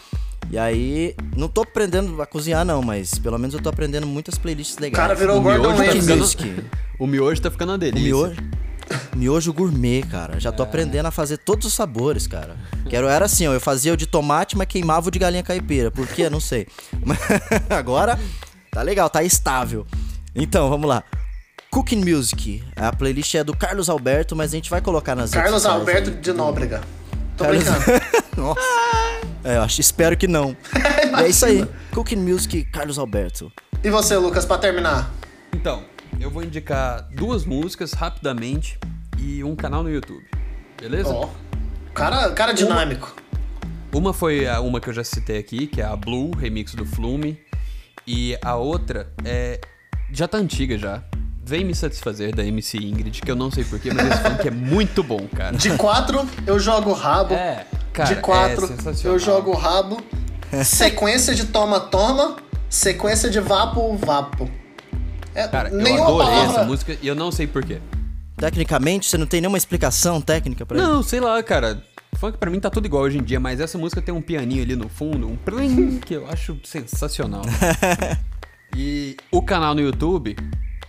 E 0.50 0.58
aí, 0.58 1.14
não 1.36 1.48
tô 1.48 1.62
aprendendo 1.62 2.20
a 2.22 2.26
cozinhar 2.26 2.64
não, 2.64 2.80
mas 2.82 3.18
pelo 3.18 3.38
menos 3.38 3.54
eu 3.54 3.60
tô 3.60 3.68
aprendendo 3.68 4.06
muitas 4.06 4.38
playlists 4.38 4.76
O 4.76 4.80
legais. 4.80 4.96
cara 5.02 5.14
virou 5.14 5.38
o 5.38 5.42
miojo 5.42 5.62
Gordon 5.62 5.76
tá 5.76 5.84
Cooking 5.84 5.98
Ramsay. 5.98 6.16
Music. 6.16 6.64
O 6.98 7.06
miojo 7.06 7.40
tá 7.42 7.50
ficando 7.50 7.70
uma 7.70 7.74
O 7.76 7.78
delícia. 7.78 8.02
miojo, 8.04 8.36
miojo 9.16 9.52
gourmet, 9.52 10.02
cara. 10.02 10.38
Já 10.38 10.52
tô 10.52 10.62
aprendendo 10.62 11.06
a 11.06 11.10
fazer 11.10 11.38
todos 11.38 11.66
os 11.66 11.72
sabores, 11.74 12.26
cara. 12.28 12.56
Quero 12.88 13.08
era 13.08 13.24
assim, 13.24 13.48
ó, 13.48 13.52
eu 13.52 13.60
fazia 13.60 13.92
o 13.92 13.96
de 13.96 14.06
tomate, 14.06 14.56
mas 14.56 14.68
queimava 14.68 15.08
o 15.08 15.10
de 15.10 15.18
galinha 15.18 15.42
caipira. 15.42 15.90
Por 15.90 16.06
quê? 16.06 16.30
Não 16.30 16.38
sei. 16.40 16.68
Mas 17.04 17.18
agora 17.70 18.18
tá 18.70 18.82
legal, 18.82 19.10
tá 19.10 19.24
estável. 19.24 19.84
Então, 20.36 20.68
vamos 20.68 20.88
lá. 20.88 21.02
Cooking 21.70 22.04
Music. 22.04 22.62
A 22.76 22.92
playlist 22.94 23.34
é 23.34 23.42
do 23.42 23.56
Carlos 23.56 23.88
Alberto, 23.88 24.36
mas 24.36 24.52
a 24.52 24.56
gente 24.56 24.70
vai 24.70 24.80
colocar 24.80 25.16
nas 25.16 25.32
redes 25.32 25.42
Carlos 25.42 25.62
sociais 25.62 25.80
Alberto 25.80 26.10
aí. 26.10 26.16
de 26.16 26.32
Nóbrega. 26.32 26.80
Tô 27.36 27.44
Carlos- 27.44 27.64
brincando. 27.64 28.00
Nossa. 28.36 28.60
É, 29.44 29.56
eu 29.56 29.62
acho, 29.62 29.80
espero 29.80 30.16
que 30.16 30.26
não. 30.26 30.56
E 31.16 31.22
é 31.22 31.28
isso 31.28 31.44
aí. 31.44 31.64
Cooking 31.92 32.16
Music, 32.16 32.64
Carlos 32.64 32.98
Alberto. 32.98 33.52
E 33.84 33.90
você, 33.90 34.16
Lucas, 34.16 34.44
pra 34.44 34.58
terminar? 34.58 35.12
Então, 35.54 35.84
eu 36.18 36.28
vou 36.30 36.42
indicar 36.42 37.06
duas 37.12 37.44
músicas 37.44 37.92
rapidamente 37.92 38.78
e 39.18 39.44
um 39.44 39.54
canal 39.54 39.82
no 39.82 39.90
YouTube. 39.90 40.24
Beleza? 40.80 41.10
Ó. 41.10 41.28
Cara, 41.92 42.30
cara 42.32 42.52
dinâmico. 42.52 43.14
Uma 43.92 44.12
foi 44.12 44.48
a 44.48 44.60
uma 44.60 44.80
que 44.80 44.88
eu 44.88 44.92
já 44.92 45.04
citei 45.04 45.38
aqui, 45.38 45.68
que 45.68 45.80
é 45.80 45.84
a 45.84 45.94
Blue, 45.94 46.34
remix 46.34 46.74
do 46.74 46.84
Flume. 46.84 47.38
E 48.06 48.36
a 48.42 48.56
outra 48.56 49.12
é. 49.24 49.60
Já 50.12 50.26
tá 50.26 50.38
antiga 50.38 50.76
já. 50.76 51.02
Vem 51.44 51.64
Me 51.64 51.74
Satisfazer 51.74 52.34
da 52.34 52.44
MC 52.44 52.78
Ingrid, 52.78 53.20
que 53.20 53.30
eu 53.30 53.36
não 53.36 53.50
sei 53.50 53.64
porquê, 53.64 53.92
mas 53.92 54.06
esse 54.10 54.22
funk 54.22 54.48
é 54.48 54.50
muito 54.50 55.02
bom, 55.02 55.28
cara. 55.28 55.56
De 55.56 55.76
quatro, 55.76 56.26
eu 56.46 56.58
jogo 56.58 56.92
rabo. 56.92 57.34
É, 57.34 57.66
cara, 57.94 58.14
de 58.14 58.20
quatro, 58.20 58.66
é 58.66 59.06
eu 59.06 59.18
jogo 59.18 59.52
rabo. 59.52 60.02
Sequência 60.64 61.34
de 61.34 61.46
toma-toma, 61.46 62.36
sequência 62.68 63.30
de 63.30 63.40
vapo-vapo. 63.40 64.50
É, 65.34 65.48
Cara, 65.48 65.68
eu 65.68 65.78
nenhuma 65.78 66.04
adorei 66.04 66.26
palavra. 66.26 66.52
essa 66.52 66.64
música 66.64 66.96
e 67.00 67.08
eu 67.08 67.14
não 67.14 67.32
sei 67.32 67.46
porquê. 67.46 67.80
Tecnicamente, 68.36 69.08
você 69.08 69.16
não 69.18 69.26
tem 69.26 69.40
nenhuma 69.40 69.58
explicação 69.58 70.20
técnica 70.20 70.64
pra 70.66 70.76
Não, 70.76 71.02
sei 71.02 71.20
lá, 71.20 71.42
cara. 71.42 71.82
Funk 72.16 72.38
pra 72.38 72.48
mim 72.50 72.60
tá 72.60 72.70
tudo 72.70 72.86
igual 72.86 73.02
hoje 73.02 73.18
em 73.18 73.22
dia, 73.22 73.40
mas 73.40 73.58
essa 73.60 73.76
música 73.76 74.00
tem 74.00 74.14
um 74.14 74.22
pianinho 74.22 74.62
ali 74.62 74.76
no 74.76 74.88
fundo, 74.88 75.28
um 75.28 75.36
plim, 75.36 75.98
que 75.98 76.14
eu 76.14 76.28
acho 76.28 76.56
sensacional. 76.62 77.42
e 78.76 79.16
o 79.32 79.42
canal 79.42 79.74
no 79.74 79.80
YouTube, 79.80 80.36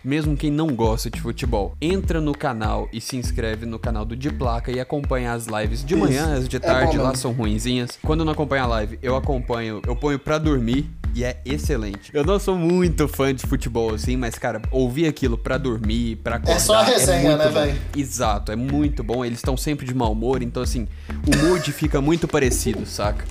mesmo 0.06 0.38
quem 0.38 0.52
não 0.52 0.68
gosta 0.76 1.10
de 1.10 1.20
futebol, 1.20 1.76
entra 1.82 2.22
no 2.22 2.34
canal 2.34 2.88
e 2.94 3.02
se 3.02 3.18
inscreve 3.18 3.66
no 3.66 3.80
canal 3.80 4.06
do 4.06 4.16
De 4.16 4.32
Placa 4.32 4.72
e 4.72 4.80
acompanha 4.80 5.34
as 5.34 5.48
lives 5.48 5.84
de 5.84 5.96
manhã, 5.96 6.36
as 6.38 6.48
de 6.48 6.58
É 6.58 6.60
tarde, 6.60 6.98
bom 6.98 7.04
lá 7.04 7.16
são 7.16 7.32
ruinzinhas. 7.32 7.98
Quando 8.04 8.20
eu 8.22 8.26
não 8.26 8.34
acompanho 8.34 8.64
a 8.64 8.68
live, 8.68 9.00
eu 9.02 9.16
acompanho, 9.16 9.82
eu 9.86 9.96
ponho 9.96 10.20
pra 10.20 10.38
dormir. 10.38 10.90
E 11.18 11.24
é 11.24 11.40
excelente. 11.46 12.12
Eu 12.14 12.26
não 12.26 12.38
sou 12.38 12.58
muito 12.58 13.08
fã 13.08 13.34
de 13.34 13.48
futebol 13.48 13.94
assim, 13.96 14.18
mas, 14.18 14.36
cara, 14.38 14.62
ouvir 14.70 15.08
aquilo 15.08 15.38
pra 15.38 15.58
dormir, 15.58 16.18
pra 16.18 16.36
acordar. 16.36 16.58
É 16.58 16.60
só 16.60 16.76
a 16.76 16.84
resenha, 16.84 17.22
muito 17.38 17.38
né, 17.38 17.48
velho? 17.50 17.82
Exato, 17.96 18.52
é 18.52 18.56
muito 18.58 19.02
bom. 19.02 19.24
Eles 19.24 19.40
estão 19.40 19.56
sempre 19.56 19.86
de 19.86 19.94
mau 19.94 20.12
humor, 20.12 20.44
então 20.44 20.62
assim, 20.62 20.90
o 21.26 21.46
mood 21.48 21.72
fica 21.72 22.02
muito 22.02 22.28
parecido, 22.28 22.86
saca? 22.86 23.24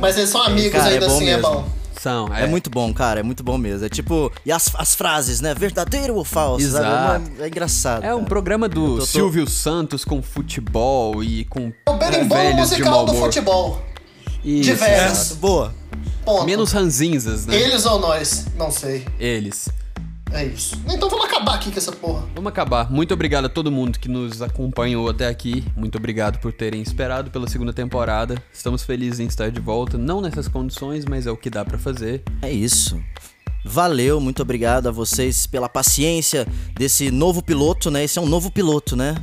Mas 0.00 0.16
eles 0.16 0.30
são 0.30 0.40
amigos, 0.44 0.70
Cara, 0.70 0.90
é 0.90 0.94
ainda 0.94 1.06
assim 1.06 1.28
é 1.28 1.36
mesmo. 1.36 1.50
bom. 1.50 1.68
São, 2.00 2.28
É. 2.34 2.46
muito 2.46 2.70
bom, 2.70 2.92
cara, 2.94 3.20
é 3.20 3.22
muito 3.22 3.42
bom 3.42 3.58
mesmo. 3.58 3.84
É 3.84 3.88
tipo. 3.88 4.32
E 4.46 4.52
as, 4.52 4.70
as 4.76 4.94
frases, 4.94 5.40
né? 5.40 5.54
Verdadeiro 5.54 6.14
ou 6.14 6.24
falso? 6.24 6.70
sabe? 6.70 6.86
Exato. 6.86 7.30
É, 7.40 7.44
é 7.44 7.48
engraçado. 7.48 8.04
É 8.04 8.14
um 8.14 8.18
cara. 8.18 8.28
programa 8.28 8.68
do 8.68 8.92
tô- 8.94 8.98
tô- 8.98 9.06
Silvio 9.06 9.48
Santos 9.48 10.04
com 10.04 10.22
futebol 10.22 11.22
e 11.24 11.44
com 11.46 11.72
O 11.88 11.92
berimbau 11.94 12.52
musical 12.54 13.04
do 13.04 13.14
futebol. 13.14 13.82
Isso, 14.44 14.70
Diversos. 14.70 15.36
Boa. 15.36 15.74
Ponto. 16.24 16.44
Menos 16.44 16.70
ranzinzas, 16.72 17.46
né? 17.46 17.56
Eles 17.56 17.84
ou 17.86 17.98
nós? 17.98 18.46
Não 18.56 18.70
sei. 18.70 19.04
Eles. 19.18 19.68
É 20.32 20.44
isso. 20.44 20.76
Então 20.88 21.08
vamos 21.08 21.24
acabar 21.26 21.54
aqui 21.54 21.70
com 21.70 21.78
essa 21.78 21.92
porra. 21.92 22.26
Vamos 22.34 22.48
acabar. 22.50 22.90
Muito 22.90 23.14
obrigado 23.14 23.46
a 23.46 23.48
todo 23.48 23.70
mundo 23.72 23.98
que 23.98 24.08
nos 24.08 24.42
acompanhou 24.42 25.08
até 25.08 25.26
aqui. 25.26 25.64
Muito 25.76 25.96
obrigado 25.96 26.38
por 26.38 26.52
terem 26.52 26.82
esperado 26.82 27.30
pela 27.30 27.48
segunda 27.48 27.72
temporada. 27.72 28.42
Estamos 28.52 28.82
felizes 28.82 29.20
em 29.20 29.26
estar 29.26 29.50
de 29.50 29.60
volta, 29.60 29.96
não 29.96 30.20
nessas 30.20 30.46
condições, 30.46 31.04
mas 31.06 31.26
é 31.26 31.30
o 31.30 31.36
que 31.36 31.48
dá 31.48 31.64
pra 31.64 31.78
fazer. 31.78 32.22
É 32.42 32.50
isso. 32.50 33.00
Valeu, 33.64 34.20
muito 34.20 34.40
obrigado 34.42 34.86
a 34.88 34.92
vocês 34.92 35.46
pela 35.46 35.68
paciência 35.68 36.46
desse 36.74 37.10
novo 37.10 37.42
piloto, 37.42 37.90
né? 37.90 38.04
Esse 38.04 38.18
é 38.18 38.22
um 38.22 38.26
novo 38.26 38.50
piloto, 38.50 38.94
né? 38.96 39.14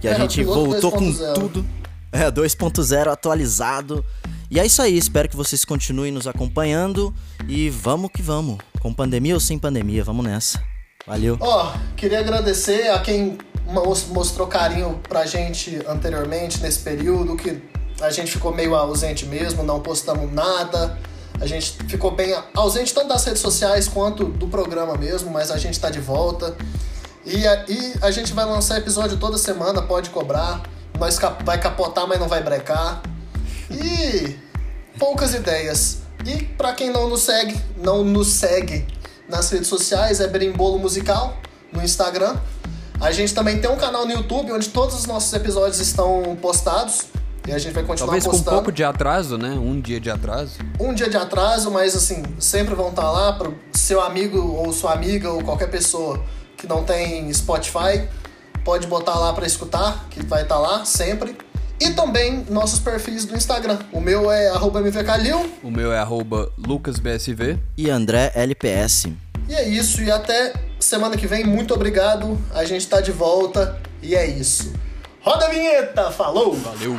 Que 0.00 0.08
a 0.08 0.12
É, 0.12 0.16
gente 0.20 0.42
voltou 0.42 0.90
com 0.90 1.10
2.0. 1.12 1.34
tudo. 1.34 1.66
É, 2.12 2.30
2.0 2.30 3.08
atualizado. 3.10 4.04
E 4.50 4.60
é 4.60 4.64
isso 4.66 4.80
aí, 4.80 4.96
espero 4.96 5.28
que 5.28 5.36
vocês 5.36 5.64
continuem 5.64 6.12
nos 6.12 6.26
acompanhando. 6.26 7.14
E 7.48 7.68
vamos 7.70 8.10
que 8.12 8.22
vamos. 8.22 8.58
Com 8.80 8.92
pandemia 8.92 9.34
ou 9.34 9.40
sem 9.40 9.58
pandemia, 9.58 10.04
vamos 10.04 10.24
nessa. 10.24 10.62
Valeu. 11.06 11.36
Ó, 11.40 11.72
queria 11.96 12.20
agradecer 12.20 12.90
a 12.90 12.98
quem 13.00 13.38
mos- 13.66 14.06
mostrou 14.08 14.46
carinho 14.46 15.00
pra 15.08 15.24
gente 15.26 15.80
anteriormente 15.88 16.60
nesse 16.60 16.80
período, 16.80 17.36
que 17.36 17.60
a 18.00 18.10
gente 18.10 18.30
ficou 18.32 18.52
meio 18.54 18.74
ausente 18.74 19.24
mesmo, 19.26 19.62
não 19.62 19.80
postamos 19.80 20.32
nada. 20.32 20.98
A 21.40 21.46
gente 21.46 21.72
ficou 21.88 22.10
bem 22.12 22.34
ausente 22.54 22.94
tanto 22.94 23.08
das 23.08 23.24
redes 23.24 23.40
sociais 23.42 23.86
quanto 23.88 24.24
do 24.24 24.48
programa 24.48 24.96
mesmo, 24.96 25.30
mas 25.30 25.50
a 25.50 25.58
gente 25.58 25.78
tá 25.78 25.90
de 25.90 26.00
volta. 26.00 26.56
E 27.24 27.46
a, 27.46 27.64
e 27.68 27.94
a 28.00 28.10
gente 28.10 28.32
vai 28.32 28.44
lançar 28.44 28.78
episódio 28.78 29.16
toda 29.16 29.36
semana, 29.36 29.82
pode 29.82 30.10
cobrar. 30.10 30.62
Nós 30.98 31.18
vai 31.44 31.60
capotar, 31.60 32.06
mas 32.06 32.18
não 32.18 32.28
vai 32.28 32.42
brecar. 32.42 33.02
E 33.70 34.36
poucas 34.98 35.34
ideias. 35.34 35.98
E 36.24 36.44
pra 36.44 36.72
quem 36.72 36.90
não 36.90 37.08
nos 37.08 37.22
segue, 37.22 37.60
não 37.76 38.02
nos 38.04 38.28
segue 38.28 38.86
nas 39.28 39.50
redes 39.50 39.68
sociais, 39.68 40.20
é 40.20 40.26
Berimbolo 40.26 40.78
Musical 40.78 41.36
no 41.72 41.82
Instagram. 41.82 42.36
A 43.00 43.12
gente 43.12 43.34
também 43.34 43.60
tem 43.60 43.70
um 43.70 43.76
canal 43.76 44.06
no 44.06 44.12
YouTube 44.12 44.52
onde 44.52 44.68
todos 44.70 44.94
os 44.94 45.06
nossos 45.06 45.32
episódios 45.32 45.80
estão 45.80 46.36
postados. 46.40 47.06
E 47.46 47.52
a 47.52 47.58
gente 47.58 47.74
vai 47.74 47.84
continuar 47.84 48.06
Talvez 48.06 48.24
com 48.24 48.30
um 48.30 48.32
postando. 48.32 48.56
pouco 48.56 48.72
de 48.72 48.82
atraso, 48.82 49.38
né? 49.38 49.50
Um 49.50 49.80
dia 49.80 50.00
de 50.00 50.10
atraso. 50.10 50.54
Um 50.80 50.92
dia 50.92 51.08
de 51.08 51.16
atraso, 51.16 51.70
mas 51.70 51.94
assim, 51.94 52.24
sempre 52.40 52.74
vão 52.74 52.88
estar 52.88 53.08
lá 53.08 53.34
para 53.34 53.52
seu 53.72 54.00
amigo 54.00 54.38
ou 54.38 54.72
sua 54.72 54.92
amiga 54.92 55.30
ou 55.30 55.44
qualquer 55.44 55.70
pessoa 55.70 56.20
que 56.56 56.66
não 56.66 56.82
tem 56.82 57.32
Spotify, 57.32 58.08
pode 58.64 58.88
botar 58.88 59.16
lá 59.16 59.32
para 59.32 59.46
escutar, 59.46 60.08
que 60.10 60.24
vai 60.26 60.42
estar 60.42 60.58
lá 60.58 60.84
sempre. 60.84 61.36
E 61.78 61.90
também 61.90 62.44
nossos 62.48 62.78
perfis 62.78 63.24
do 63.24 63.36
Instagram. 63.36 63.78
O 63.92 64.00
meu 64.00 64.30
é 64.30 64.48
arroba 64.48 64.80
mvcalil. 64.80 65.50
O 65.62 65.70
meu 65.70 65.92
é 65.92 66.02
lucasbsv. 66.56 67.58
E 67.76 67.90
André 67.90 68.32
LPS. 68.34 69.08
E 69.48 69.54
é 69.54 69.68
isso, 69.68 70.02
e 70.02 70.10
até 70.10 70.54
semana 70.80 71.16
que 71.16 71.26
vem. 71.26 71.44
Muito 71.44 71.74
obrigado. 71.74 72.38
A 72.54 72.64
gente 72.64 72.86
tá 72.88 73.00
de 73.00 73.12
volta 73.12 73.80
e 74.02 74.14
é 74.14 74.26
isso. 74.26 74.72
Roda 75.20 75.46
a 75.46 75.48
vinheta, 75.48 76.10
falou! 76.10 76.54
Valeu! 76.54 76.98